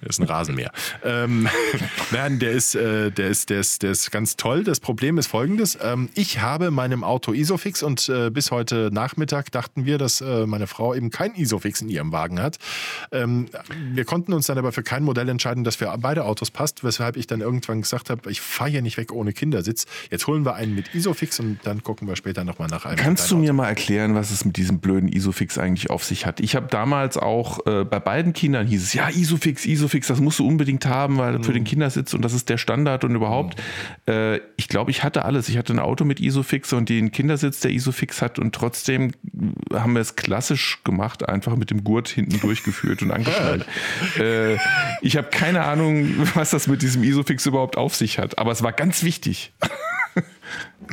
ist 0.08 0.20
ein 0.20 0.26
Rasenmäher. 0.26 0.72
Ähm, 1.04 1.48
nein, 2.10 2.38
der 2.38 2.52
ist, 2.52 2.74
äh, 2.74 3.10
der, 3.10 3.28
ist, 3.28 3.50
der, 3.50 3.60
ist, 3.60 3.82
der 3.82 3.92
ist 3.92 4.10
ganz 4.10 4.36
toll. 4.36 4.64
Das 4.64 4.80
Problem 4.80 5.18
ist 5.18 5.28
folgendes. 5.28 5.78
Ähm, 5.80 6.08
ich 6.14 6.40
habe 6.40 6.70
meinem 6.70 7.04
Auto 7.04 7.32
Isofix 7.32 7.82
und 7.82 8.08
äh, 8.08 8.30
bis 8.30 8.50
heute 8.50 8.90
Nachmittag 8.92 9.52
dachten 9.52 9.84
wir, 9.84 9.98
dass 9.98 10.20
äh, 10.20 10.46
meine 10.46 10.66
Frau 10.66 10.94
eben 10.94 11.10
kein 11.10 11.34
Isofix 11.34 11.80
in 11.80 11.88
ihrem 11.88 12.12
Wagen 12.12 12.40
hat. 12.40 12.58
Ähm, 13.12 13.46
wir 13.92 14.04
konnten 14.04 14.32
uns 14.32 14.46
dann 14.46 14.58
aber 14.58 14.72
für 14.72 14.82
kein 14.82 15.04
Modell 15.04 15.28
entscheiden, 15.28 15.64
das 15.64 15.76
für 15.76 15.94
beide 15.98 16.24
Autos 16.24 16.50
passt, 16.50 16.84
weshalb 16.84 17.16
ich 17.16 17.26
dann 17.26 17.40
irgendwann 17.40 17.82
gesagt 17.82 18.10
habe, 18.10 18.30
ich 18.30 18.40
fahre 18.40 18.70
hier 18.70 18.82
nicht 18.82 18.96
weg 18.96 19.12
ohne 19.12 19.32
Kindersitz. 19.32 19.86
Jetzt 20.10 20.26
holen 20.26 20.44
wir 20.44 20.54
einen 20.54 20.74
mit 20.74 20.94
Isofix 20.94 21.38
und 21.40 21.60
dann 21.64 21.82
gucken 21.82 22.08
wir 22.08 22.16
später 22.16 22.44
nochmal 22.44 22.68
nach 22.68 22.84
einem. 22.84 22.96
Kannst 22.96 23.30
du 23.30 23.36
mir 23.36 23.52
mal 23.52 23.68
erklären, 23.68 24.14
was 24.14 24.30
es 24.30 24.44
mit 24.44 24.56
diesem 24.56 24.80
blöden 24.80 25.08
Isofix 25.08 25.58
eigentlich 25.58 25.90
auf 25.90 26.04
sich 26.04 26.26
hat? 26.26 26.40
Ich 26.40 26.56
habe 26.56 26.66
damals 26.68 27.16
auch 27.16 27.66
äh, 27.66 27.84
bei 27.84 28.00
beiden 28.00 28.32
Kindern 28.32 28.66
hieß 28.66 28.82
es, 28.82 28.92
ja, 28.92 29.08
Isofix, 29.08 29.27
Isofix, 29.66 30.06
das 30.06 30.20
musst 30.20 30.38
du 30.38 30.46
unbedingt 30.46 30.86
haben, 30.86 31.18
weil 31.18 31.42
für 31.42 31.52
den 31.52 31.64
Kindersitz 31.64 32.14
und 32.14 32.22
das 32.22 32.32
ist 32.32 32.48
der 32.48 32.58
Standard 32.58 33.04
und 33.04 33.14
überhaupt. 33.14 33.60
Äh, 34.06 34.40
ich 34.56 34.68
glaube, 34.68 34.90
ich 34.90 35.02
hatte 35.02 35.24
alles. 35.24 35.48
Ich 35.48 35.56
hatte 35.58 35.72
ein 35.72 35.78
Auto 35.78 36.04
mit 36.04 36.20
Isofix 36.20 36.72
und 36.72 36.88
den 36.88 37.12
Kindersitz, 37.12 37.60
der 37.60 37.70
Isofix 37.70 38.22
hat 38.22 38.38
und 38.38 38.54
trotzdem 38.54 39.12
haben 39.72 39.94
wir 39.94 40.00
es 40.00 40.16
klassisch 40.16 40.80
gemacht, 40.84 41.28
einfach 41.28 41.56
mit 41.56 41.70
dem 41.70 41.84
Gurt 41.84 42.08
hinten 42.08 42.40
durchgeführt 42.40 43.02
und 43.02 43.10
angeschnallt. 43.10 43.66
äh, 44.18 44.56
ich 45.02 45.16
habe 45.16 45.28
keine 45.30 45.64
Ahnung, 45.64 46.14
was 46.34 46.50
das 46.50 46.66
mit 46.66 46.82
diesem 46.82 47.02
Isofix 47.02 47.46
überhaupt 47.46 47.76
auf 47.76 47.94
sich 47.94 48.18
hat, 48.18 48.38
aber 48.38 48.52
es 48.52 48.62
war 48.62 48.72
ganz 48.72 49.02
wichtig. 49.02 49.52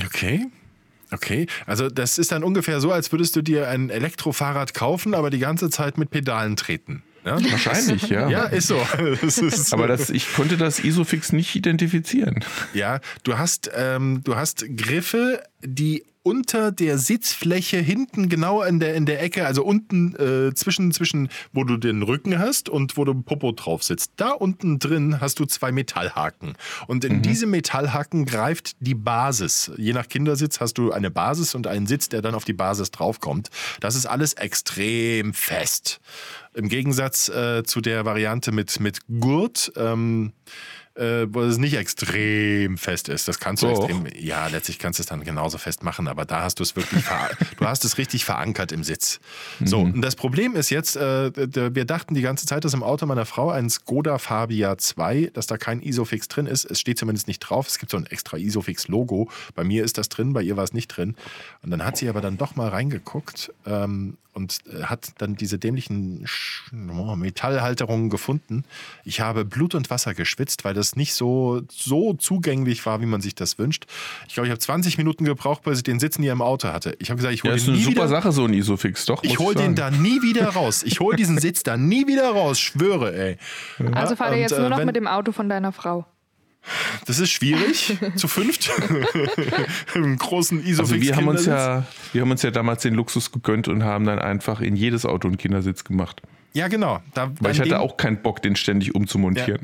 Okay. 0.05 0.47
Okay, 1.11 1.47
also 1.65 1.87
das 1.89 2.17
ist 2.17 2.31
dann 2.31 2.43
ungefähr 2.43 2.81
so, 2.81 2.91
als 2.91 3.11
würdest 3.11 3.35
du 3.35 3.41
dir 3.41 3.69
ein 3.69 3.89
Elektrofahrrad 3.89 4.73
kaufen, 4.73 5.13
aber 5.13 5.29
die 5.29 5.39
ganze 5.39 5.69
Zeit 5.69 5.97
mit 5.97 6.09
Pedalen 6.09 6.55
treten. 6.55 7.03
Ja, 7.25 7.43
Wahrscheinlich, 7.51 8.07
ja. 8.09 8.29
ja 8.29 8.43
ist 8.45 8.67
so. 8.67 8.75
Das 9.21 9.39
ist, 9.39 9.73
Aber 9.73 9.87
das, 9.87 10.09
ich 10.09 10.33
konnte 10.33 10.57
das 10.57 10.79
Isofix 10.79 11.31
nicht 11.31 11.55
identifizieren. 11.55 12.43
ja, 12.73 12.99
du 13.23 13.37
hast, 13.37 13.71
ähm, 13.75 14.21
du 14.23 14.35
hast 14.35 14.65
Griffe, 14.77 15.43
die 15.63 16.05
unter 16.25 16.71
der 16.71 16.97
Sitzfläche 16.97 17.77
hinten 17.77 18.29
genau 18.29 18.63
in 18.63 18.79
der, 18.79 18.95
in 18.95 19.05
der 19.05 19.21
Ecke, 19.21 19.45
also 19.45 19.63
unten 19.63 20.15
äh, 20.15 20.55
zwischen, 20.55 20.91
zwischen, 20.91 21.29
wo 21.53 21.63
du 21.63 21.77
den 21.77 22.01
Rücken 22.01 22.39
hast 22.39 22.67
und 22.67 22.97
wo 22.97 23.05
du 23.05 23.13
Popo 23.13 23.51
drauf 23.51 23.83
sitzt. 23.83 24.13
Da 24.15 24.31
unten 24.31 24.79
drin 24.79 25.21
hast 25.21 25.39
du 25.39 25.45
zwei 25.45 25.71
Metallhaken. 25.71 26.57
Und 26.87 27.05
in 27.05 27.21
diese 27.21 27.45
Metallhaken 27.45 28.25
greift 28.25 28.75
die 28.79 28.95
Basis. 28.95 29.71
Je 29.77 29.93
nach 29.93 30.07
Kindersitz 30.07 30.59
hast 30.59 30.79
du 30.79 30.91
eine 30.91 31.11
Basis 31.11 31.53
und 31.53 31.67
einen 31.67 31.85
Sitz, 31.85 32.09
der 32.09 32.23
dann 32.23 32.33
auf 32.33 32.43
die 32.43 32.53
Basis 32.53 32.89
draufkommt. 32.89 33.51
Das 33.79 33.95
ist 33.95 34.07
alles 34.07 34.33
extrem 34.33 35.31
fest. 35.35 35.99
Im 36.55 36.69
Gegensatz 36.69 37.29
äh, 37.29 37.63
zu 37.63 37.81
der 37.81 38.03
Variante 38.03 38.51
mit, 38.51 38.79
mit 38.79 39.01
Gurt, 39.19 39.71
ähm, 39.75 40.33
äh, 40.95 41.27
wo 41.29 41.41
es 41.41 41.57
nicht 41.57 41.75
extrem 41.75 42.77
fest 42.77 43.09
ist. 43.09 43.27
Das 43.27 43.39
kannst 43.39 43.63
du 43.63 43.67
Doch. 43.67 43.89
extrem, 43.89 44.07
ja, 44.17 44.47
letztlich 44.47 44.79
kannst 44.79 44.99
du 44.99 45.03
es 45.03 45.07
dann 45.07 45.23
genauso 45.23 45.57
fest 45.57 45.83
machen, 45.83 46.07
aber 46.07 46.25
da 46.25 46.41
hast 46.41 46.59
du 46.59 46.63
es 46.63 46.75
wirklich, 46.75 47.03
du 47.57 47.65
hast 47.65 47.85
es 47.85 47.97
richtig 47.97 48.25
verankert 48.25 48.71
im 48.71 48.83
Sitz. 48.83 49.19
So, 49.63 49.79
und 49.79 50.01
das 50.01 50.15
Problem 50.15 50.55
ist 50.55 50.69
jetzt, 50.69 50.95
äh, 50.95 51.31
wir 51.75 51.85
dachten 51.85 52.13
die 52.13 52.21
ganze 52.21 52.45
Zeit, 52.45 52.63
dass 52.65 52.73
im 52.73 52.83
Auto 52.83 53.05
meiner 53.05 53.25
Frau 53.25 53.49
ein 53.49 53.69
Skoda 53.69 54.17
Fabia 54.17 54.77
2, 54.77 55.31
dass 55.33 55.47
da 55.47 55.57
kein 55.57 55.81
Isofix 55.81 56.27
drin 56.27 56.47
ist. 56.47 56.65
Es 56.65 56.79
steht 56.79 56.97
zumindest 56.97 57.27
nicht 57.27 57.39
drauf. 57.39 57.67
Es 57.67 57.77
gibt 57.77 57.91
so 57.91 57.97
ein 57.97 58.05
extra 58.05 58.37
Isofix-Logo. 58.37 59.29
Bei 59.53 59.63
mir 59.63 59.83
ist 59.83 59.97
das 59.97 60.09
drin, 60.09 60.33
bei 60.33 60.41
ihr 60.41 60.57
war 60.57 60.63
es 60.63 60.73
nicht 60.73 60.87
drin. 60.87 61.15
Und 61.61 61.71
dann 61.71 61.83
hat 61.83 61.97
sie 61.97 62.09
aber 62.09 62.21
dann 62.21 62.37
doch 62.37 62.55
mal 62.55 62.69
reingeguckt 62.69 63.51
ähm, 63.65 64.17
und 64.35 64.59
äh, 64.71 64.83
hat 64.83 65.13
dann 65.17 65.35
diese 65.35 65.57
dämlichen 65.57 66.27
Metallhalterungen 66.71 68.09
gefunden. 68.09 68.65
Ich 69.05 69.21
habe 69.21 69.45
Blut 69.45 69.75
und 69.75 69.89
Wasser 69.89 70.13
geschwitzt, 70.13 70.65
weil 70.65 70.73
das 70.73 70.84
nicht 70.95 71.13
so, 71.13 71.61
so 71.71 72.13
zugänglich 72.13 72.85
war, 72.85 73.01
wie 73.01 73.05
man 73.05 73.21
sich 73.21 73.33
das 73.35 73.57
wünscht. 73.57 73.85
Ich 74.27 74.33
glaube, 74.35 74.47
ich 74.47 74.51
habe 74.51 74.59
20 74.59 74.97
Minuten 74.97 75.25
gebraucht, 75.25 75.63
bis 75.63 75.79
ich 75.79 75.83
den 75.83 75.99
Sitz 75.99 76.17
in 76.17 76.23
ihrem 76.23 76.41
Auto 76.41 76.67
hatte. 76.67 76.95
Ich 76.99 77.09
habe 77.09 77.17
gesagt, 77.17 77.33
ich 77.33 77.39
Ja, 77.43 77.45
hole 77.45 77.55
ist 77.55 77.65
den 77.65 77.71
eine 77.73 77.77
nie 77.79 77.83
super 77.83 77.95
wieder 78.03 78.07
Sache, 78.09 78.31
so 78.31 78.45
ein 78.45 78.53
Isofix, 78.53 79.05
doch. 79.05 79.23
ich 79.23 79.39
hole 79.39 79.55
den 79.55 79.75
da 79.75 79.89
nie 79.91 80.21
wieder 80.21 80.47
raus. 80.49 80.83
Ich 80.83 80.99
hole 80.99 81.15
diesen 81.17 81.39
Sitz 81.39 81.63
da 81.63 81.77
nie 81.77 82.05
wieder 82.07 82.29
raus, 82.29 82.59
schwöre, 82.59 83.15
ey. 83.15 83.37
Also 83.93 84.15
fahrt 84.15 84.31
ihr 84.31 84.35
und, 84.35 84.41
jetzt 84.41 84.51
äh, 84.53 84.59
nur 84.59 84.69
noch 84.69 84.77
wenn- 84.77 84.85
mit 84.87 84.95
dem 84.95 85.07
Auto 85.07 85.31
von 85.31 85.49
deiner 85.49 85.71
Frau. 85.71 86.05
Das 87.05 87.19
ist 87.19 87.29
schwierig, 87.29 87.95
zu 88.15 88.27
fünft. 88.27 88.71
Im 89.93 90.17
großen 90.17 90.59
isofix 90.65 90.79
Also 90.79 91.01
wir 91.01 91.15
haben 91.15 91.27
uns 91.27 91.45
ja, 91.45 91.85
wir 92.11 92.21
haben 92.21 92.31
uns 92.31 92.41
ja 92.41 92.51
damals 92.51 92.81
den 92.81 92.95
Luxus 92.95 93.31
gegönnt 93.31 93.67
und 93.67 93.83
haben 93.83 94.05
dann 94.05 94.19
einfach 94.19 94.61
in 94.61 94.75
jedes 94.75 95.05
Auto 95.05 95.27
einen 95.27 95.37
Kindersitz 95.37 95.83
gemacht. 95.83 96.21
Ja, 96.55 96.69
genau. 96.69 97.01
Da, 97.13 97.31
Weil 97.41 97.51
ich 97.51 97.59
hatte 97.59 97.69
dem- 97.69 97.77
auch 97.79 97.97
keinen 97.97 98.21
Bock, 98.21 98.41
den 98.41 98.55
ständig 98.55 98.87
Ja, 98.89 98.93
umzumontieren. 98.95 99.59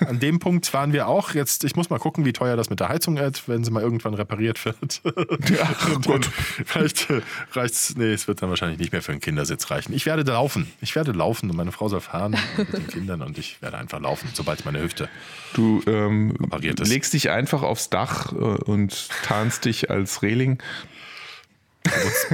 ja, 0.00 0.06
an 0.06 0.20
dem 0.20 0.38
Punkt 0.38 0.72
waren 0.72 0.92
wir 0.92 1.08
auch. 1.08 1.34
Jetzt, 1.34 1.64
ich 1.64 1.74
muss 1.76 1.90
mal 1.90 1.98
gucken, 1.98 2.24
wie 2.24 2.32
teuer 2.32 2.56
das 2.56 2.70
mit 2.70 2.78
der 2.78 2.88
Heizung 2.88 3.16
ist, 3.16 3.48
wenn 3.48 3.64
sie 3.64 3.70
mal 3.72 3.82
irgendwann 3.82 4.14
repariert 4.14 4.64
wird. 4.64 5.02
Ach 5.62 5.90
Und 5.96 6.06
dann 6.08 6.22
Vielleicht 6.22 7.10
äh, 7.10 7.22
reicht's. 7.52 7.94
Nee, 7.96 8.12
es 8.12 8.28
wird 8.28 8.40
dann 8.40 8.50
wahrscheinlich 8.50 8.78
nicht 8.78 8.92
mehr 8.92 9.02
für 9.02 9.10
einen 9.12 9.20
Kindersitz 9.20 9.68
reichen. 9.70 9.92
Ich 9.92 10.06
werde 10.06 10.22
laufen. 10.30 10.70
Ich 10.80 10.94
werde 10.94 11.10
laufen 11.12 11.50
und 11.50 11.56
meine 11.56 11.72
Frau 11.72 11.88
soll 11.88 12.00
fahren 12.00 12.36
mit 12.56 12.72
den 12.72 12.86
Kindern 12.88 13.22
und 13.22 13.36
ich 13.36 13.60
werde 13.60 13.76
einfach 13.76 14.00
laufen, 14.00 14.28
sobald 14.32 14.64
meine 14.64 14.80
Hüfte. 14.80 15.08
Du 15.54 15.82
ähm, 15.88 16.36
Repariert 16.40 16.78
ist. 16.78 16.88
legst 16.88 17.12
dich 17.14 17.30
einfach 17.30 17.62
aufs 17.62 17.90
Dach 17.90 18.32
äh, 18.32 18.36
und 18.36 19.08
tarnst 19.24 19.64
dich 19.64 19.90
als 19.90 20.22
Reling. 20.22 20.58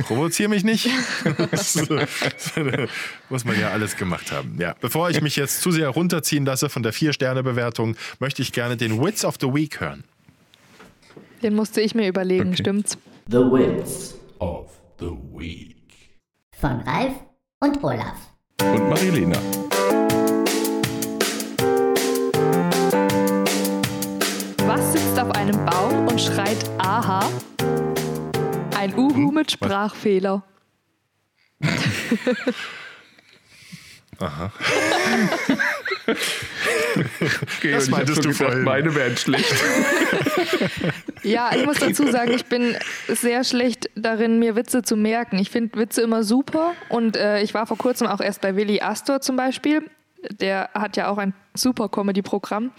Provoziere 0.02 0.48
mich 0.48 0.64
nicht. 0.64 0.88
Das 1.50 1.76
muss 3.28 3.44
man 3.44 3.58
ja 3.60 3.70
alles 3.70 3.96
gemacht 3.96 4.32
haben. 4.32 4.56
Ja. 4.60 4.74
Bevor 4.80 5.10
ich 5.10 5.20
mich 5.20 5.36
jetzt 5.36 5.60
zu 5.60 5.70
sehr 5.70 5.88
runterziehen 5.88 6.44
lasse 6.44 6.68
von 6.68 6.82
der 6.82 6.92
Vier-Sterne-Bewertung, 6.92 7.96
möchte 8.18 8.42
ich 8.42 8.52
gerne 8.52 8.76
den 8.76 9.02
Wits 9.02 9.24
of 9.24 9.36
the 9.40 9.46
Week 9.52 9.80
hören. 9.80 10.04
Den 11.42 11.54
musste 11.54 11.80
ich 11.80 11.94
mir 11.94 12.08
überlegen, 12.08 12.48
Okay. 12.48 12.62
stimmt's? 12.62 12.98
The 13.28 13.36
Wits 13.38 14.14
Of 14.38 14.70
the 14.98 15.10
Week. 15.32 15.76
von 16.60 16.80
Ralf 16.80 17.12
und 17.60 17.82
Olaf. 17.84 18.14
Und 18.60 18.88
Marilena. 18.88 19.38
Was 24.66 24.92
sitzt 24.92 25.18
auf 25.18 25.30
einem 25.32 25.64
Baum 25.66 26.06
und 26.08 26.20
schreit 26.20 26.58
Aha? 26.78 27.20
Ein 28.84 28.94
Uhu 28.98 29.30
mit 29.30 29.50
Sprachfehler. 29.50 30.42
Okay, 37.58 37.72
Das 37.72 37.88
meintest 37.88 38.16
so 38.16 38.22
du 38.22 38.28
gedacht, 38.28 38.44
vorhin. 38.44 38.64
Meine 38.64 38.94
wären 38.94 39.16
schlecht. 39.16 39.54
Ja, 41.22 41.50
ich 41.56 41.64
muss 41.64 41.78
dazu 41.78 42.06
sagen, 42.10 42.32
ich 42.32 42.44
bin 42.44 42.76
sehr 43.08 43.42
schlecht 43.44 43.88
darin, 43.94 44.38
mir 44.38 44.54
Witze 44.56 44.82
zu 44.82 44.96
merken. 44.96 45.38
Ich 45.38 45.48
finde 45.48 45.78
Witze 45.78 46.02
immer 46.02 46.22
super 46.22 46.74
und 46.90 47.16
äh, 47.16 47.40
ich 47.40 47.54
war 47.54 47.66
vor 47.66 47.78
kurzem 47.78 48.06
auch 48.06 48.20
erst 48.20 48.42
bei 48.42 48.54
Willi 48.56 48.82
Astor 48.82 49.22
zum 49.22 49.36
Beispiel. 49.36 49.82
Der 50.40 50.68
hat 50.74 50.98
ja 50.98 51.08
auch 51.08 51.16
ein 51.16 51.32
super 51.54 51.88
Comedy-Programm, 51.88 52.72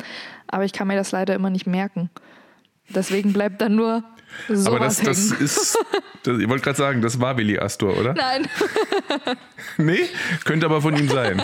aber 0.47 0.65
ich 0.65 0.73
kann 0.73 0.87
mir 0.87 0.95
das 0.95 1.11
leider 1.11 1.33
immer 1.33 1.49
nicht 1.49 1.65
merken. 1.65 2.11
Deswegen 2.89 3.33
bleibt 3.33 3.61
dann 3.61 3.75
nur 3.75 4.03
sowas 4.47 4.67
Aber 4.67 4.79
das, 4.79 4.99
das 4.99 5.31
ist, 5.31 5.77
das, 6.23 6.39
ich 6.39 6.49
wollte 6.49 6.63
gerade 6.63 6.77
sagen, 6.77 7.01
das 7.01 7.19
war 7.19 7.37
Willi 7.37 7.57
Astor, 7.57 7.97
oder? 7.97 8.13
Nein, 8.13 8.47
Nee, 9.77 10.09
könnte 10.43 10.65
aber 10.65 10.81
von 10.81 10.95
ihm 10.97 11.09
sein. 11.09 11.41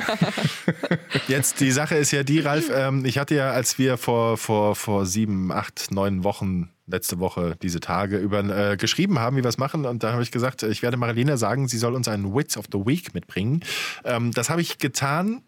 Jetzt, 1.27 1.59
die 1.59 1.71
Sache 1.71 1.95
ist 1.95 2.11
ja 2.11 2.23
die, 2.23 2.39
Ralf, 2.39 2.71
ähm, 2.73 3.05
ich 3.05 3.17
hatte 3.17 3.35
ja, 3.35 3.51
als 3.51 3.77
wir 3.77 3.97
vor, 3.97 4.37
vor, 4.37 4.75
vor 4.75 5.05
sieben, 5.05 5.51
acht, 5.51 5.91
neun 5.91 6.23
Wochen, 6.23 6.69
letzte 6.87 7.19
Woche, 7.19 7.55
diese 7.61 7.79
Tage 7.79 8.17
über 8.17 8.39
äh, 8.43 8.77
geschrieben 8.77 9.19
haben, 9.19 9.37
wie 9.37 9.43
wir 9.43 9.49
es 9.49 9.57
machen, 9.57 9.85
und 9.85 10.03
da 10.03 10.13
habe 10.13 10.23
ich 10.23 10.31
gesagt, 10.31 10.63
ich 10.63 10.81
werde 10.81 10.97
Marilena 10.97 11.37
sagen, 11.37 11.67
sie 11.67 11.77
soll 11.77 11.95
uns 11.95 12.07
einen 12.07 12.35
Wits 12.35 12.57
of 12.57 12.65
the 12.71 12.79
Week 12.79 13.13
mitbringen. 13.13 13.61
Ähm, 14.03 14.31
das 14.31 14.49
habe 14.49 14.61
ich 14.61 14.77
getan, 14.77 15.41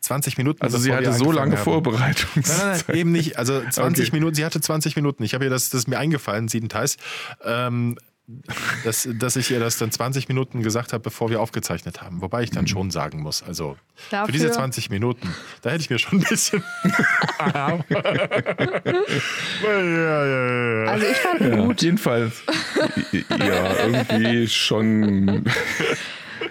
20 0.00 0.38
Minuten. 0.38 0.62
Also 0.62 0.78
sie 0.78 0.92
hatte 0.94 1.12
so 1.12 1.30
lange 1.32 1.56
haben. 1.56 1.62
Vorbereitungszeit. 1.64 2.58
Nein, 2.58 2.68
nein, 2.76 2.84
nein, 2.88 2.96
eben 2.96 3.12
nicht. 3.12 3.38
Also 3.38 3.60
20 3.68 4.06
Okay. 4.08 4.16
Minuten, 4.16 4.34
sie 4.34 4.44
hatte 4.44 4.60
20 4.60 4.96
Minuten. 4.96 5.22
Ich 5.22 5.34
habe 5.34 5.44
ihr 5.44 5.50
das, 5.50 5.68
das 5.70 5.80
ist 5.82 5.88
mir 5.88 5.98
eingefallen, 5.98 6.48
siebenteils. 6.48 6.96
Ähm, 7.44 7.96
dass, 8.84 9.08
dass 9.12 9.34
ich 9.34 9.50
ihr 9.50 9.58
das 9.58 9.76
dann 9.78 9.90
20 9.90 10.28
Minuten 10.28 10.62
gesagt 10.62 10.92
habe, 10.92 11.02
bevor 11.02 11.30
wir 11.30 11.40
aufgezeichnet 11.40 12.00
haben. 12.00 12.20
Wobei 12.22 12.44
ich 12.44 12.50
dann 12.52 12.68
schon 12.68 12.92
sagen 12.92 13.22
muss, 13.22 13.42
also 13.42 13.76
für 13.96 14.10
Dafür- 14.16 14.32
diese 14.32 14.52
20 14.52 14.88
Minuten, 14.88 15.34
da 15.62 15.70
hätte 15.70 15.82
ich 15.82 15.90
mir 15.90 15.98
schon 15.98 16.20
ein 16.20 16.24
bisschen. 16.28 16.62
ja, 17.40 17.80
ja, 19.64 20.26
ja, 20.84 20.90
also 20.92 21.06
ich 21.06 21.16
fand 21.16 21.40
ihn 21.40 21.50
Ja, 21.54 21.56
gut. 21.64 21.82
jedenfalls. 21.82 22.42
Ja, 23.12 23.74
irgendwie 23.84 24.46
schon. 24.48 25.44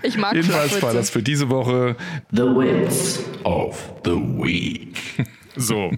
Ich 0.03 0.17
mag 0.17 0.33
Jedenfalls 0.33 0.81
war 0.81 0.93
das 0.93 1.09
für 1.09 1.21
diese 1.23 1.49
Woche 1.49 1.95
The 2.31 2.41
Wits 2.43 3.19
of 3.43 3.93
the 4.05 4.11
Week. 4.11 4.97
So. 5.55 5.91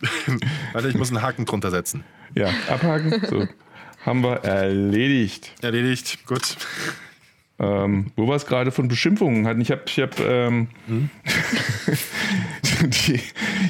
Warte, 0.72 0.88
ich 0.88 0.94
muss 0.94 1.08
einen 1.10 1.22
Haken 1.22 1.44
drunter 1.44 1.70
setzen. 1.72 2.04
Ja, 2.36 2.50
abhaken. 2.68 3.20
So. 3.28 3.48
Haben 4.06 4.22
wir 4.22 4.36
erledigt. 4.44 5.52
Erledigt. 5.60 6.24
Gut. 6.24 6.56
Ähm, 7.58 8.12
wo 8.16 8.28
wir 8.28 8.36
es 8.36 8.46
gerade 8.46 8.70
von 8.70 8.86
Beschimpfungen 8.86 9.46
hatten. 9.48 9.60
Ich 9.60 9.70
habe 9.72 9.82
ich 9.86 9.98
hab, 9.98 10.20
ähm, 10.20 10.68
die, 12.82 13.20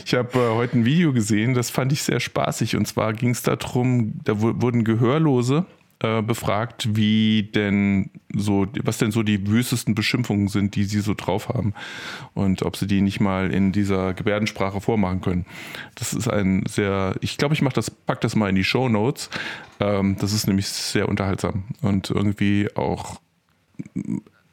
ich 0.05 0.15
hab, 0.15 0.35
äh, 0.37 0.39
heute 0.51 0.79
ein 0.79 0.85
Video 0.85 1.13
gesehen, 1.13 1.55
das 1.55 1.71
fand 1.71 1.93
ich 1.93 2.03
sehr 2.03 2.21
spaßig. 2.21 2.77
Und 2.77 2.87
zwar 2.87 3.13
ging 3.13 3.31
es 3.31 3.43
darum, 3.43 4.15
da 4.25 4.41
wu- 4.41 4.55
wurden 4.61 4.85
Gehörlose 4.85 5.65
äh, 6.03 6.23
befragt, 6.23 6.97
wie 6.97 7.51
denn 7.55 8.11
so, 8.35 8.67
was 8.83 8.99
denn 8.99 9.11
so 9.11 9.23
die 9.23 9.47
wüstesten 9.47 9.95
Beschimpfungen 9.95 10.49
sind, 10.49 10.75
die 10.75 10.85
sie 10.85 11.01
so 11.01 11.15
drauf 11.15 11.49
haben. 11.49 11.75
Und 12.35 12.63
ob 12.63 12.77
sie 12.77 12.87
die 12.87 13.03
nicht 13.03 13.21
mal 13.21 13.53
in 13.53 13.73
dieser 13.73 14.15
Gebärdensprache 14.15 14.81
vormachen 14.81 15.21
können. 15.21 15.47
Das 15.97 16.15
ist 16.15 16.29
ein 16.29 16.65
sehr, 16.67 17.17
ich 17.21 17.37
glaube, 17.37 17.55
ich 17.55 17.63
mach 17.63 17.75
das, 17.75 17.91
pack 17.91 18.21
das 18.23 18.35
mal 18.35 18.49
in 18.49 18.55
die 18.55 18.65
Show 18.65 18.89
Notes. 18.89 19.29
Ähm, 19.79 20.17
das 20.19 20.33
ist 20.33 20.47
nämlich 20.47 20.69
sehr 20.69 21.09
unterhaltsam 21.09 21.65
und 21.83 22.11
irgendwie 22.11 22.69
auch 22.75 23.21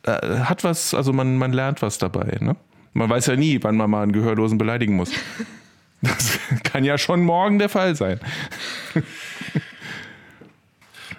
äh, 0.03 0.39
hat 0.39 0.63
was, 0.63 0.93
also 0.93 1.13
man, 1.13 1.37
man 1.37 1.53
lernt 1.53 1.81
was 1.81 1.97
dabei. 1.97 2.37
Ne? 2.41 2.55
Man 2.93 3.09
weiß 3.09 3.27
ja 3.27 3.35
nie, 3.35 3.59
wann 3.61 3.77
man 3.77 3.89
mal 3.89 4.03
einen 4.03 4.11
Gehörlosen 4.11 4.57
beleidigen 4.57 4.95
muss. 4.95 5.11
Das 6.01 6.39
kann 6.63 6.83
ja 6.83 6.97
schon 6.97 7.23
morgen 7.23 7.59
der 7.59 7.69
Fall 7.69 7.95
sein. 7.95 8.19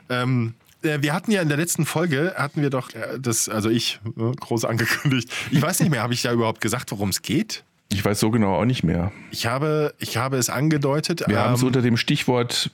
Ähm, 0.09 0.55
äh, 0.83 0.99
wir 1.01 1.13
hatten 1.13 1.31
ja 1.31 1.43
in 1.43 1.49
der 1.49 1.57
letzten 1.57 1.87
Folge, 1.87 2.35
hatten 2.37 2.63
wir 2.63 2.71
doch 2.71 2.91
äh, 2.95 3.19
das, 3.19 3.49
also 3.49 3.69
ich, 3.69 4.01
äh, 4.17 4.33
groß 4.39 4.65
angekündigt. 4.65 5.33
Ich 5.51 5.61
weiß 5.61 5.81
nicht 5.81 5.91
mehr, 5.91 6.03
habe 6.03 6.15
ich 6.15 6.23
da 6.23 6.33
überhaupt 6.33 6.61
gesagt, 6.61 6.91
worum 6.91 7.11
es 7.11 7.23
geht? 7.23 7.65
Ich 7.91 8.05
weiß 8.05 8.21
so 8.21 8.31
genau 8.31 8.55
auch 8.55 8.67
nicht 8.67 8.85
mehr. 8.85 9.13
Ich 9.31 9.47
habe, 9.47 9.95
ich 9.99 10.17
habe 10.17 10.37
es 10.37 10.51
angedeutet. 10.51 11.25
Wir 11.27 11.41
haben 11.41 11.55
es 11.55 11.63
ähm, 11.63 11.69
unter 11.69 11.81
dem 11.81 11.97
Stichwort 11.97 12.71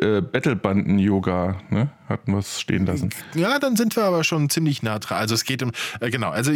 äh, 0.00 0.20
Battlebanden-Yoga, 0.20 1.60
ne? 1.70 1.90
Hatten 2.08 2.32
wir 2.32 2.38
es 2.38 2.60
stehen 2.60 2.86
lassen. 2.86 3.10
Ja, 3.34 3.58
dann 3.58 3.76
sind 3.76 3.96
wir 3.96 4.04
aber 4.04 4.24
schon 4.24 4.50
ziemlich 4.50 4.82
nah 4.82 4.98
dran. 4.98 5.18
Also 5.18 5.34
es 5.34 5.44
geht 5.44 5.62
um, 5.62 5.72
äh, 6.00 6.10
genau, 6.10 6.30
also 6.30 6.52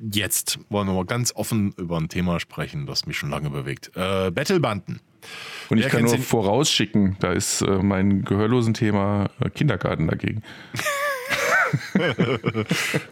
jetzt 0.00 0.58
wollen 0.68 0.86
wir 0.86 0.94
mal 0.94 1.04
ganz 1.04 1.34
offen 1.34 1.72
über 1.76 1.98
ein 1.98 2.08
Thema 2.08 2.40
sprechen, 2.40 2.86
das 2.86 3.06
mich 3.06 3.18
schon 3.18 3.30
lange 3.30 3.50
bewegt. 3.50 3.90
Äh, 3.94 4.30
Battlebanden. 4.30 5.00
Und 5.68 5.78
ich 5.78 5.84
Wer 5.84 5.90
kann 5.90 5.98
kennt 6.00 6.10
nur 6.10 6.18
sie- 6.18 6.24
vorausschicken, 6.24 7.16
da 7.20 7.32
ist 7.32 7.62
äh, 7.62 7.78
mein 7.82 8.24
gehörlosen 8.24 8.74
Thema 8.74 9.30
äh, 9.44 9.50
Kindergarten 9.50 10.08
dagegen. 10.08 10.42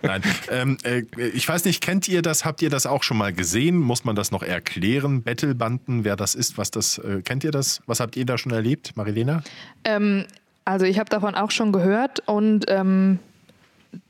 Nein, 0.02 0.22
ähm, 0.50 0.78
äh, 0.82 1.02
ich 1.32 1.48
weiß 1.48 1.64
nicht, 1.64 1.82
kennt 1.82 2.08
ihr 2.08 2.22
das? 2.22 2.44
Habt 2.44 2.62
ihr 2.62 2.70
das 2.70 2.86
auch 2.86 3.02
schon 3.02 3.16
mal 3.18 3.32
gesehen? 3.32 3.76
Muss 3.78 4.04
man 4.04 4.16
das 4.16 4.30
noch 4.30 4.42
erklären? 4.42 5.22
Battlebanden, 5.22 6.04
wer 6.04 6.16
das 6.16 6.34
ist, 6.34 6.58
was 6.58 6.70
das, 6.70 6.98
äh, 6.98 7.22
kennt 7.24 7.44
ihr 7.44 7.50
das? 7.50 7.82
Was 7.86 8.00
habt 8.00 8.16
ihr 8.16 8.26
da 8.26 8.38
schon 8.38 8.52
erlebt, 8.52 8.96
Marilena? 8.96 9.42
Ähm, 9.84 10.24
also 10.64 10.84
ich 10.86 10.98
habe 10.98 11.08
davon 11.10 11.34
auch 11.34 11.50
schon 11.50 11.72
gehört 11.72 12.20
und 12.26 12.64
ähm, 12.68 13.18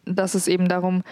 dass 0.05 0.35
es 0.35 0.49
eben 0.49 0.69
darum 0.69 1.03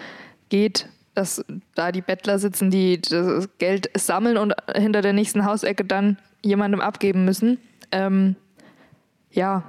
geht, 0.49 0.89
dass 1.17 1.43
da 1.73 1.91
die 1.91 2.01
Bettler 2.01 2.37
sitzen, 2.37 2.69
die 2.69 3.01
das 3.01 3.49
Geld 3.57 3.89
sammeln 3.97 4.37
und 4.37 4.53
hinter 4.75 5.01
der 5.01 5.13
nächsten 5.13 5.45
Hausecke 5.45 5.83
dann 5.83 6.17
jemandem 6.43 6.79
abgeben 6.79 7.25
müssen. 7.25 7.57
Ähm, 7.91 8.35
ja, 9.31 9.63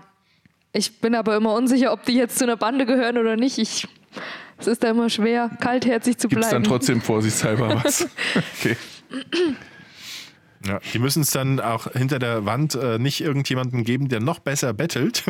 ich 0.73 1.01
bin 1.01 1.15
aber 1.15 1.37
immer 1.37 1.55
unsicher, 1.55 1.93
ob 1.95 2.05
die 2.05 2.13
jetzt 2.13 2.39
zu 2.39 2.45
einer 2.45 2.59
Bande 2.59 2.85
gehören 2.85 3.17
oder 3.17 3.37
nicht. 3.37 3.57
Ich, 3.57 3.89
es 4.59 4.67
ist 4.67 4.85
da 4.85 4.91
immer 4.91 5.09
schwer, 5.09 5.51
kaltherzig 5.59 6.19
zu 6.19 6.29
bleiben. 6.29 6.51
dann 6.51 6.65
trotzdem 6.65 7.01
vorsichtshalber 7.01 7.83
was? 7.83 8.07
Okay. 8.59 8.77
Ja, 10.67 10.81
die 10.93 10.99
müssen 10.99 11.23
es 11.23 11.31
dann 11.31 11.61
auch 11.61 11.93
hinter 11.93 12.19
der 12.19 12.45
Wand 12.45 12.75
äh, 12.75 12.99
nicht 12.99 13.21
irgendjemanden 13.21 13.85
geben, 13.85 14.09
der 14.09 14.21
noch 14.21 14.41
besser 14.41 14.73
bettelt. 14.73 15.25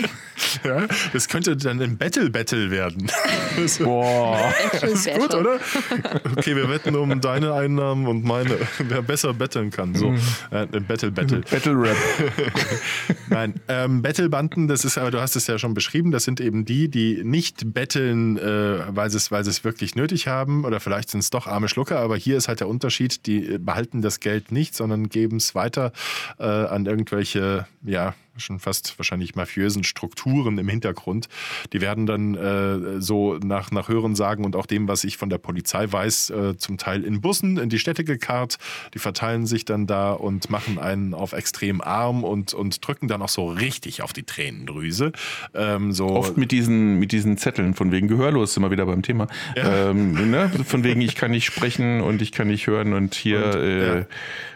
ja, 0.64 0.86
das 1.12 1.28
könnte 1.28 1.56
dann 1.56 1.80
ein 1.80 1.98
Battle-Battle 1.98 2.70
werden. 2.70 3.10
Boah. 3.80 4.52
Actual 4.64 4.92
ist 4.92 5.12
gut, 5.12 5.34
oder? 5.34 5.58
Okay, 6.36 6.54
wir 6.54 6.68
wetten 6.68 6.94
um 6.94 7.20
deine 7.20 7.52
Einnahmen 7.54 8.06
und 8.06 8.24
meine, 8.24 8.58
wer 8.78 9.02
besser 9.02 9.34
betteln 9.34 9.70
kann. 9.70 9.94
So, 9.94 10.14
äh, 10.50 10.66
ein 10.72 10.86
Battle-Battle. 10.86 11.40
Battle 11.50 11.74
Rap. 11.74 11.96
Nein, 13.28 13.54
ähm, 13.68 14.02
Battlebanden, 14.02 14.68
das 14.68 14.84
ist, 14.84 14.98
aber 14.98 15.10
du 15.10 15.20
hast 15.20 15.36
es 15.36 15.46
ja 15.46 15.58
schon 15.58 15.74
beschrieben, 15.74 16.10
das 16.10 16.24
sind 16.24 16.40
eben 16.40 16.64
die, 16.64 16.88
die 16.88 17.22
nicht 17.24 17.72
betteln, 17.72 18.36
äh, 18.38 18.94
weil 18.94 19.10
sie 19.10 19.16
es 19.16 19.30
weil 19.30 19.44
sie 19.44 19.50
es 19.50 19.64
wirklich 19.64 19.94
nötig 19.94 20.26
haben 20.26 20.64
oder 20.64 20.80
vielleicht 20.80 21.10
sind 21.10 21.20
es 21.20 21.30
doch 21.30 21.46
arme 21.46 21.68
Schlucker, 21.68 21.98
aber 21.98 22.16
hier 22.16 22.36
ist 22.36 22.48
halt 22.48 22.60
der 22.60 22.68
Unterschied, 22.68 23.26
die 23.26 23.54
äh, 23.54 23.58
behalten 23.58 24.02
das 24.02 24.20
Geld 24.20 24.52
nicht, 24.52 24.59
sondern 24.64 25.08
geben 25.08 25.36
es 25.38 25.54
weiter 25.54 25.92
äh, 26.38 26.44
an 26.44 26.86
irgendwelche, 26.86 27.66
ja, 27.82 28.14
schon 28.36 28.58
fast 28.58 28.98
wahrscheinlich 28.98 29.34
mafiösen 29.34 29.84
Strukturen 29.84 30.58
im 30.58 30.68
Hintergrund. 30.68 31.28
Die 31.72 31.80
werden 31.80 32.06
dann 32.06 32.34
äh, 32.34 33.00
so 33.00 33.34
nach, 33.38 33.70
nach 33.70 33.88
Hörensagen 33.88 34.44
und 34.44 34.56
auch 34.56 34.66
dem, 34.66 34.88
was 34.88 35.04
ich 35.04 35.16
von 35.16 35.30
der 35.30 35.38
Polizei 35.38 35.90
weiß, 35.90 36.30
äh, 36.30 36.56
zum 36.56 36.78
Teil 36.78 37.04
in 37.04 37.20
Bussen 37.20 37.58
in 37.58 37.68
die 37.68 37.78
Städte 37.78 38.04
gekarrt. 38.04 38.58
Die 38.94 38.98
verteilen 38.98 39.46
sich 39.46 39.64
dann 39.64 39.86
da 39.86 40.12
und 40.12 40.50
machen 40.50 40.78
einen 40.78 41.14
auf 41.14 41.32
extrem 41.32 41.80
arm 41.80 42.24
und, 42.24 42.54
und 42.54 42.86
drücken 42.86 43.08
dann 43.08 43.22
auch 43.22 43.28
so 43.28 43.48
richtig 43.48 44.02
auf 44.02 44.12
die 44.12 44.22
Tränendrüse. 44.22 45.12
Ähm, 45.54 45.92
so 45.92 46.08
Oft 46.08 46.36
mit 46.36 46.52
diesen, 46.52 46.98
mit 46.98 47.12
diesen 47.12 47.36
Zetteln, 47.36 47.74
von 47.74 47.92
wegen 47.92 48.08
gehörlos, 48.08 48.54
sind 48.54 48.62
wir 48.62 48.70
wieder 48.70 48.86
beim 48.86 49.02
Thema. 49.02 49.26
Ähm, 49.56 50.30
ne? 50.30 50.50
Von 50.64 50.84
wegen, 50.84 51.00
ich 51.00 51.14
kann 51.14 51.30
nicht 51.30 51.44
sprechen 51.44 52.00
und 52.00 52.22
ich 52.22 52.32
kann 52.32 52.48
nicht 52.48 52.66
hören 52.66 52.92
und 52.92 53.14
hier, 53.14 53.44
Und, 53.46 53.60
äh, 53.60 53.98
ja. 54.00 54.06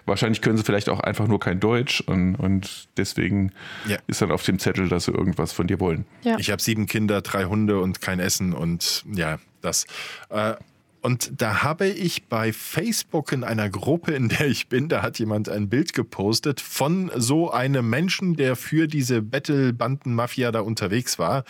Wahrscheinlich 0.07 0.41
können 0.41 0.57
sie 0.57 0.65
vielleicht 0.65 0.89
auch 0.89 1.01
einfach 1.01 1.27
nur 1.27 1.41
kein 1.41 1.61
Deutsch 1.61 2.01
und, 2.01 2.35
und 2.37 2.89
deswegen 2.97 3.53
Ja. 3.87 3.99
ist 4.07 4.21
dann 4.23 4.31
auf 4.31 4.43
dem 4.43 4.59
Zettel, 4.59 4.89
dass 4.89 5.05
sie 5.07 5.13
irgendwas 5.13 5.53
von 5.53 5.67
dir 5.67 5.81
wollen. 5.81 6.05
Ja. 6.23 6.37
Ich 6.39 6.51
habe 6.51 6.61
sieben 6.63 6.87
Kinder, 6.87 7.21
drei 7.23 7.45
Hunde 7.45 7.81
und 7.81 8.01
kein 8.01 8.21
Essen 8.21 8.53
und 8.53 9.05
ja, 9.13 9.39
das. 9.61 9.87
Äh, 10.31 10.55
und 11.01 11.43
da 11.43 11.63
habe 11.63 11.87
ich 11.87 12.29
bei 12.29 12.51
Facebook 12.55 13.31
in 13.33 13.45
einer 13.45 13.69
Gruppe, 13.69 14.13
in 14.13 14.31
der 14.31 14.47
ich 14.47 14.69
bin, 14.71 14.89
da 14.89 15.03
hat 15.03 15.19
jemand 15.19 15.51
ein 15.51 15.69
Bild 15.69 15.93
gepostet 15.93 16.63
von 16.63 17.11
so 17.15 17.51
einem 17.51 17.91
Menschen, 17.91 18.37
der 18.37 18.57
für 18.57 18.87
diese 18.89 19.21
Battle-Banden-Mafia 19.21 20.51
da 20.51 20.61
unterwegs 20.61 21.19
war. 21.19 21.45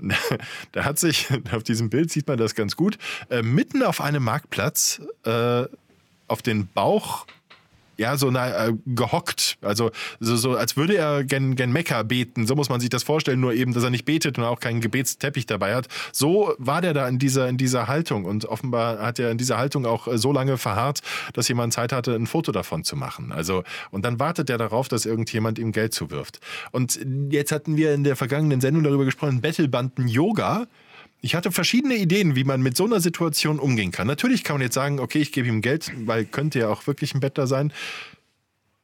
Da 0.72 0.84
hat 0.84 1.00
sich, 1.00 1.26
auf 1.52 1.64
diesem 1.64 1.90
Bild 1.90 2.10
sieht 2.12 2.28
man 2.28 2.38
das 2.38 2.54
ganz 2.54 2.76
gut, 2.76 2.98
äh, 3.30 3.42
mitten 3.42 3.82
auf 3.82 4.00
einem 4.00 4.22
Marktplatz 4.22 5.00
äh, 5.24 5.64
auf 6.28 6.42
den 6.42 6.68
Bauch 6.68 7.26
ja, 7.96 8.16
so 8.16 8.30
na, 8.30 8.68
äh, 8.68 8.72
gehockt. 8.86 9.58
Also 9.62 9.90
so, 10.20 10.36
so 10.36 10.56
als 10.56 10.76
würde 10.76 10.96
er 10.96 11.24
gen, 11.24 11.56
gen 11.56 11.72
Mekka 11.72 12.02
beten. 12.02 12.46
So 12.46 12.54
muss 12.54 12.68
man 12.68 12.80
sich 12.80 12.90
das 12.90 13.02
vorstellen, 13.02 13.40
nur 13.40 13.52
eben, 13.54 13.72
dass 13.72 13.84
er 13.84 13.90
nicht 13.90 14.04
betet 14.04 14.38
und 14.38 14.44
auch 14.44 14.60
keinen 14.60 14.80
Gebetsteppich 14.80 15.46
dabei 15.46 15.74
hat. 15.74 15.88
So 16.12 16.54
war 16.58 16.80
der 16.80 16.94
da 16.94 17.08
in 17.08 17.18
dieser, 17.18 17.48
in 17.48 17.56
dieser 17.56 17.88
Haltung. 17.88 18.24
Und 18.24 18.46
offenbar 18.46 18.98
hat 18.98 19.18
er 19.18 19.30
in 19.30 19.38
dieser 19.38 19.58
Haltung 19.58 19.86
auch 19.86 20.08
äh, 20.08 20.18
so 20.18 20.32
lange 20.32 20.58
verharrt, 20.58 21.00
dass 21.32 21.48
jemand 21.48 21.72
Zeit 21.72 21.92
hatte, 21.92 22.14
ein 22.14 22.26
Foto 22.26 22.52
davon 22.52 22.84
zu 22.84 22.96
machen. 22.96 23.32
Also, 23.32 23.64
und 23.90 24.04
dann 24.04 24.18
wartet 24.18 24.50
er 24.50 24.58
darauf, 24.58 24.88
dass 24.88 25.06
irgendjemand 25.06 25.58
ihm 25.58 25.72
Geld 25.72 25.94
zuwirft. 25.94 26.40
Und 26.72 26.98
jetzt 27.30 27.52
hatten 27.52 27.76
wir 27.76 27.94
in 27.94 28.04
der 28.04 28.16
vergangenen 28.16 28.60
Sendung 28.60 28.84
darüber 28.84 29.04
gesprochen, 29.04 29.40
Battlebanden 29.40 30.08
Yoga. 30.08 30.66
Ich 31.24 31.34
hatte 31.34 31.50
verschiedene 31.50 31.96
Ideen, 31.96 32.36
wie 32.36 32.44
man 32.44 32.60
mit 32.60 32.76
so 32.76 32.84
einer 32.84 33.00
Situation 33.00 33.58
umgehen 33.58 33.92
kann. 33.92 34.06
Natürlich 34.06 34.44
kann 34.44 34.56
man 34.56 34.60
jetzt 34.60 34.74
sagen, 34.74 35.00
okay, 35.00 35.20
ich 35.20 35.32
gebe 35.32 35.48
ihm 35.48 35.62
Geld, 35.62 35.90
weil 36.04 36.26
könnte 36.26 36.58
ja 36.58 36.68
auch 36.68 36.86
wirklich 36.86 37.14
ein 37.14 37.20
Bettler 37.20 37.46
sein. 37.46 37.72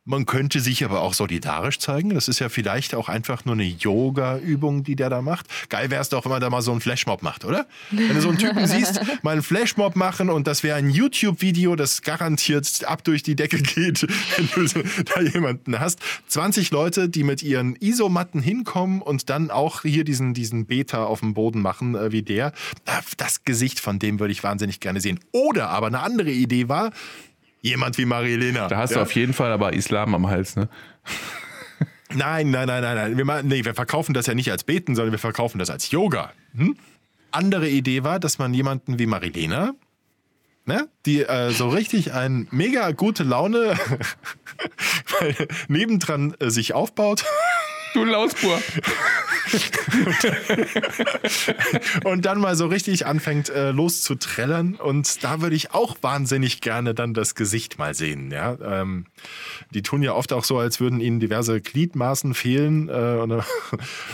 Man 0.06 0.24
könnte 0.24 0.60
sich 0.60 0.82
aber 0.82 1.02
auch 1.02 1.12
solidarisch 1.12 1.78
zeigen. 1.78 2.14
Das 2.14 2.26
ist 2.26 2.38
ja 2.38 2.48
vielleicht 2.48 2.94
auch 2.94 3.10
einfach 3.10 3.44
nur 3.44 3.54
eine 3.54 3.64
Yoga-Übung, 3.64 4.82
die 4.82 4.96
der 4.96 5.10
da 5.10 5.20
macht. 5.20 5.46
Geil 5.68 5.90
wäre 5.90 6.00
es 6.00 6.08
doch, 6.08 6.24
wenn 6.24 6.32
man 6.32 6.40
da 6.40 6.48
mal 6.48 6.62
so 6.62 6.72
einen 6.72 6.80
Flashmob 6.80 7.22
macht, 7.22 7.44
oder? 7.44 7.66
Wenn 7.90 8.14
du 8.14 8.22
so 8.22 8.30
einen 8.30 8.38
Typen 8.38 8.66
siehst, 8.66 8.98
mal 9.22 9.32
einen 9.32 9.42
Flashmob 9.42 9.96
machen 9.96 10.30
und 10.30 10.46
das 10.46 10.62
wäre 10.62 10.78
ein 10.78 10.88
YouTube-Video, 10.88 11.76
das 11.76 12.00
garantiert 12.00 12.82
ab 12.86 13.04
durch 13.04 13.22
die 13.22 13.36
Decke 13.36 13.58
geht, 13.58 14.02
wenn 14.36 14.48
du 14.54 14.66
so, 14.66 14.80
da 15.04 15.20
jemanden 15.20 15.78
hast. 15.78 16.00
20 16.28 16.70
Leute, 16.70 17.10
die 17.10 17.22
mit 17.22 17.42
ihren 17.42 17.76
Isomatten 17.76 18.40
hinkommen 18.40 19.02
und 19.02 19.28
dann 19.28 19.50
auch 19.50 19.82
hier 19.82 20.04
diesen, 20.04 20.32
diesen 20.32 20.64
Beta 20.64 21.04
auf 21.04 21.20
dem 21.20 21.34
Boden 21.34 21.60
machen, 21.60 21.94
äh, 21.94 22.10
wie 22.10 22.22
der. 22.22 22.52
Das 23.18 23.44
Gesicht 23.44 23.80
von 23.80 23.98
dem 23.98 24.18
würde 24.18 24.32
ich 24.32 24.42
wahnsinnig 24.42 24.80
gerne 24.80 25.02
sehen. 25.02 25.20
Oder 25.32 25.68
aber 25.68 25.88
eine 25.88 26.00
andere 26.00 26.30
Idee 26.30 26.70
war, 26.70 26.90
jemand 27.62 27.98
wie 27.98 28.04
Marilena. 28.04 28.68
Da 28.68 28.76
hast 28.78 28.90
du 28.92 28.96
Ja. 28.96 29.02
auf 29.02 29.12
jeden 29.14 29.32
Fall 29.32 29.52
aber 29.52 29.72
Islam 29.72 30.14
am 30.14 30.28
Hals, 30.28 30.56
ne? 30.56 30.68
Nein, 32.12 32.50
nein, 32.50 32.66
nein, 32.66 32.82
nein, 32.82 32.96
nein. 32.96 33.16
Wir, 33.16 33.42
nee, 33.42 33.64
wir 33.64 33.74
verkaufen 33.74 34.14
das 34.14 34.26
ja 34.26 34.34
nicht 34.34 34.50
als 34.50 34.64
Beten, 34.64 34.94
sondern 34.96 35.12
wir 35.12 35.18
verkaufen 35.18 35.58
das 35.58 35.70
als 35.70 35.90
Yoga. 35.90 36.32
Hm? 36.56 36.76
Andere 37.30 37.68
Idee 37.68 38.02
war, 38.02 38.18
dass 38.18 38.38
man 38.38 38.52
jemanden 38.52 38.98
wie 38.98 39.06
Marilena, 39.06 39.74
ne, 40.64 40.88
die 41.06 41.20
äh, 41.22 41.50
so 41.52 41.68
richtig 41.68 42.12
ein 42.12 42.48
mega 42.50 42.90
gute 42.90 43.22
Laune 43.22 43.74
nebendran 45.68 46.34
äh, 46.40 46.50
sich 46.50 46.74
aufbaut 46.74 47.24
Du 47.94 48.04
Lausbur. 48.04 48.60
und 52.04 52.24
dann 52.24 52.40
mal 52.40 52.56
so 52.56 52.66
richtig 52.66 53.06
anfängt 53.06 53.48
äh, 53.48 53.70
loszutrellern. 53.70 54.74
Und 54.74 55.22
da 55.24 55.40
würde 55.40 55.56
ich 55.56 55.72
auch 55.72 55.96
wahnsinnig 56.02 56.60
gerne 56.60 56.94
dann 56.94 57.14
das 57.14 57.34
Gesicht 57.34 57.78
mal 57.78 57.94
sehen. 57.94 58.30
Ja? 58.30 58.56
Ähm, 58.62 59.06
die 59.70 59.82
tun 59.82 60.02
ja 60.02 60.14
oft 60.14 60.32
auch 60.32 60.44
so, 60.44 60.58
als 60.58 60.80
würden 60.80 61.00
ihnen 61.00 61.20
diverse 61.20 61.60
Gliedmaßen 61.60 62.34
fehlen. 62.34 62.88
Äh, 62.88 63.18
und 63.20 63.30
dann 63.30 63.44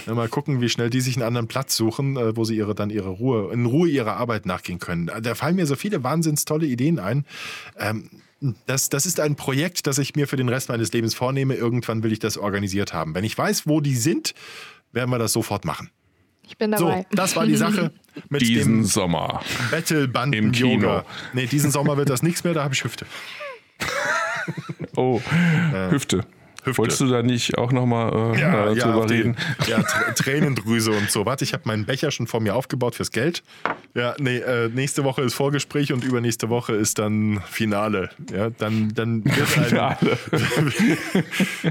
mal 0.14 0.28
gucken, 0.28 0.61
wie 0.61 0.68
schnell 0.68 0.91
die 0.91 1.01
sich 1.01 1.16
einen 1.16 1.24
anderen 1.24 1.49
Platz 1.49 1.76
suchen, 1.76 2.16
äh, 2.16 2.37
wo 2.37 2.45
sie 2.45 2.57
ihre, 2.57 2.74
dann 2.74 2.91
ihre 2.91 3.11
Ruhe, 3.11 3.53
in 3.53 3.66
Ruhe 3.66 3.89
ihrer 3.89 4.16
Arbeit 4.16 4.47
nachgehen 4.47 4.78
können. 4.78 5.11
Da 5.22 5.34
fallen 5.34 5.57
mir 5.57 5.66
so 5.66 5.76
viele 5.76 6.03
wahnsinns 6.03 6.45
tolle 6.45 6.66
Ideen 6.66 6.99
ein. 6.99 7.24
Ähm, 7.78 8.11
das, 8.66 8.91
das 8.91 9.07
ist 9.07 9.18
ein 9.18 9.34
Projekt, 9.34 9.87
das 9.87 9.99
ich 9.99 10.14
mir 10.14 10.28
für 10.28 10.37
den 10.37 10.49
Rest 10.49 10.68
meines 10.68 10.93
Lebens 10.93 11.14
vornehme. 11.14 11.55
Irgendwann 11.55 12.03
will 12.03 12.12
ich 12.12 12.18
das 12.18 12.37
organisiert 12.37 12.93
haben. 12.93 13.14
Wenn 13.14 13.24
ich 13.24 13.37
weiß, 13.37 13.66
wo 13.66 13.80
die 13.80 13.97
sind, 13.97 14.34
werden 14.97 15.11
wir 15.11 15.18
das 15.18 15.32
sofort 15.32 15.64
machen. 15.64 15.90
Ich 16.49 16.57
bin 16.59 16.72
So, 16.76 16.88
dabei. 16.88 17.07
das 17.12 17.36
war 17.36 17.47
die 17.47 17.55
Sache 17.57 17.92
mit 18.28 18.40
Diesen 18.42 18.78
dem 18.78 18.84
Sommer. 18.84 19.40
Battlebanden 19.70 20.47
Im 20.47 20.53
Kino. 20.53 20.68
Yoga. 20.72 21.05
Nee, 21.32 21.47
diesen 21.47 21.70
Sommer 21.70 21.97
wird 21.97 22.11
das 22.11 22.22
nichts 22.24 22.42
mehr, 22.42 22.55
da 22.55 22.64
habe 22.64 22.74
ich 22.74 22.82
Hüfte. 22.82 23.07
Oh, 24.97 25.20
Hüfte. 25.90 26.24
Hüfte. 26.64 26.78
Wolltest 26.78 27.01
du 27.01 27.07
da 27.09 27.22
nicht 27.22 27.59
auch 27.59 27.70
nochmal 27.70 28.34
äh, 28.36 28.40
ja, 28.40 28.74
drüber 28.74 28.97
auf 28.97 29.07
die- 29.07 29.14
reden? 29.14 29.36
Ja, 29.68 29.78
Tr- 29.78 30.14
Tränendrüse 30.14 30.90
und 30.92 31.11
so. 31.11 31.24
Warte, 31.26 31.44
ich 31.44 31.53
habe 31.53 31.62
meinen 31.66 31.84
Becher 31.84 32.11
schon 32.11 32.26
vor 32.26 32.40
mir 32.40 32.55
aufgebaut 32.57 32.94
fürs 32.97 33.11
Geld. 33.12 33.42
Ja, 33.94 34.14
nee, 34.18 34.38
äh, 34.38 34.68
nächste 34.68 35.05
Woche 35.05 35.22
ist 35.22 35.34
Vorgespräch 35.34 35.92
und 35.92 36.03
übernächste 36.05 36.49
Woche 36.49 36.72
ist 36.74 36.99
dann 36.99 37.40
Finale. 37.49 38.11
Ja, 38.32 38.51
dann, 38.51 38.92
dann 38.94 39.24
wird 39.24 39.36
ein, 39.59 39.64
Finale. 39.64 40.18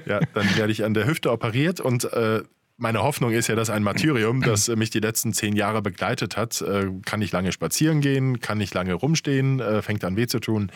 ja, 0.06 0.20
dann 0.34 0.56
werde 0.58 0.72
ich 0.72 0.84
an 0.86 0.94
der 0.94 1.08
Hüfte 1.08 1.32
operiert 1.32 1.80
und 1.82 2.06
äh, 2.14 2.44
meine 2.78 3.04
Hoffnung 3.04 3.32
ist 3.32 3.48
ja, 3.48 3.56
dass 3.56 3.70
ein 3.70 3.84
Martyrium, 3.84 4.42
das 4.42 4.68
äh, 4.68 4.76
mich 4.76 4.90
die 4.90 5.00
letzten 5.00 5.34
zehn 5.34 5.56
Jahre 5.56 5.82
begleitet 5.82 6.36
hat, 6.38 6.62
äh, 6.62 6.90
kann 7.06 7.20
nicht 7.20 7.32
lange 7.32 7.52
spazieren 7.52 8.02
gehen, 8.02 8.40
kann 8.40 8.58
nicht 8.58 8.74
lange 8.74 8.94
rumstehen, 8.94 9.60
äh, 9.60 9.82
fängt 9.82 10.04
an 10.04 10.16
weh 10.18 10.28
zu 10.28 10.40
tun, 10.40 10.72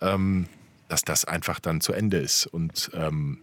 ähm, 0.00 0.46
dass 0.88 1.02
das 1.02 1.24
einfach 1.24 1.60
dann 1.60 1.80
zu 1.80 1.92
Ende 1.92 2.18
ist. 2.18 2.46
Und 2.46 2.90
ähm, 2.94 3.38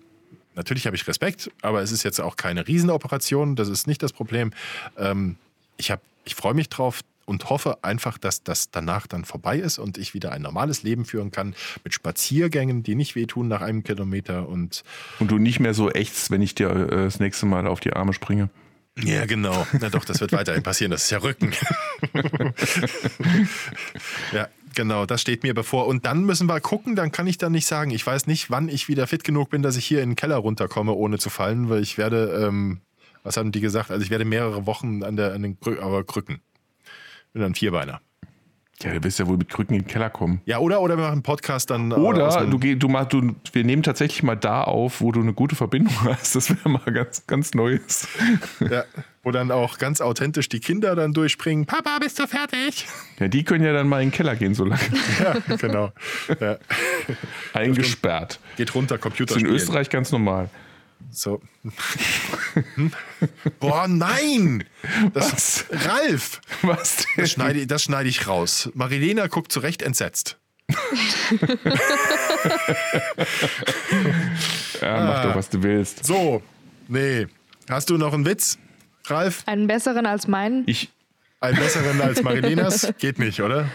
natürlich 0.55 0.85
habe 0.87 0.95
ich 0.95 1.07
Respekt, 1.07 1.51
aber 1.61 1.81
es 1.81 1.91
ist 1.91 2.03
jetzt 2.03 2.19
auch 2.19 2.35
keine 2.35 2.67
Riesenoperation, 2.67 3.55
das 3.55 3.69
ist 3.69 3.87
nicht 3.87 4.01
das 4.01 4.13
Problem. 4.13 4.51
Ähm, 4.97 5.37
ich 5.77 5.93
ich 6.23 6.35
freue 6.35 6.53
mich 6.53 6.69
drauf 6.69 7.01
und 7.31 7.49
hoffe 7.49 7.81
einfach, 7.81 8.17
dass 8.17 8.43
das 8.43 8.71
danach 8.71 9.07
dann 9.07 9.23
vorbei 9.23 9.57
ist 9.57 9.79
und 9.79 9.97
ich 9.97 10.13
wieder 10.13 10.33
ein 10.33 10.41
normales 10.41 10.83
Leben 10.83 11.05
führen 11.05 11.31
kann 11.31 11.55
mit 11.85 11.93
Spaziergängen, 11.93 12.83
die 12.83 12.93
nicht 12.93 13.15
wehtun 13.15 13.47
nach 13.47 13.61
einem 13.61 13.83
Kilometer 13.83 14.49
und 14.49 14.83
Und 15.19 15.31
du 15.31 15.37
nicht 15.37 15.61
mehr 15.61 15.73
so 15.73 15.89
ächzt, 15.89 16.29
wenn 16.29 16.41
ich 16.41 16.55
dir 16.55 16.69
äh, 16.69 16.87
das 17.05 17.21
nächste 17.21 17.45
Mal 17.45 17.67
auf 17.67 17.79
die 17.79 17.93
Arme 17.93 18.11
springe. 18.11 18.49
ja, 19.01 19.25
genau. 19.25 19.65
Na 19.79 19.89
doch, 19.89 20.03
das 20.03 20.19
wird 20.19 20.33
weiterhin 20.33 20.61
passieren. 20.61 20.91
Das 20.91 21.03
ist 21.05 21.09
ja 21.09 21.19
Rücken. 21.19 21.53
ja, 24.33 24.49
genau, 24.75 25.05
das 25.05 25.21
steht 25.21 25.43
mir 25.43 25.53
bevor. 25.53 25.87
Und 25.87 26.05
dann 26.05 26.25
müssen 26.25 26.47
wir 26.47 26.59
gucken, 26.59 26.97
dann 26.97 27.13
kann 27.13 27.27
ich 27.27 27.37
dann 27.37 27.53
nicht 27.53 27.65
sagen. 27.65 27.91
Ich 27.91 28.05
weiß 28.05 28.27
nicht, 28.27 28.51
wann 28.51 28.67
ich 28.67 28.89
wieder 28.89 29.07
fit 29.07 29.23
genug 29.23 29.49
bin, 29.49 29.61
dass 29.61 29.77
ich 29.77 29.85
hier 29.85 30.03
in 30.03 30.09
den 30.09 30.15
Keller 30.17 30.35
runterkomme, 30.35 30.91
ohne 30.91 31.17
zu 31.17 31.29
fallen, 31.29 31.69
weil 31.69 31.81
ich 31.81 31.97
werde, 31.97 32.45
ähm, 32.45 32.81
was 33.23 33.37
haben 33.37 33.53
die 33.53 33.61
gesagt? 33.61 33.89
Also 33.89 34.03
ich 34.03 34.09
werde 34.09 34.25
mehrere 34.25 34.65
Wochen 34.65 35.01
an, 35.03 35.15
der, 35.15 35.31
an 35.31 35.43
den 35.43 35.57
Krü 35.57 35.79
aber 35.79 36.03
Krücken. 36.03 36.41
Bin 37.33 37.41
dann 37.41 37.55
Vierbeiner. 37.55 38.01
Ja, 38.83 38.93
du 38.95 39.03
wirst 39.03 39.19
ja 39.19 39.27
wohl 39.27 39.37
mit 39.37 39.47
Krücken 39.47 39.75
in 39.75 39.83
den 39.83 39.87
Keller 39.87 40.09
kommen. 40.09 40.41
Ja, 40.45 40.57
oder, 40.57 40.81
oder 40.81 40.97
wir 40.97 41.03
machen 41.03 41.11
einen 41.13 41.21
Podcast 41.23 41.69
dann. 41.69 41.91
äh, 41.91 41.95
Oder 41.95 42.47
du, 42.47 42.57
geh- 42.57 42.73
du, 42.73 42.87
mach, 42.87 43.05
du, 43.05 43.35
wir 43.53 43.63
nehmen 43.63 43.83
tatsächlich 43.83 44.23
mal 44.23 44.33
da 44.35 44.63
auf, 44.63 45.01
wo 45.01 45.11
du 45.11 45.21
eine 45.21 45.33
gute 45.33 45.55
Verbindung 45.55 45.93
hast. 46.03 46.35
Das 46.35 46.49
wäre 46.49 46.67
mal 46.67 46.91
ganz, 46.91 47.27
ganz 47.27 47.53
Neues. 47.53 48.07
ja, 48.59 48.83
wo 49.21 49.29
dann 49.29 49.51
auch 49.51 49.77
ganz 49.77 50.01
authentisch 50.01 50.49
die 50.49 50.59
Kinder 50.59 50.95
dann 50.95 51.13
durchspringen. 51.13 51.67
Papa, 51.67 51.99
bist 51.99 52.17
du 52.17 52.25
fertig? 52.25 52.87
Ja, 53.19 53.27
die 53.27 53.43
können 53.43 53.63
ja 53.63 53.71
dann 53.71 53.87
mal 53.87 54.01
in 54.01 54.09
den 54.09 54.15
Keller 54.15 54.35
gehen, 54.35 54.55
so 54.55 54.65
lange. 54.65 54.81
Ja, 55.23 55.55
genau. 55.57 55.91
Ja. 56.39 56.57
Eingesperrt. 57.53 58.39
Geht 58.57 58.73
runter, 58.73 58.97
Computer 58.97 59.35
Das 59.35 59.43
ist 59.43 59.47
in 59.47 59.53
Österreich 59.55 59.89
ganz 59.91 60.11
normal. 60.11 60.49
So. 61.11 61.41
Boah, 63.59 63.87
nein! 63.87 64.63
Das, 65.13 65.65
Ralf! 65.69 66.41
Was 66.61 66.97
denn? 66.97 67.05
Das 67.17 67.31
schneide, 67.31 67.67
das 67.67 67.83
schneide 67.83 68.09
ich 68.09 68.27
raus. 68.27 68.69
Marilena 68.73 69.27
guckt 69.27 69.51
zurecht 69.51 69.81
entsetzt. 69.81 70.37
Ja, 74.81 75.05
mach 75.05 75.23
doch, 75.23 75.35
was 75.35 75.49
du 75.49 75.61
willst. 75.61 76.05
So, 76.05 76.41
nee. 76.87 77.27
Hast 77.69 77.89
du 77.89 77.97
noch 77.97 78.13
einen 78.13 78.25
Witz, 78.25 78.57
Ralf? 79.05 79.43
Einen 79.45 79.67
besseren 79.67 80.05
als 80.05 80.27
meinen? 80.27 80.63
Ich, 80.65 80.89
Einen 81.39 81.57
besseren 81.57 82.01
als 82.01 82.23
Marilenas? 82.23 82.91
Geht 82.97 83.19
nicht, 83.19 83.41
oder? 83.41 83.69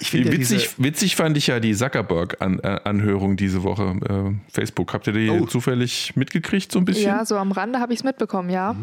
Ich 0.00 0.10
finde 0.10 0.30
ja 0.32 0.38
witzig, 0.38 0.70
witzig 0.78 1.16
fand 1.16 1.36
ich 1.36 1.46
ja 1.46 1.60
die 1.60 1.74
Zuckerberg-Anhörung 1.74 3.36
diese 3.36 3.62
Woche. 3.62 3.94
Äh, 4.08 4.52
Facebook. 4.52 4.92
Habt 4.92 5.06
ihr 5.06 5.12
die 5.12 5.30
Oh. 5.30 5.46
zufällig 5.46 6.12
mitgekriegt, 6.16 6.72
so 6.72 6.78
ein 6.78 6.84
bisschen? 6.84 7.06
Ja, 7.06 7.24
so 7.24 7.36
am 7.36 7.52
Rande 7.52 7.78
habe 7.80 7.92
ich 7.92 8.00
es 8.00 8.04
mitbekommen, 8.04 8.50
ja. 8.50 8.74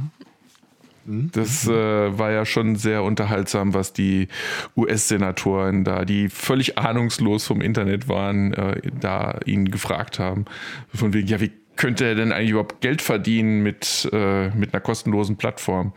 Das 1.05 1.68
äh, 1.68 1.72
war 2.18 2.32
ja 2.32 2.45
schon 2.45 2.78
sehr 2.78 3.03
unterhaltsam, 3.03 3.74
was 3.74 3.91
die 3.91 4.30
US-Senatoren 4.78 5.84
da, 5.84 6.05
die 6.05 6.30
völlig 6.30 6.78
ahnungslos 6.78 7.45
vom 7.45 7.59
Internet 7.59 8.07
waren, 8.07 8.53
äh, 8.53 8.80
da 9.01 9.38
ihn 9.45 9.70
gefragt 9.70 10.18
haben. 10.20 10.45
Von 10.93 11.11
wegen, 11.14 11.28
ja, 11.28 11.41
wie 11.41 11.51
könnte 11.76 12.05
er 12.05 12.16
denn 12.16 12.32
eigentlich 12.32 12.51
überhaupt 12.51 12.80
Geld 12.80 13.01
verdienen 13.01 13.64
mit, 13.64 14.09
äh, 14.14 14.47
mit 14.51 14.74
einer 14.74 14.80
kostenlosen 14.80 15.36
Plattform? 15.36 15.91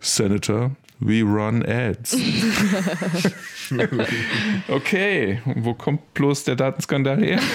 Senator, 0.00 0.72
we 0.98 1.22
run 1.22 1.64
ads. 1.64 2.16
okay, 4.68 5.40
wo 5.44 5.74
kommt 5.74 6.14
bloß 6.14 6.44
der 6.44 6.56
Datenskandal 6.56 7.22
her? 7.22 7.40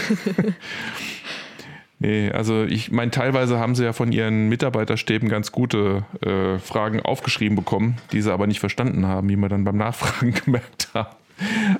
Nee, 2.03 2.31
also 2.31 2.63
ich 2.63 2.91
meine, 2.91 3.11
teilweise 3.11 3.59
haben 3.59 3.75
sie 3.75 3.83
ja 3.83 3.93
von 3.93 4.11
ihren 4.11 4.49
Mitarbeiterstäben 4.49 5.29
ganz 5.29 5.51
gute 5.51 6.03
äh, 6.21 6.57
Fragen 6.57 6.99
aufgeschrieben 6.99 7.55
bekommen, 7.55 7.99
die 8.11 8.23
sie 8.23 8.33
aber 8.33 8.47
nicht 8.47 8.59
verstanden 8.59 9.05
haben, 9.05 9.29
wie 9.29 9.35
wir 9.35 9.49
dann 9.49 9.65
beim 9.65 9.77
Nachfragen 9.77 10.33
gemerkt 10.45 10.89
haben. 10.95 11.15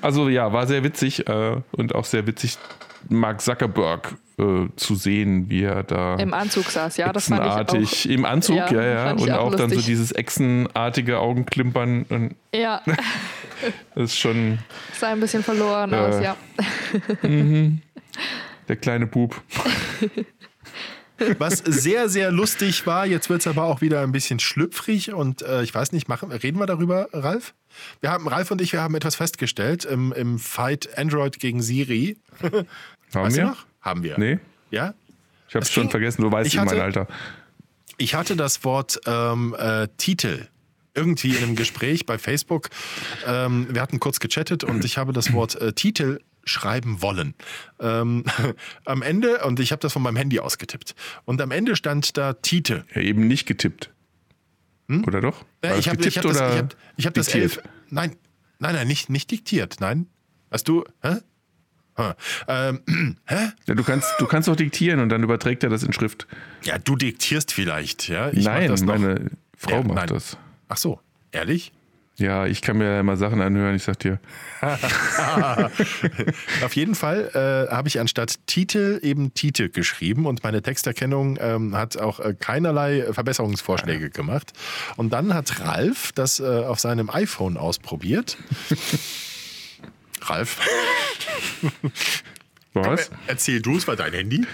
Also 0.00 0.28
ja, 0.28 0.52
war 0.52 0.68
sehr 0.68 0.84
witzig 0.84 1.26
äh, 1.26 1.56
und 1.72 1.96
auch 1.96 2.04
sehr 2.04 2.24
witzig, 2.28 2.56
Mark 3.08 3.40
Zuckerberg 3.40 4.14
äh, 4.38 4.66
zu 4.76 4.94
sehen, 4.94 5.48
wie 5.50 5.62
er 5.62 5.82
da 5.82 6.16
Im 6.16 6.32
Anzug 6.34 6.64
saß, 6.66 6.96
ja, 6.96 7.12
das 7.12 7.28
fand 7.28 7.44
ich 7.44 7.50
auch. 7.50 7.58
echsenartig 7.60 8.08
im 8.10 8.24
Anzug, 8.24 8.56
Ja, 8.56 8.72
ja, 8.72 8.82
ja, 8.82 9.12
und 9.12 9.30
auch 9.30 9.52
auch 9.52 9.54
dann 9.54 9.70
so 9.70 9.80
dieses 9.80 10.12
echsenartige 10.12 11.18
Augenklimpern. 11.18 12.04
Und 12.08 12.34
Ja, 12.54 12.80
das 13.94 14.04
ist 14.04 14.18
schon 14.18 14.58
sah 14.94 15.08
ein 15.08 15.20
bisschen 15.20 15.42
verloren 15.42 15.92
Äh. 15.92 15.96
aus, 15.96 16.20
ja. 16.22 16.36
der 18.68 18.76
kleine 18.76 19.06
Bub. 19.06 19.40
Was 21.38 21.58
sehr, 21.58 22.08
sehr 22.08 22.32
lustig 22.32 22.84
war, 22.86 23.06
jetzt 23.06 23.30
wird 23.30 23.40
es 23.42 23.46
aber 23.46 23.64
auch 23.64 23.80
wieder 23.80 24.00
ein 24.00 24.10
bisschen 24.12 24.40
schlüpfrig 24.40 25.12
und 25.12 25.42
äh, 25.42 25.62
ich 25.62 25.72
weiß 25.72 25.92
nicht, 25.92 26.08
machen, 26.08 26.32
reden 26.32 26.58
wir 26.58 26.66
darüber, 26.66 27.08
Ralf? 27.12 27.54
Wir 28.00 28.10
haben, 28.10 28.28
Ralf 28.28 28.50
und 28.50 28.60
ich, 28.60 28.72
wir 28.72 28.80
haben 28.82 28.94
etwas 28.94 29.16
festgestellt 29.16 29.84
im, 29.84 30.12
im 30.12 30.38
Fight 30.38 30.96
Android 30.98 31.38
gegen 31.40 31.62
Siri. 31.62 32.16
Haben 32.42 32.66
weißt 33.12 33.36
wir? 33.36 33.44
noch? 33.46 33.64
Haben 33.80 34.02
wir. 34.02 34.18
Nee, 34.18 34.38
Ja? 34.70 34.94
ich 35.48 35.54
habe 35.54 35.64
es 35.64 35.70
schon 35.72 35.84
ging- 35.84 35.90
vergessen, 35.90 36.22
du 36.22 36.30
weißt 36.32 36.46
ich 36.46 36.54
in 36.54 36.60
mein 36.64 36.68
hatte- 36.70 36.82
Alter. 36.82 37.08
Ich 37.98 38.14
hatte 38.14 38.36
das 38.36 38.64
Wort 38.64 39.00
ähm, 39.06 39.54
äh, 39.58 39.86
Titel 39.98 40.46
irgendwie 40.94 41.30
in 41.36 41.42
einem 41.42 41.56
Gespräch 41.56 42.04
bei 42.06 42.18
Facebook. 42.18 42.68
Ähm, 43.26 43.66
wir 43.70 43.80
hatten 43.80 44.00
kurz 44.00 44.18
gechattet 44.20 44.64
und 44.64 44.84
ich 44.84 44.98
habe 44.98 45.12
das 45.12 45.32
Wort 45.32 45.54
äh, 45.60 45.72
Titel 45.72 46.20
schreiben 46.44 47.00
wollen. 47.02 47.34
Ähm, 47.80 48.24
am 48.84 49.02
Ende, 49.02 49.44
und 49.44 49.60
ich 49.60 49.70
habe 49.72 49.80
das 49.80 49.92
von 49.92 50.02
meinem 50.02 50.16
Handy 50.16 50.40
ausgetippt. 50.40 50.94
Und 51.24 51.40
am 51.40 51.50
Ende 51.52 51.76
stand 51.76 52.16
da 52.16 52.32
Titel. 52.32 52.82
Ja, 52.94 53.00
eben 53.02 53.28
nicht 53.28 53.46
getippt. 53.46 53.90
Oder 55.06 55.20
doch? 55.20 55.44
War 55.62 55.78
ich 55.78 55.88
habe 55.88 55.96
getippt 55.98 56.16
ich 56.16 56.18
hab 56.18 56.24
das, 56.24 56.36
ich 56.36 56.58
hab, 56.58 56.76
ich 56.96 57.06
hab 57.06 57.14
das 57.14 57.26
diktiert? 57.26 57.56
elf. 57.56 57.68
Nein, 57.90 58.16
nein, 58.58 58.74
nein, 58.74 58.86
nicht, 58.86 59.08
nicht 59.10 59.30
diktiert. 59.30 59.76
Nein. 59.80 60.06
Hast 60.50 60.68
du. 60.68 60.84
Hä? 61.02 61.16
Hä? 61.96 62.12
Ähm, 62.48 62.80
hä? 63.26 63.48
Ja, 63.66 63.74
du, 63.74 63.82
kannst, 63.84 64.08
du 64.18 64.26
kannst 64.26 64.48
doch 64.48 64.56
diktieren 64.56 65.00
und 65.00 65.08
dann 65.08 65.22
überträgt 65.22 65.62
er 65.64 65.70
das 65.70 65.82
in 65.82 65.92
Schrift. 65.92 66.26
Ja, 66.64 66.78
du 66.78 66.96
diktierst 66.96 67.52
vielleicht, 67.52 68.08
ja? 68.08 68.30
Ich 68.30 68.44
mach 68.44 68.54
Nein, 68.54 68.84
meine 68.84 69.30
Frau 69.56 69.70
Ja, 69.76 69.82
macht 69.82 69.94
nein. 69.94 70.06
das. 70.08 70.36
Ach 70.68 70.76
so, 70.76 71.00
ehrlich? 71.30 71.72
Ja, 72.22 72.46
ich 72.46 72.62
kann 72.62 72.78
mir 72.78 72.84
ja 72.84 73.00
immer 73.00 73.16
Sachen 73.16 73.40
anhören, 73.40 73.74
ich 73.74 73.82
sag 73.82 73.98
dir. 73.98 74.20
Auf 76.62 76.76
jeden 76.76 76.94
Fall 76.94 77.30
äh, 77.34 77.74
habe 77.74 77.88
ich 77.88 77.98
anstatt 77.98 78.46
Titel 78.46 79.00
eben 79.02 79.34
Titel 79.34 79.68
geschrieben 79.68 80.26
und 80.26 80.44
meine 80.44 80.62
Texterkennung 80.62 81.36
ähm, 81.40 81.74
hat 81.76 81.96
auch 81.96 82.20
äh, 82.20 82.36
keinerlei 82.38 83.12
Verbesserungsvorschläge 83.12 84.10
gemacht. 84.10 84.52
Und 84.96 85.12
dann 85.12 85.34
hat 85.34 85.66
Ralf 85.66 86.12
das 86.12 86.38
äh, 86.38 86.44
auf 86.44 86.78
seinem 86.78 87.10
iPhone 87.10 87.56
ausprobiert. 87.56 88.36
Ralf, 90.22 90.60
Was? 92.74 93.10
erzähl 93.26 93.60
du, 93.60 93.76
es 93.76 93.86
war 93.86 93.96
dein 93.96 94.12
Handy. 94.12 94.46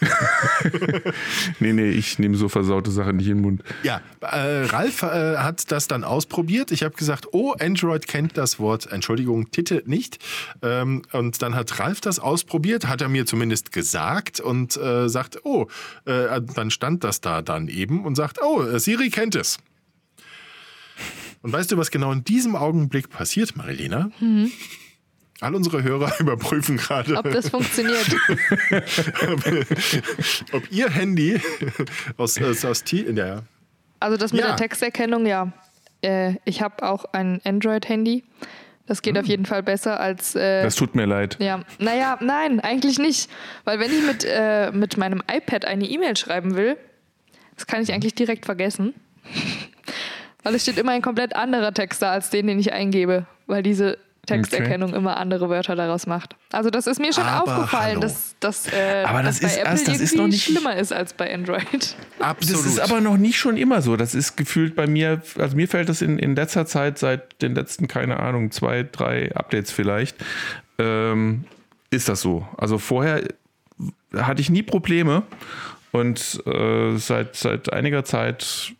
Nee, 1.60 1.72
nee, 1.72 1.90
ich 1.90 2.18
nehme 2.18 2.36
so 2.36 2.48
versaute 2.48 2.90
Sachen 2.90 3.16
nicht 3.16 3.28
in 3.28 3.38
den 3.38 3.42
Mund. 3.42 3.62
Ja, 3.82 4.00
äh, 4.20 4.64
Ralf 4.66 5.02
äh, 5.02 5.36
hat 5.38 5.70
das 5.72 5.88
dann 5.88 6.04
ausprobiert. 6.04 6.70
Ich 6.70 6.82
habe 6.82 6.94
gesagt, 6.94 7.28
oh, 7.32 7.54
Android 7.58 8.06
kennt 8.06 8.36
das 8.36 8.58
Wort, 8.58 8.90
Entschuldigung, 8.90 9.50
Titel 9.50 9.82
nicht. 9.86 10.18
Ähm, 10.62 11.02
und 11.12 11.42
dann 11.42 11.54
hat 11.54 11.78
Ralf 11.78 12.00
das 12.00 12.18
ausprobiert, 12.18 12.86
hat 12.86 13.00
er 13.00 13.08
mir 13.08 13.26
zumindest 13.26 13.72
gesagt 13.72 14.40
und 14.40 14.76
äh, 14.76 15.08
sagt, 15.08 15.44
oh, 15.44 15.68
äh, 16.04 16.40
dann 16.54 16.70
stand 16.70 17.04
das 17.04 17.20
da 17.20 17.42
dann 17.42 17.68
eben 17.68 18.04
und 18.04 18.14
sagt, 18.14 18.38
oh, 18.42 18.62
äh, 18.62 18.78
Siri 18.78 19.10
kennt 19.10 19.34
es. 19.34 19.58
Und 21.42 21.52
weißt 21.52 21.70
du, 21.70 21.76
was 21.76 21.90
genau 21.90 22.12
in 22.12 22.24
diesem 22.24 22.56
Augenblick 22.56 23.10
passiert, 23.10 23.56
Marilena? 23.56 24.10
All 25.40 25.54
unsere 25.54 25.82
Hörer 25.82 26.12
überprüfen 26.20 26.76
gerade, 26.78 27.16
Ob 27.16 27.30
das 27.30 27.48
funktioniert. 27.50 28.06
ob 30.52 30.70
ihr 30.72 30.90
Handy 30.90 31.40
aus, 32.16 32.40
aus, 32.40 32.64
aus 32.64 32.84
T 32.84 32.98
in 33.00 33.16
der 33.16 33.42
Also 34.00 34.16
das 34.16 34.32
mit 34.32 34.40
Ja. 34.42 34.48
der 34.48 34.56
Texterkennung, 34.56 35.26
ja. 35.26 35.52
Äh, 36.02 36.34
ich 36.44 36.62
habe 36.62 36.82
auch 36.88 37.04
ein 37.12 37.40
Android-Handy. 37.44 38.24
Das 38.86 39.02
geht 39.02 39.18
auf 39.18 39.26
jeden 39.26 39.44
Fall 39.44 39.62
besser 39.62 40.00
als. 40.00 40.34
Äh, 40.34 40.62
Das 40.62 40.74
tut 40.76 40.94
mir 40.94 41.04
leid. 41.06 41.36
ja, 41.40 41.60
naja, 41.78 42.16
nein, 42.22 42.58
eigentlich 42.60 42.98
nicht. 42.98 43.28
Weil 43.64 43.80
wenn 43.80 43.90
ich 43.90 44.02
mit, 44.06 44.24
äh, 44.24 44.70
mit 44.72 44.96
meinem 44.96 45.22
iPad 45.30 45.66
eine 45.66 45.84
E-Mail 45.84 46.16
schreiben 46.16 46.56
will, 46.56 46.76
das 47.56 47.66
kann 47.66 47.82
ich 47.82 47.92
eigentlich 47.92 48.14
direkt 48.14 48.46
vergessen. 48.46 48.94
Weil 50.42 50.54
es 50.54 50.62
steht 50.62 50.78
immer 50.78 50.92
ein 50.92 51.02
komplett 51.02 51.36
anderer 51.36 51.74
Text 51.74 52.00
da 52.00 52.12
als 52.12 52.30
den, 52.30 52.46
den 52.46 52.58
ich 52.58 52.72
eingebe. 52.72 53.26
Weil 53.46 53.62
diese 53.62 53.98
Texterkennung 54.28 54.94
immer 54.94 55.16
andere 55.16 55.48
Wörter 55.48 55.74
daraus 55.76 56.06
macht. 56.06 56.36
Also 56.52 56.70
das 56.70 56.86
ist 56.86 57.00
mir 57.00 57.12
schon 57.12 57.24
Aber 57.24 57.54
aufgefallen, 57.56 57.90
hallo. 57.96 58.00
dass, 58.00 58.36
dass, 58.40 58.66
äh, 58.72 59.04
Aber 59.06 59.22
das 59.22 59.40
dass 59.40 59.54
bei 59.54 59.60
Apple 59.60 59.70
erst- 59.72 59.88
das 59.88 59.94
ist 60.00 60.12
irgendwie 60.12 60.18
noch 60.18 60.26
nicht- 60.28 60.44
schlimmer 60.44 60.76
ist 60.76 60.92
als 60.92 61.12
bei 61.12 61.32
Android. 61.34 61.96
Absolut. 62.20 62.60
Das 62.64 62.66
ist 62.72 62.80
aber 62.80 63.00
noch 63.00 63.16
nicht 63.16 63.38
schon 63.38 63.56
immer 63.56 63.82
so. 63.82 63.96
Das 63.96 64.14
ist 64.14 64.36
gefühlt 64.36 64.74
bei 64.76 64.86
mir, 64.86 65.22
also 65.38 65.56
mir 65.56 65.68
fällt 65.68 65.88
das 65.88 66.02
in, 66.02 66.18
in 66.18 66.34
letzter 66.36 66.66
Zeit, 66.66 66.98
seit 66.98 67.40
den 67.42 67.54
letzten, 67.54 67.88
keine 67.88 68.20
Ahnung, 68.20 68.50
zwei, 68.50 68.82
drei 68.90 69.34
Updates 69.34 69.72
vielleicht, 69.72 70.16
ähm, 70.78 71.44
ist 71.90 72.08
das 72.08 72.20
so. 72.20 72.46
Also 72.56 72.78
vorher 72.78 73.22
hatte 74.14 74.40
ich 74.40 74.50
nie 74.50 74.62
Probleme. 74.62 75.22
Und 75.90 76.42
äh, 76.46 76.96
seit, 76.98 77.34
seit 77.34 77.72
einiger 77.72 78.04
Zeit 78.04 78.74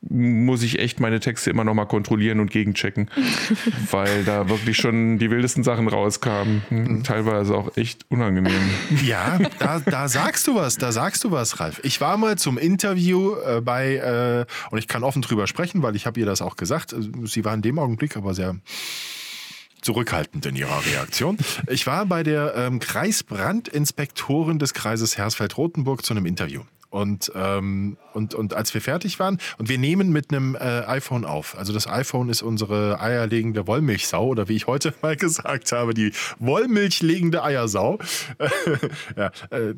muss 0.00 0.62
ich 0.62 0.78
echt 0.78 1.00
meine 1.00 1.20
Texte 1.20 1.50
immer 1.50 1.64
noch 1.64 1.74
mal 1.74 1.86
kontrollieren 1.86 2.40
und 2.40 2.50
gegenchecken, 2.50 3.10
weil 3.90 4.24
da 4.24 4.48
wirklich 4.48 4.76
schon 4.76 5.18
die 5.18 5.30
wildesten 5.30 5.64
Sachen 5.64 5.88
rauskamen. 5.88 6.62
Hm, 6.68 7.04
Teilweise 7.04 7.54
auch 7.54 7.76
echt 7.76 8.06
unangenehm. 8.10 8.52
Ja, 9.04 9.38
da, 9.58 9.80
da 9.80 10.08
sagst 10.08 10.46
du 10.46 10.54
was, 10.54 10.76
da 10.76 10.92
sagst 10.92 11.24
du 11.24 11.30
was, 11.30 11.60
Ralf. 11.60 11.80
Ich 11.82 12.00
war 12.00 12.16
mal 12.16 12.36
zum 12.38 12.58
Interview 12.58 13.34
äh, 13.36 13.60
bei, 13.60 13.96
äh, 13.96 14.70
und 14.70 14.78
ich 14.78 14.86
kann 14.86 15.02
offen 15.02 15.22
drüber 15.22 15.46
sprechen, 15.46 15.82
weil 15.82 15.96
ich 15.96 16.06
habe 16.06 16.20
ihr 16.20 16.26
das 16.26 16.42
auch 16.42 16.56
gesagt. 16.56 16.92
Äh, 16.92 17.00
Sie 17.24 17.44
war 17.44 17.54
in 17.54 17.62
dem 17.62 17.78
Augenblick 17.78 18.16
aber 18.16 18.34
sehr 18.34 18.56
zurückhaltend 19.80 20.46
in 20.46 20.56
ihrer 20.56 20.84
Reaktion. 20.86 21.36
Ich 21.68 21.86
war 21.86 22.06
bei 22.06 22.22
der 22.22 22.54
ähm, 22.56 22.78
Kreisbrandinspektorin 22.78 24.58
des 24.58 24.74
Kreises 24.74 25.18
Hersfeld-Rotenburg 25.18 26.04
zu 26.04 26.14
einem 26.14 26.26
Interview. 26.26 26.62
Und, 26.92 27.32
ähm, 27.34 27.96
und, 28.12 28.34
und 28.34 28.52
als 28.52 28.74
wir 28.74 28.82
fertig 28.82 29.18
waren, 29.18 29.38
und 29.56 29.70
wir 29.70 29.78
nehmen 29.78 30.12
mit 30.12 30.30
einem 30.30 30.54
äh, 30.54 30.58
iPhone 30.58 31.24
auf. 31.24 31.56
Also 31.56 31.72
das 31.72 31.88
iPhone 31.88 32.28
ist 32.28 32.42
unsere 32.42 33.00
eierlegende 33.00 33.66
Wollmilchsau 33.66 34.26
oder 34.26 34.46
wie 34.50 34.56
ich 34.56 34.66
heute 34.66 34.92
mal 35.02 35.16
gesagt 35.16 35.72
habe, 35.72 35.94
die 35.94 36.12
Wollmilchlegende 36.38 37.42
Eiersau. 37.42 37.98
ja, 39.16 39.32
äh, 39.48 39.72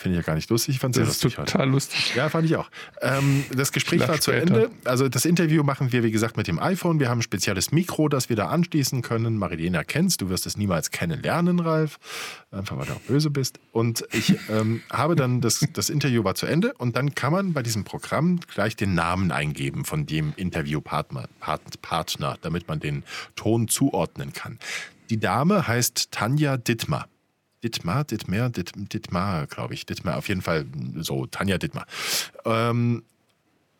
Finde 0.00 0.16
ich 0.16 0.24
ja 0.24 0.26
gar 0.26 0.34
nicht 0.34 0.48
lustig. 0.48 0.76
Ich 0.76 0.80
fand 0.80 0.96
ist 0.96 1.06
lustig 1.06 1.36
heute. 1.36 1.52
total 1.52 1.68
lustig. 1.68 2.14
Ja, 2.14 2.30
fand 2.30 2.46
ich 2.46 2.56
auch. 2.56 2.70
Ähm, 3.02 3.44
das 3.54 3.70
Gespräch 3.70 4.08
war 4.08 4.18
zu. 4.18 4.30
Ende. 4.30 4.70
Also 4.84 5.10
das 5.10 5.26
Interview 5.26 5.62
machen 5.62 5.92
wir, 5.92 6.02
wie 6.02 6.10
gesagt, 6.10 6.38
mit 6.38 6.46
dem 6.46 6.58
iPhone. 6.58 7.00
Wir 7.00 7.10
haben 7.10 7.18
ein 7.18 7.22
spezielles 7.22 7.70
Mikro, 7.70 8.08
das 8.08 8.30
wir 8.30 8.36
da 8.36 8.46
anschließen 8.48 9.02
können. 9.02 9.36
Marilena 9.36 9.84
kennst, 9.84 10.22
du 10.22 10.30
wirst 10.30 10.46
es 10.46 10.56
niemals 10.56 10.90
kennenlernen, 10.90 11.60
Ralf. 11.60 11.98
Einfach 12.50 12.78
weil 12.78 12.86
du 12.86 12.94
auch 12.94 13.00
böse 13.00 13.28
bist. 13.28 13.60
Und 13.72 14.06
ich 14.12 14.38
ähm, 14.48 14.80
habe 14.90 15.16
dann, 15.16 15.42
das, 15.42 15.66
das 15.74 15.90
Interview 15.90 16.24
war 16.24 16.34
zu 16.34 16.46
Ende 16.46 16.72
und 16.78 16.96
dann 16.96 17.14
kann 17.14 17.34
man 17.34 17.52
bei 17.52 17.62
diesem 17.62 17.84
Programm 17.84 18.40
gleich 18.54 18.76
den 18.76 18.94
Namen 18.94 19.30
eingeben 19.32 19.84
von 19.84 20.06
dem 20.06 20.32
Interviewpartner, 20.34 21.28
Part, 21.40 21.82
Partner, 21.82 22.38
damit 22.40 22.68
man 22.68 22.80
den 22.80 23.04
Ton 23.36 23.68
zuordnen 23.68 24.32
kann. 24.32 24.58
Die 25.10 25.20
Dame 25.20 25.68
heißt 25.68 26.10
Tanja 26.10 26.56
Dittmar. 26.56 27.06
Dittmar, 27.62 28.04
Dittmer, 28.04 28.50
Ditt, 28.50 28.72
Dittmar, 28.74 29.46
glaube 29.46 29.74
ich. 29.74 29.86
Dittmar, 29.86 30.16
auf 30.16 30.28
jeden 30.28 30.42
Fall 30.42 30.66
so, 30.96 31.26
Tanja 31.26 31.58
Dittmar. 31.58 31.86
Ähm, 32.44 33.02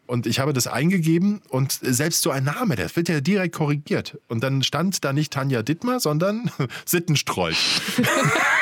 und 0.06 0.26
ich 0.26 0.40
habe 0.40 0.52
das 0.52 0.66
eingegeben 0.66 1.40
und 1.50 1.70
selbst 1.70 2.22
so 2.22 2.32
ein 2.32 2.42
Name, 2.42 2.74
das 2.74 2.96
wird 2.96 3.08
ja 3.08 3.20
direkt 3.20 3.54
korrigiert. 3.54 4.18
Und 4.26 4.42
dann 4.42 4.64
stand 4.64 5.04
da 5.04 5.12
nicht 5.12 5.32
Tanja 5.32 5.62
Dittmar, 5.62 6.00
sondern 6.00 6.50
Sittenstrolch. 6.84 7.80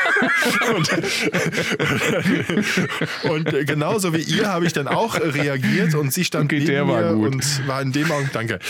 und, 3.25 3.53
und 3.53 3.67
genauso 3.67 4.15
wie 4.15 4.21
ihr 4.23 4.49
habe 4.49 4.67
ich 4.67 4.73
dann 4.73 4.89
auch 4.89 5.19
reagiert 5.21 5.95
und 5.95 6.13
sie 6.13 6.25
stand 6.25 6.47
Okay, 6.53 6.61
neben 6.61 6.87
mir 6.87 7.13
gut. 7.15 7.35
und 7.35 7.67
war 7.69 7.83
in 7.83 7.93
dem 7.93 8.11
Augenblick, 8.11 8.33
danke. 8.33 8.59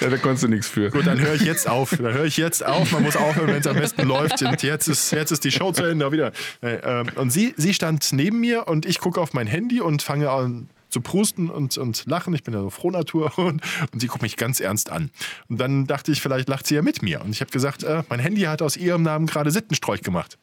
Ja, 0.00 0.08
da 0.10 0.16
konntest 0.18 0.44
du 0.44 0.48
nichts 0.48 0.68
für. 0.68 0.90
Gut, 0.90 1.06
dann 1.06 1.20
höre 1.20 1.34
ich 1.34 1.42
jetzt 1.42 1.68
auf. 1.68 1.90
Dann 1.90 2.12
höre 2.14 2.24
ich 2.24 2.36
jetzt 2.36 2.64
auf. 2.64 2.92
Man 2.92 3.02
muss 3.02 3.16
aufhören, 3.16 3.48
wenn 3.48 3.60
es 3.60 3.66
am 3.66 3.76
besten 3.76 4.02
läuft. 4.06 4.42
Und 4.42 4.62
jetzt 4.62 4.88
ist, 4.88 5.12
jetzt 5.12 5.30
ist 5.32 5.44
die 5.44 5.50
Show 5.50 5.72
zu 5.72 5.84
Ende. 5.84 6.10
Wieder. 6.12 6.32
Äh, 6.62 6.76
ähm, 6.84 7.06
Und 7.16 7.30
sie, 7.30 7.54
sie 7.56 7.74
stand 7.74 8.12
neben 8.12 8.40
mir 8.40 8.68
und 8.68 8.86
ich 8.86 8.98
gucke 9.00 9.20
auf 9.20 9.32
mein 9.34 9.46
Handy 9.46 9.80
und 9.80 10.02
fange 10.02 10.30
an 10.30 10.68
zu 10.88 11.00
prusten 11.00 11.50
und, 11.50 11.76
und 11.78 12.04
lachen. 12.06 12.34
Ich 12.34 12.42
bin 12.42 12.54
ja 12.54 12.60
so 12.60 12.70
Frohnatur 12.70 13.38
und, 13.38 13.62
und 13.92 14.00
sie 14.00 14.06
guckt 14.06 14.22
mich 14.22 14.36
ganz 14.36 14.60
ernst 14.60 14.90
an. 14.90 15.10
Und 15.48 15.58
dann 15.58 15.86
dachte 15.86 16.12
ich, 16.12 16.20
vielleicht 16.20 16.48
lacht 16.48 16.66
sie 16.66 16.74
ja 16.74 16.82
mit 16.82 17.02
mir. 17.02 17.22
Und 17.22 17.30
ich 17.30 17.40
habe 17.40 17.50
gesagt, 17.50 17.82
äh, 17.84 18.02
mein 18.08 18.20
Handy 18.20 18.42
hat 18.42 18.62
aus 18.62 18.76
ihrem 18.76 19.02
Namen 19.02 19.26
gerade 19.26 19.50
Sittenstrolch 19.50 20.02
gemacht. 20.02 20.38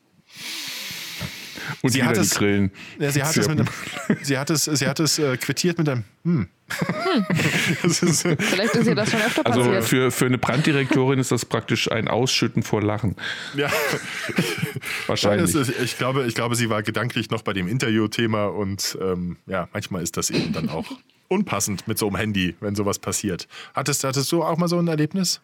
Und 1.81 1.91
Sie 1.91 2.03
hat 2.03 2.15
die 2.15 2.21
es- 2.21 2.31
Grillen. 2.35 2.71
Ja, 2.99 3.11
sie, 3.11 3.23
hat 3.23 3.35
es 3.37 3.47
mit 3.47 3.59
einem, 3.59 3.67
sie 4.23 4.37
hat 4.37 4.49
es, 4.49 4.65
sie 4.65 4.87
hat 4.87 4.99
es 4.99 5.19
äh, 5.19 5.37
quittiert 5.37 5.77
mit 5.77 5.89
einem 5.89 6.03
Hm. 6.23 6.47
Das 7.83 8.01
ist, 8.01 8.25
äh, 8.25 8.37
Vielleicht 8.39 8.75
ist 8.75 8.87
ihr 8.87 8.95
das 8.95 9.11
schon 9.11 9.19
öfter 9.21 9.45
Also 9.45 9.61
passiert. 9.65 9.83
für, 9.83 10.11
für 10.11 10.25
eine 10.25 10.37
Branddirektorin 10.37 11.19
ist 11.19 11.31
das 11.31 11.43
praktisch 11.45 11.91
ein 11.91 12.07
Ausschütten 12.07 12.63
vor 12.63 12.81
Lachen. 12.81 13.15
ja. 13.55 13.69
Wahrscheinlich. 15.07 15.53
Ist, 15.53 15.69
ich, 15.81 15.97
glaube, 15.97 16.25
ich 16.25 16.35
glaube, 16.35 16.55
sie 16.55 16.69
war 16.69 16.81
gedanklich 16.83 17.29
noch 17.29 17.41
bei 17.41 17.53
dem 17.53 17.67
Interviewthema 17.67 18.45
und 18.45 18.97
ähm, 19.01 19.37
ja, 19.45 19.67
manchmal 19.73 20.01
ist 20.03 20.15
das 20.17 20.29
eben 20.29 20.53
dann 20.53 20.69
auch 20.69 20.85
unpassend 21.27 21.87
mit 21.87 21.97
so 21.97 22.07
einem 22.07 22.15
Handy, 22.17 22.55
wenn 22.61 22.75
sowas 22.75 22.99
passiert. 22.99 23.47
Hattest, 23.73 24.03
hattest 24.03 24.31
du 24.31 24.43
auch 24.43 24.57
mal 24.57 24.67
so 24.67 24.77
ein 24.79 24.87
Erlebnis? 24.87 25.41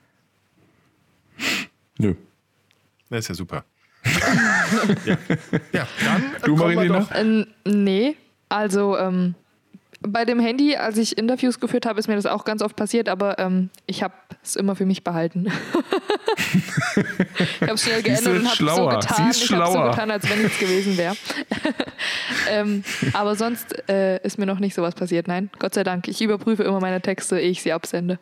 Nö. 1.98 2.16
Das 3.10 3.20
ist 3.20 3.28
ja 3.30 3.36
super. 3.36 3.66
ja. 5.06 5.18
ja, 5.74 5.88
dann 6.06 6.24
Du, 6.44 6.56
Marilena? 6.56 7.00
doch- 7.00 7.12
Ähm, 7.14 7.48
nee, 7.66 8.16
also 8.50 8.98
ähm, 8.98 9.36
bei 10.02 10.24
dem 10.24 10.40
Handy, 10.40 10.76
als 10.78 10.98
ich 10.98 11.18
Interviews 11.18 11.60
geführt 11.60 11.86
habe, 11.86 12.00
ist 12.00 12.08
mir 12.08 12.16
das 12.16 12.26
auch 12.26 12.46
ganz 12.46 12.62
oft 12.62 12.76
passiert, 12.78 13.10
aber 13.10 13.38
ähm, 13.38 13.70
ich 13.86 14.02
habe 14.02 14.14
es 14.42 14.56
immer 14.56 14.76
für 14.78 14.86
mich 14.86 15.04
behalten. 15.04 15.48
ich 16.96 17.62
habe 17.62 17.74
es 17.74 17.84
schnell 17.84 18.02
geändert 18.02 18.28
und 18.40 18.48
habe 18.50 18.76
so 18.76 18.88
getan, 18.88 19.32
ich 19.32 19.52
habe 19.52 19.72
so 19.74 19.82
getan, 19.84 20.10
als 20.12 20.30
wenn 20.30 20.42
nichts 20.42 20.58
gewesen 20.58 20.98
wäre. 20.98 21.16
ähm, 22.50 22.86
aber 23.12 23.36
sonst 23.36 23.90
äh, 23.90 24.24
ist 24.26 24.38
mir 24.40 24.46
noch 24.46 24.60
nicht 24.60 24.74
sowas 24.74 24.96
passiert. 24.96 25.28
Nein, 25.28 25.50
Gott 25.60 25.74
sei 25.74 25.84
Dank. 25.84 26.08
Ich 26.08 26.22
überprüfe 26.22 26.64
immer 26.64 26.80
meine 26.80 27.02
Texte, 27.02 27.38
ehe 27.38 27.50
ich 27.50 27.62
sie 27.62 27.74
absende. 27.74 28.20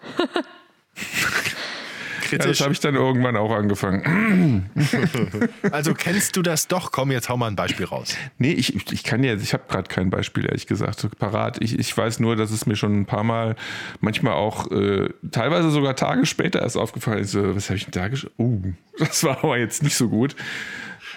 Ja, 2.31 2.37
das 2.37 2.45
kritisch. 2.45 2.61
habe 2.61 2.73
ich 2.73 2.79
dann 2.79 2.95
irgendwann 2.95 3.35
auch 3.35 3.51
angefangen. 3.51 4.69
also 5.71 5.93
kennst 5.93 6.35
du 6.35 6.41
das 6.41 6.67
doch? 6.67 6.91
Komm, 6.91 7.11
jetzt 7.11 7.29
hau 7.29 7.37
mal 7.37 7.47
ein 7.47 7.55
Beispiel 7.55 7.85
raus. 7.85 8.15
Nee, 8.37 8.51
ich, 8.51 8.75
ich- 8.75 9.03
kann 9.03 9.23
ja, 9.23 9.35
ich 9.35 9.53
habe 9.53 9.63
gerade 9.67 9.87
kein 9.87 10.09
Beispiel, 10.09 10.45
ehrlich 10.45 10.67
gesagt, 10.67 11.07
parat. 11.19 11.61
Ich, 11.61 11.77
ich 11.77 11.95
weiß 11.97 12.19
nur, 12.19 12.35
dass 12.35 12.51
es 12.51 12.65
mir 12.65 12.75
schon 12.75 12.99
ein 13.01 13.05
paar 13.05 13.23
Mal, 13.23 13.55
manchmal 14.01 14.33
auch, 14.33 14.69
äh, 14.71 15.09
teilweise 15.31 15.69
sogar 15.71 15.95
Tage 15.95 16.25
später 16.25 16.61
erst 16.61 16.77
aufgefallen 16.77 17.19
ist, 17.19 17.31
so, 17.31 17.55
was 17.55 17.69
habe 17.69 17.77
ich 17.77 17.85
denn 17.85 17.91
da 17.93 18.07
geschrieben? 18.07 18.33
Uh, 18.37 18.61
das 18.99 19.23
war 19.23 19.43
aber 19.43 19.57
jetzt 19.57 19.83
nicht 19.83 19.95
so 19.95 20.09
gut. 20.09 20.35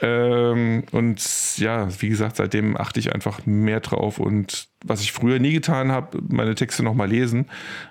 Ähm, 0.03 0.85
und 0.93 1.59
ja, 1.59 1.89
wie 2.01 2.09
gesagt, 2.09 2.37
seitdem 2.37 2.77
achte 2.77 3.01
ich 3.01 3.15
einfach 3.15 3.45
mehr 3.45 3.81
drauf 3.81 4.19
und 4.19 4.69
was 4.83 5.03
ich 5.03 5.13
früher 5.13 5.39
nie 5.39 5.53
getan 5.53 5.93
habe, 5.93 6.19
meine 6.29 6.55
Texte 6.55 6.83
nochmal 6.83 7.09
lesen. 7.09 7.47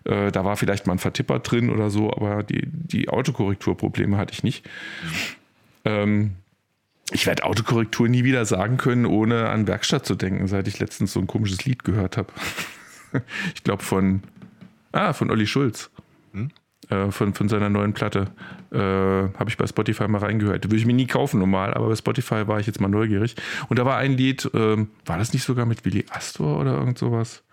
Äh, 0.06 0.32
da 0.32 0.44
war 0.44 0.58
vielleicht 0.58 0.88
mal 0.88 0.94
ein 0.94 1.00
Vertipper 1.00 1.40
drin 1.40 1.70
oder 1.70 1.90
so, 1.90 2.12
aber 2.12 2.42
die, 2.44 2.64
die 2.66 3.10
Autokorrekturprobleme 3.10 4.18
hatte 4.18 4.34
ich 4.34 4.44
nicht. 4.44 4.68
Ähm, 5.86 6.32
ich 7.12 7.26
werde 7.26 7.44
Autokorrektur 7.44 8.08
nie 8.08 8.24
wieder 8.24 8.46
sagen 8.46 8.78
können, 8.78 9.06
ohne 9.06 9.50
an 9.50 9.68
Werkstatt 9.68 10.06
zu 10.06 10.16
denken, 10.16 10.48
seit 10.48 10.68
ich 10.68 10.80
letztens 10.80 11.14
so 11.14 11.20
ein 11.20 11.28
komisches 11.28 11.66
Lied 11.66 11.84
gehört 11.84 12.18
habe. 12.18 12.32
ich 13.56 13.64
glaube 13.64 13.84
von, 13.84 14.24
ah, 14.92 15.14
von 15.14 15.30
Olli 15.30 15.48
Schulz. 15.48 15.92
Äh, 16.90 17.12
von, 17.12 17.36
von 17.36 17.48
seiner 17.50 17.70
neuen 17.70 17.94
Platte. 17.94 18.32
Äh, 18.72 18.78
habe 18.78 19.46
ich 19.48 19.58
bei 19.58 19.68
Spotify 19.68 20.08
mal 20.08 20.18
reingehört. 20.20 20.66
Würde 20.66 20.78
ich 20.78 20.86
mir 20.88 20.94
nie 20.94 21.06
kaufen 21.06 21.40
normal, 21.40 21.74
aber 21.76 21.88
bei 21.88 21.96
Spotify 21.96 22.48
war 22.48 22.60
ich 22.60 22.66
jetzt 22.68 22.82
mal 22.82 22.88
neugierig. 22.88 23.36
Und 23.68 23.78
da 23.78 23.86
war 23.86 23.98
ein 23.98 24.14
Lied, 24.18 24.50
ähm, 24.56 24.90
war 25.06 25.20
das 25.20 25.32
nicht 25.32 25.44
sogar 25.44 25.66
mit 25.68 25.86
Willi 25.86 26.06
Astor 26.10 26.60
oder 26.60 26.74
irgend 26.78 26.98
sowas? 26.98 27.44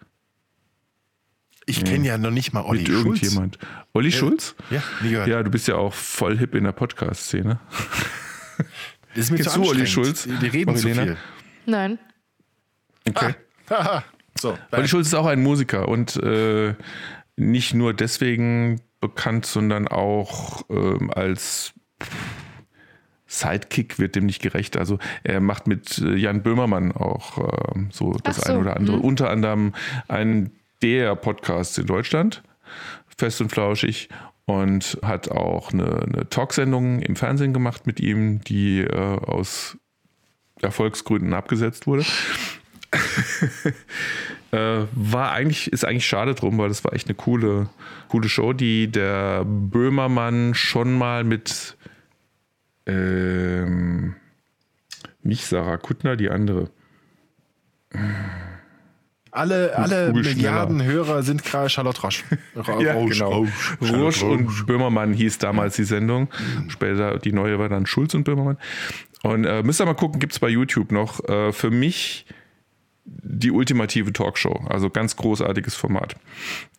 Ich 1.66 1.84
kenne 1.84 2.06
ja 2.06 2.16
noch 2.16 2.30
nicht 2.30 2.52
mal 2.54 2.62
Olli 2.62 2.80
mit 2.82 2.88
Schulz. 2.88 3.04
irgendjemand. 3.04 3.58
Olli 3.92 4.12
Schulz? 4.12 4.54
Ja, 4.70 4.82
nie 5.02 5.10
gehört. 5.10 5.28
Ja, 5.28 5.42
du 5.42 5.50
bist 5.50 5.66
ja 5.68 5.74
auch 5.74 5.92
voll 5.92 6.38
hip 6.38 6.54
in 6.54 6.64
der 6.64 6.72
Podcast-Szene. 6.72 7.58
Das 8.56 9.24
ist 9.24 9.30
mir 9.32 9.38
Kennst 9.38 9.52
zu 9.52 9.60
du 9.62 9.68
Olli. 9.68 9.86
Schulz, 9.86 10.24
Die, 10.24 10.46
reden 10.46 10.76
zu 10.76 10.86
Marilena? 10.88 11.02
viel. 11.02 11.16
Nein. 11.66 11.98
Okay. 13.08 13.34
Haha. 13.68 14.04
so. 14.38 14.56
Olli 14.70 14.86
Schulz 14.88 15.08
ist 15.08 15.14
auch 15.14 15.26
ein 15.26 15.42
Musiker 15.42 15.88
und 15.88 16.16
äh, 16.16 16.74
nicht 17.36 17.74
nur 17.74 17.94
deswegen 17.94 18.80
bekannt, 19.00 19.46
sondern 19.46 19.88
auch 19.88 20.62
ähm, 20.70 21.10
als 21.14 21.74
Sidekick 23.26 23.98
wird 23.98 24.14
dem 24.14 24.26
nicht 24.26 24.40
gerecht. 24.40 24.76
Also 24.76 24.98
er 25.24 25.40
macht 25.40 25.66
mit 25.66 25.98
äh, 25.98 26.14
Jan 26.14 26.42
Böhmermann 26.42 26.92
auch 26.92 27.74
ähm, 27.74 27.88
so 27.92 28.16
das 28.22 28.36
so, 28.36 28.50
eine 28.50 28.60
oder 28.60 28.76
andere. 28.76 28.96
hm. 28.96 29.04
Unter 29.04 29.30
anderem 29.30 29.74
einen 30.08 30.52
der 30.82 31.16
Podcasts 31.16 31.76
in 31.78 31.86
Deutschland, 31.86 32.42
fest 33.16 33.40
und 33.40 33.50
flauschig. 33.50 34.08
Und 34.48 35.00
hat 35.02 35.28
auch 35.28 35.72
eine, 35.72 36.02
eine 36.02 36.28
Talksendung 36.28 37.00
im 37.00 37.16
Fernsehen 37.16 37.52
gemacht 37.52 37.84
mit 37.84 37.98
ihm, 37.98 38.42
die 38.42 38.78
äh, 38.78 38.94
aus 38.94 39.76
Erfolgsgründen 40.62 41.34
abgesetzt 41.34 41.88
wurde. 41.88 42.04
äh, 44.52 44.86
war 44.92 45.32
eigentlich, 45.32 45.72
ist 45.72 45.84
eigentlich 45.84 46.06
schade 46.06 46.34
drum, 46.34 46.58
weil 46.58 46.68
das 46.68 46.84
war 46.84 46.92
echt 46.92 47.08
eine 47.08 47.14
coole, 47.14 47.68
coole 48.08 48.28
Show, 48.28 48.52
die 48.52 48.88
der 48.90 49.44
Böhmermann 49.44 50.54
schon 50.54 50.96
mal 50.96 51.24
mit 51.24 51.76
ähm, 52.86 54.14
nicht 55.22 55.44
Sarah 55.46 55.76
Kuttner, 55.76 56.16
die 56.16 56.30
andere. 56.30 56.70
Alle, 59.32 59.76
alle 59.76 59.86
schneller. 59.86 60.12
Milliarden 60.12 60.82
Hörer 60.82 61.22
sind 61.22 61.44
gerade 61.44 61.68
Charlotte 61.68 62.00
Roche. 62.00 62.24
Ra- 62.56 62.80
Ja, 62.80 62.94
Roche, 62.94 63.10
genau. 63.12 63.46
Roche, 63.82 64.24
und 64.24 64.66
Böhmermann 64.66 65.12
hieß 65.12 65.38
damals 65.38 65.76
die 65.76 65.84
Sendung. 65.84 66.28
Später 66.68 67.18
die 67.18 67.32
neue 67.32 67.58
war 67.58 67.68
dann 67.68 67.86
Schulz 67.86 68.14
und 68.14 68.24
Böhmermann. 68.24 68.56
Und 69.22 69.44
äh, 69.44 69.62
müsst 69.62 69.80
ihr 69.80 69.84
mal 69.86 69.94
gucken, 69.94 70.20
gibt 70.20 70.32
es 70.32 70.38
bei 70.38 70.48
YouTube 70.48 70.90
noch. 70.92 71.22
Äh, 71.28 71.52
für 71.52 71.70
mich 71.70 72.24
die 73.06 73.50
ultimative 73.50 74.12
Talkshow. 74.12 74.64
Also 74.68 74.90
ganz 74.90 75.16
großartiges 75.16 75.74
Format. 75.74 76.16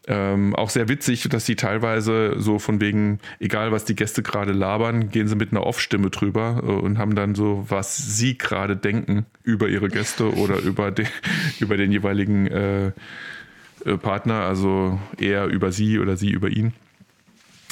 Ähm, 0.07 0.55
auch 0.55 0.69
sehr 0.69 0.87
witzig, 0.87 1.27
dass 1.29 1.45
die 1.45 1.55
teilweise 1.55 2.35
so 2.37 2.59
von 2.59 2.79
wegen, 2.79 3.19
egal 3.39 3.71
was 3.71 3.85
die 3.85 3.95
Gäste 3.95 4.23
gerade 4.23 4.53
labern, 4.53 5.09
gehen 5.09 5.27
sie 5.27 5.35
mit 5.35 5.51
einer 5.51 5.65
Off-Stimme 5.65 6.09
drüber 6.09 6.61
äh, 6.63 6.65
und 6.65 6.97
haben 6.97 7.15
dann 7.15 7.35
so, 7.35 7.65
was 7.67 7.97
sie 7.97 8.37
gerade 8.37 8.77
denken 8.77 9.25
über 9.43 9.67
ihre 9.67 9.89
Gäste 9.89 10.33
oder 10.37 10.59
über 10.59 10.91
den, 10.91 11.07
über 11.59 11.75
den 11.75 11.91
jeweiligen 11.91 12.47
äh, 12.47 12.87
äh, 13.85 13.97
Partner, 13.97 14.41
also 14.43 14.99
er 15.17 15.47
über 15.47 15.71
sie 15.71 15.99
oder 15.99 16.15
sie 16.15 16.29
über 16.29 16.49
ihn. 16.49 16.73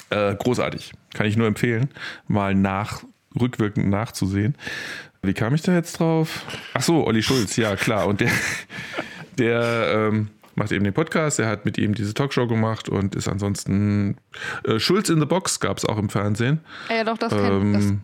Äh, 0.10 0.36
großartig. 0.36 0.92
Kann 1.14 1.26
ich 1.26 1.38
nur 1.38 1.48
empfehlen, 1.48 1.90
mal 2.28 2.54
nach, 2.54 3.04
rückwirkend 3.40 3.90
nachzusehen. 3.90 4.56
Wie 5.26 5.34
kam 5.34 5.54
ich 5.56 5.62
da 5.62 5.74
jetzt 5.74 6.00
drauf? 6.00 6.46
Ach 6.74 6.82
so, 6.82 7.06
Olli 7.06 7.22
Schulz, 7.24 7.56
ja 7.58 7.76
klar. 7.76 8.08
Und 8.08 8.22
der, 8.22 8.32
der 9.38 10.10
ähm, 10.12 10.30
macht 10.56 10.72
eben 10.72 10.84
den 10.84 10.94
Podcast, 10.94 11.40
er 11.40 11.48
hat 11.48 11.66
mit 11.66 11.78
ihm 11.78 11.94
diese 11.94 12.14
Talkshow 12.14 12.48
gemacht 12.48 12.90
und 12.90 13.16
ist 13.16 13.28
ansonsten 13.28 14.18
äh, 14.64 14.80
Schulz 14.80 15.10
in 15.10 15.20
the 15.20 15.26
Box 15.26 15.60
gab 15.60 15.78
es 15.78 15.86
auch 15.86 15.98
im 15.98 16.10
Fernsehen. 16.10 16.60
Ja, 16.90 17.04
doch, 17.04 17.18
das 17.18 17.34
Ähm, 17.34 18.02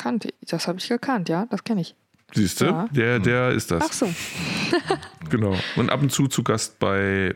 kannte 0.00 0.28
ich. 0.40 0.48
Das 0.50 0.66
habe 0.68 0.78
ich 0.78 0.88
gekannt, 0.88 1.28
ja, 1.28 1.46
das 1.50 1.64
kenne 1.64 1.80
ich. 1.80 1.94
Siehst 2.34 2.60
du, 2.60 2.64
Ja. 2.66 2.88
der, 2.90 3.18
der 3.20 3.50
ist 3.50 3.70
das. 3.70 3.84
Ach 3.88 3.92
so. 3.92 4.08
Genau. 5.30 5.56
Und 5.76 5.90
ab 5.90 6.02
und 6.02 6.10
zu 6.12 6.26
zu 6.28 6.42
Gast 6.42 6.78
bei 6.78 7.34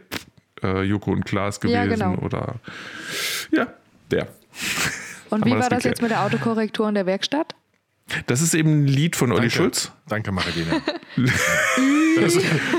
äh, 0.63 0.83
Joko 0.83 1.13
und 1.13 1.25
Klaas 1.25 1.59
gewesen 1.59 1.75
Ja, 1.77 1.87
genau. 1.87 2.15
oder 2.17 2.57
ja, 3.51 3.67
der. 4.11 4.29
Und 5.31 5.41
Haben 5.41 5.45
wie 5.47 5.51
war 5.53 5.59
das 5.61 5.69
geklärt. 5.69 5.85
jetzt 5.85 6.03
mit 6.03 6.11
der 6.11 6.23
Autokorrektur 6.23 6.87
in 6.89 6.95
der 6.95 7.07
Werkstatt? 7.07 7.55
Das 8.27 8.41
ist 8.41 8.55
eben 8.55 8.85
ein 8.85 8.87
Lied 8.87 9.17
von 9.17 9.31
Olli 9.33 9.43
Danke. 9.43 9.55
Schulz. 9.57 9.93
Danke, 10.09 10.33
Marilena. 10.33 10.81
Das- 12.21 12.37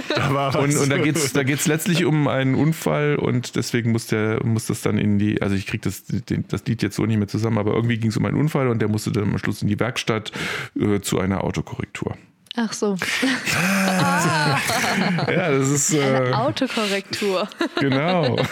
da 0.10 0.34
war 0.34 0.54
was. 0.54 0.62
Und, 0.76 0.76
und 0.76 0.90
da 0.90 0.98
geht 0.98 1.16
es 1.16 1.32
da 1.32 1.44
geht's 1.44 1.66
letztlich 1.66 2.04
um 2.04 2.28
einen 2.28 2.56
Unfall 2.56 3.16
und 3.16 3.56
deswegen 3.56 3.94
muss 3.94 4.08
der 4.08 4.46
muss 4.46 4.66
das 4.66 4.82
dann 4.82 4.98
in 4.98 5.18
die, 5.18 5.42
also 5.42 5.56
ich 5.56 5.66
kriege 5.66 5.82
das, 5.84 6.04
das 6.50 6.66
Lied 6.66 6.82
jetzt 6.84 6.98
so 6.98 7.06
nicht 7.06 7.18
mehr 7.18 7.28
zusammen, 7.30 7.58
aber 7.58 7.74
irgendwie 7.74 7.98
ging 7.98 8.10
es 8.10 8.18
um 8.18 8.26
einen 8.26 8.36
Unfall 8.38 8.68
und 8.68 8.80
der 8.82 8.90
musste 8.90 9.14
dann 9.14 9.24
am 9.24 9.38
Schluss 9.38 9.62
in 9.62 9.70
die 9.70 9.80
Werkstatt 9.80 10.34
äh, 10.78 11.00
zu 11.00 11.20
einer 11.20 11.44
Autokorrektur. 11.46 12.18
Ach 12.62 12.74
so. 12.74 12.98
Ja, 15.28 15.52
das 15.52 15.70
ist 15.70 15.94
äh, 15.94 16.32
Autokorrektur. 16.34 17.48
genau. 17.80 18.36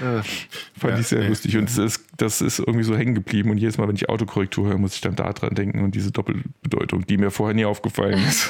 Fand 0.00 0.94
Ja, 0.94 0.98
ich 0.98 1.06
sehr 1.06 1.20
nee. 1.20 1.28
lustig 1.28 1.56
und 1.56 1.68
das 1.68 1.76
ist, 1.78 2.04
das 2.16 2.40
ist 2.40 2.58
irgendwie 2.60 2.84
so 2.84 2.96
hängen 2.96 3.14
geblieben 3.14 3.50
und 3.50 3.58
jedes 3.58 3.76
Mal, 3.78 3.86
wenn 3.88 3.96
ich 3.96 4.08
Autokorrektur 4.08 4.66
höre, 4.68 4.78
muss 4.78 4.94
ich 4.94 5.00
dann 5.02 5.14
da 5.16 5.32
dran 5.32 5.54
denken 5.54 5.82
und 5.82 5.94
diese 5.94 6.10
Doppelbedeutung, 6.10 7.06
die 7.06 7.16
mir 7.18 7.30
vorher 7.30 7.54
nie 7.54 7.64
aufgefallen 7.66 8.22
ist. 8.26 8.48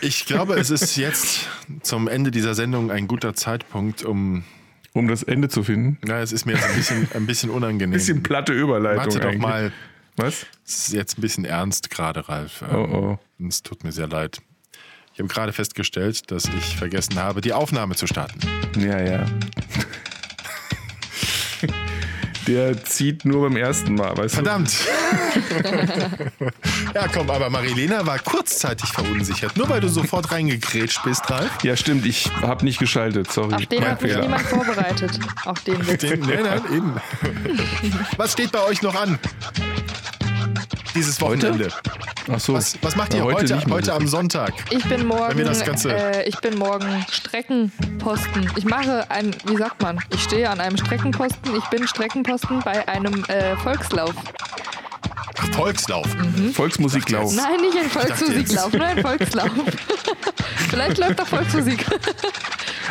Ich 0.00 0.26
glaube, 0.26 0.54
es 0.54 0.70
ist 0.70 0.96
jetzt 0.96 1.48
zum 1.82 2.08
Ende 2.08 2.30
dieser 2.30 2.54
Sendung 2.54 2.90
ein 2.90 3.06
guter 3.06 3.34
Zeitpunkt, 3.34 4.02
um. 4.04 4.42
um 4.92 5.06
das 5.08 5.22
Ende 5.22 5.48
zu 5.48 5.62
finden. 5.62 5.98
Na, 6.04 6.20
es 6.20 6.32
ist 6.32 6.46
mir 6.46 6.52
jetzt 6.54 6.64
ein 6.68 6.74
bisschen, 6.74 7.08
ein 7.14 7.26
bisschen 7.26 7.50
unangenehm. 7.50 7.92
Bisschen 7.92 8.22
platte 8.22 8.52
Überleitung. 8.52 9.04
Warte 9.04 9.20
doch 9.20 9.26
eigentlich. 9.28 9.42
mal. 9.42 9.72
Was? 10.16 10.46
Es 10.66 10.88
ist 10.88 10.92
jetzt 10.94 11.18
ein 11.18 11.20
bisschen 11.20 11.44
ernst 11.44 11.90
gerade, 11.90 12.28
Ralf. 12.28 12.62
Ähm, 12.62 12.74
Oh, 12.76 13.18
oh. 13.40 13.46
Es 13.46 13.62
tut 13.62 13.84
mir 13.84 13.92
sehr 13.92 14.08
leid. 14.08 14.38
Ich 15.12 15.18
habe 15.20 15.28
gerade 15.28 15.52
festgestellt, 15.52 16.30
dass 16.30 16.44
ich 16.46 16.76
vergessen 16.76 17.16
habe, 17.16 17.40
die 17.40 17.52
Aufnahme 17.52 17.94
zu 17.96 18.06
starten. 18.06 18.38
Ja, 18.78 18.98
ja. 19.00 19.26
Der 22.46 22.84
zieht 22.84 23.24
nur 23.24 23.42
beim 23.48 23.56
ersten 23.56 23.94
Mal, 23.96 24.16
weißt 24.16 24.36
Verdammt! 24.36 24.72
ja, 26.94 27.08
komm, 27.12 27.28
aber 27.28 27.50
Marilena 27.50 28.06
war 28.06 28.20
kurzzeitig 28.20 28.88
verunsichert. 28.90 29.56
Nur 29.56 29.68
weil 29.68 29.80
du 29.80 29.88
sofort 29.88 30.30
reingegrätscht 30.30 31.02
bist, 31.02 31.28
Ralf. 31.28 31.58
du? 31.58 31.66
Ja, 31.66 31.76
stimmt, 31.76 32.06
ich 32.06 32.30
habe 32.42 32.64
nicht 32.64 32.78
geschaltet, 32.78 33.32
sorry. 33.32 33.54
Auf 33.54 33.66
den 33.66 33.80
Mein 33.80 33.90
hat 33.90 34.02
mich 34.02 34.12
Fehler. 34.12 34.22
niemand 34.24 34.42
vorbereitet. 34.46 35.18
Auf 35.44 35.60
den 35.64 35.84
Witz. 35.88 36.02
Den, 36.02 36.20
nein, 36.20 36.42
nein, 36.44 36.62
eben. 36.72 36.92
Was 38.16 38.32
steht 38.34 38.52
bei 38.52 38.62
euch 38.62 38.80
noch 38.80 38.94
an? 38.94 39.18
Dieses 40.96 41.20
Heute? 41.20 41.50
Wochenende. 41.50 41.68
Ach 42.32 42.40
so. 42.40 42.54
Was, 42.54 42.76
was 42.82 42.96
macht 42.96 43.12
Ja, 43.12 43.20
ihr 43.20 43.24
heute, 43.24 43.60
heute, 43.70 43.86
mehr. 43.90 43.94
am 43.96 44.06
Sonntag? 44.08 44.52
Ich 44.70 44.82
bin 44.88 45.06
morgen, 45.06 45.28
Wenn 45.30 45.38
wir 45.38 45.44
das 45.44 45.62
Ganze- 45.62 45.92
äh, 45.94 46.28
ich 46.28 46.36
bin 46.40 46.58
morgen 46.58 47.04
Streckenposten. 47.10 48.50
Ich 48.56 48.64
mache 48.64 49.04
ein, 49.10 49.34
wie 49.44 49.56
sagt 49.56 49.82
man? 49.82 49.98
Ich 50.10 50.22
stehe 50.22 50.48
an 50.48 50.58
einem 50.58 50.76
Streckenposten. 50.76 51.54
Ich 51.56 51.64
bin 51.66 51.86
Streckenposten 51.86 52.60
bei 52.64 52.88
einem 52.88 53.24
äh, 53.28 53.56
Volkslauf. 53.58 54.14
Volkslauf. 55.52 56.06
Volksmusiklauf. 56.54 57.34
Nein, 57.34 57.60
nicht 57.60 57.76
ein 57.78 57.90
Volksmusiklauf, 57.90 58.72
nur 58.72 58.84
ein 58.86 59.00
Volkslauf. 59.02 59.50
Vielleicht 60.68 60.98
läuft 60.98 61.20
doch 61.20 61.26
Volksmusik. 61.26 61.84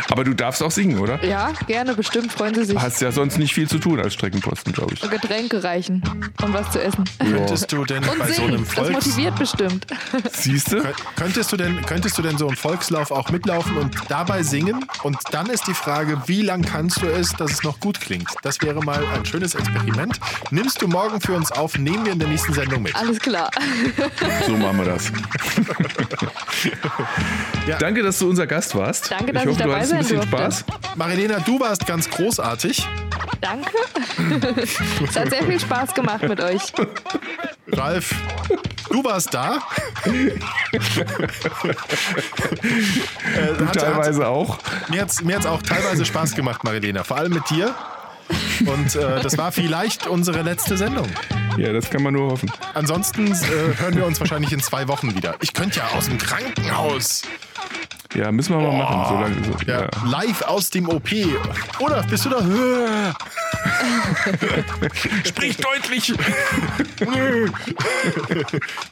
Aber 0.10 0.24
du 0.24 0.34
darfst 0.34 0.62
auch 0.62 0.72
singen, 0.72 1.00
oder? 1.00 1.24
Ja, 1.24 1.52
gerne, 1.68 1.94
bestimmt 1.96 2.32
freuen 2.32 2.54
Sie 2.56 2.66
sich. 2.66 2.78
Hast 2.80 3.02
ja 3.02 3.12
sonst 3.12 3.38
nicht 3.38 3.54
viel 3.54 3.68
zu 3.70 3.80
tun 3.80 4.00
als 4.00 4.14
Streckenposten, 4.14 4.74
glaube 4.74 4.94
ich. 4.94 5.02
Getränke 5.10 5.64
reichen 5.64 6.04
und 6.44 6.54
was 6.54 6.70
zu 6.72 6.82
essen. 6.82 7.04
Könntest 7.20 7.72
du 7.72 7.86
denn 7.86 8.04
Und 8.04 8.20
bei 8.20 8.28
so 8.28 8.34
singen. 8.34 8.50
einem 8.56 8.66
das 8.66 8.74
Volks... 8.74 8.94
motiviert 9.06 9.36
bestimmt. 9.38 9.88
Siehst 10.34 10.72
du? 10.72 10.78
Kön- 10.78 10.94
Könntest 11.16 11.52
du, 11.52 11.58
denn, 11.58 11.82
könntest 11.86 12.18
du 12.18 12.22
denn 12.22 12.38
so 12.38 12.48
im 12.50 12.56
Volkslauf 12.56 13.12
auch 13.12 13.30
mitlaufen 13.30 13.78
und 13.78 13.96
dabei 14.10 14.44
singen? 14.44 14.86
Und 15.04 15.18
dann 15.32 15.48
ist 15.50 15.68
die 15.68 15.74
Frage, 15.74 16.22
wie 16.28 16.42
lang 16.42 16.62
kannst 16.64 17.02
du 17.02 17.08
es, 17.08 17.32
dass 17.34 17.52
es 17.52 17.64
noch 17.64 17.80
gut 17.80 18.00
klingt? 18.00 18.30
Das 18.44 18.62
wäre 18.62 18.82
mal 18.84 19.04
ein 19.16 19.26
schönes 19.26 19.56
Experiment. 19.56 20.20
Nimmst 20.52 20.82
du 20.82 20.88
morgen 20.88 21.22
für 21.22 21.34
uns 21.34 21.52
auf, 21.52 21.78
nehmen 21.78 22.06
wir 22.06 22.15
in 22.16 22.20
der 22.20 22.28
nächsten 22.30 22.54
Sendung 22.54 22.82
mit. 22.82 22.96
Alles 22.96 23.20
klar. 23.20 23.50
So 24.48 24.56
machen 24.58 24.78
wir 24.78 24.86
das. 24.86 25.12
Ja. 27.68 27.78
Danke, 27.80 28.04
dass 28.04 28.20
du 28.20 28.30
unser 28.30 28.46
Gast 28.46 28.76
warst. 28.76 29.10
Danke, 29.12 29.34
dass 29.34 29.44
ich 29.44 29.50
hoffe, 29.50 29.52
ich 29.52 29.58
du 29.58 29.64
dabei 29.64 29.76
hattest 29.80 29.94
ein 29.94 30.04
sein 30.04 30.20
bisschen 30.20 30.30
durfte. 30.32 30.64
Spaß. 30.64 30.96
Marilena, 30.98 31.40
du 31.40 31.60
warst 31.60 31.86
ganz 31.88 32.08
großartig. 32.10 32.88
Danke. 33.42 33.72
es 35.04 35.16
hat 35.18 35.30
sehr 35.32 35.44
viel 35.44 35.60
Spaß 35.60 35.94
gemacht 35.96 36.22
mit 36.24 36.40
euch. 36.40 36.62
Ralf, 37.72 38.14
du 38.92 39.04
warst 39.04 39.34
da. 39.34 39.58
äh, 40.06 40.30
Du 43.58 43.66
hat- 43.68 43.70
hat- 43.70 43.74
teilweise 43.76 44.28
auch. 44.28 44.60
Mir 44.90 45.02
hat 45.02 45.10
es 45.10 45.22
mir 45.24 45.36
hat's 45.36 45.46
auch 45.48 45.62
teilweise 45.64 46.06
Spaß 46.06 46.36
gemacht, 46.36 46.64
Marilena. 46.64 47.04
Vor 47.04 47.18
allem 47.18 47.34
mit 47.34 47.50
dir. 47.50 47.74
Und 48.66 48.96
äh, 48.96 49.22
das 49.22 49.38
war 49.38 49.52
vielleicht 49.52 50.08
unsere 50.08 50.42
letzte 50.42 50.78
Sendung. 50.78 51.08
Ja, 51.58 51.72
das 51.72 51.90
kann 51.90 52.04
man 52.04 52.14
nur 52.14 52.32
hoffen. 52.32 52.52
Ansonsten 52.74 53.28
äh, 53.32 53.78
hören 53.78 53.96
wir 53.96 54.06
uns 54.06 54.20
wahrscheinlich 54.20 54.52
in 54.52 54.60
zwei 54.60 54.88
Wochen 54.88 55.16
wieder. 55.16 55.36
Ich 55.42 55.54
könnte 55.54 55.80
ja 55.80 55.88
aus 55.98 56.08
dem 56.08 56.18
Krankenhaus. 56.18 57.22
Ja, 58.16 58.32
müssen 58.32 58.58
wir 58.58 58.62
mal 58.62 58.78
machen. 58.78 59.06
So 59.10 59.16
lange, 59.22 59.36
so, 59.44 59.52
Ja, 59.72 59.82
ja. 59.82 59.90
Live 60.10 60.42
aus 60.44 60.70
dem 60.70 60.88
OP. 60.90 61.10
Oder 61.80 62.04
bist 62.04 62.24
du 62.26 62.30
da? 62.30 62.42
Sprich 65.26 65.58
deutlich! 65.58 66.10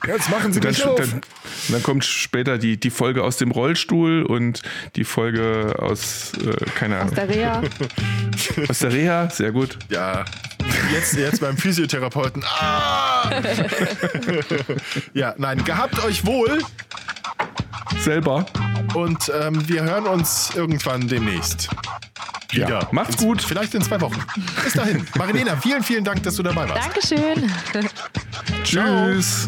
Jetzt 0.07 0.30
machen 0.30 0.51
Sie 0.53 0.59
Dann, 0.59 0.71
mich 0.71 0.84
auf. 0.86 0.99
dann, 0.99 1.21
dann 1.69 1.84
kommt 1.84 2.03
später 2.05 2.57
die, 2.57 2.78
die 2.80 2.89
Folge 2.89 3.24
aus 3.24 3.38
dem 3.38 3.51
Rollstuhl 3.51 4.24
und 4.24 4.61
die 4.95 5.03
Folge 5.05 5.76
aus, 5.80 6.34
äh, 6.45 6.53
keine 6.76 6.99
Ahnung, 6.99 7.15
Der 7.15 7.30
Rea. 7.30 7.61
aus 8.69 8.80
der 8.80 8.91
Reha. 8.91 9.30
Sehr 9.30 9.51
gut. 9.51 9.78
Ja, 9.89 10.26
jetzt, 10.91 11.13
jetzt 11.15 11.39
beim 11.39 11.55
Physiotherapeuten. 11.57 12.43
Ah! 12.45 13.30
ja, 15.13 15.34
nein, 15.38 15.63
gehabt 15.63 16.03
euch 16.03 16.26
wohl 16.26 16.59
Selber. 18.01 18.45
und 18.95 19.31
ähm, 19.41 19.67
wir 19.67 19.83
hören 19.83 20.05
uns 20.07 20.51
irgendwann 20.55 21.07
demnächst. 21.07 21.69
Wieder. 22.51 22.69
Ja, 22.69 22.87
macht's 22.91 23.15
In- 23.21 23.27
gut. 23.27 23.41
Vielleicht 23.41 23.73
in 23.73 23.81
zwei 23.81 23.99
Wochen. 24.01 24.21
Bis 24.63 24.73
dahin. 24.73 25.07
Marilena, 25.15 25.55
vielen, 25.57 25.83
vielen 25.83 26.03
Dank, 26.03 26.21
dass 26.23 26.35
du 26.35 26.43
dabei 26.43 26.67
warst. 26.69 26.87
Dankeschön. 26.87 27.51
Tschüss. 28.63 29.47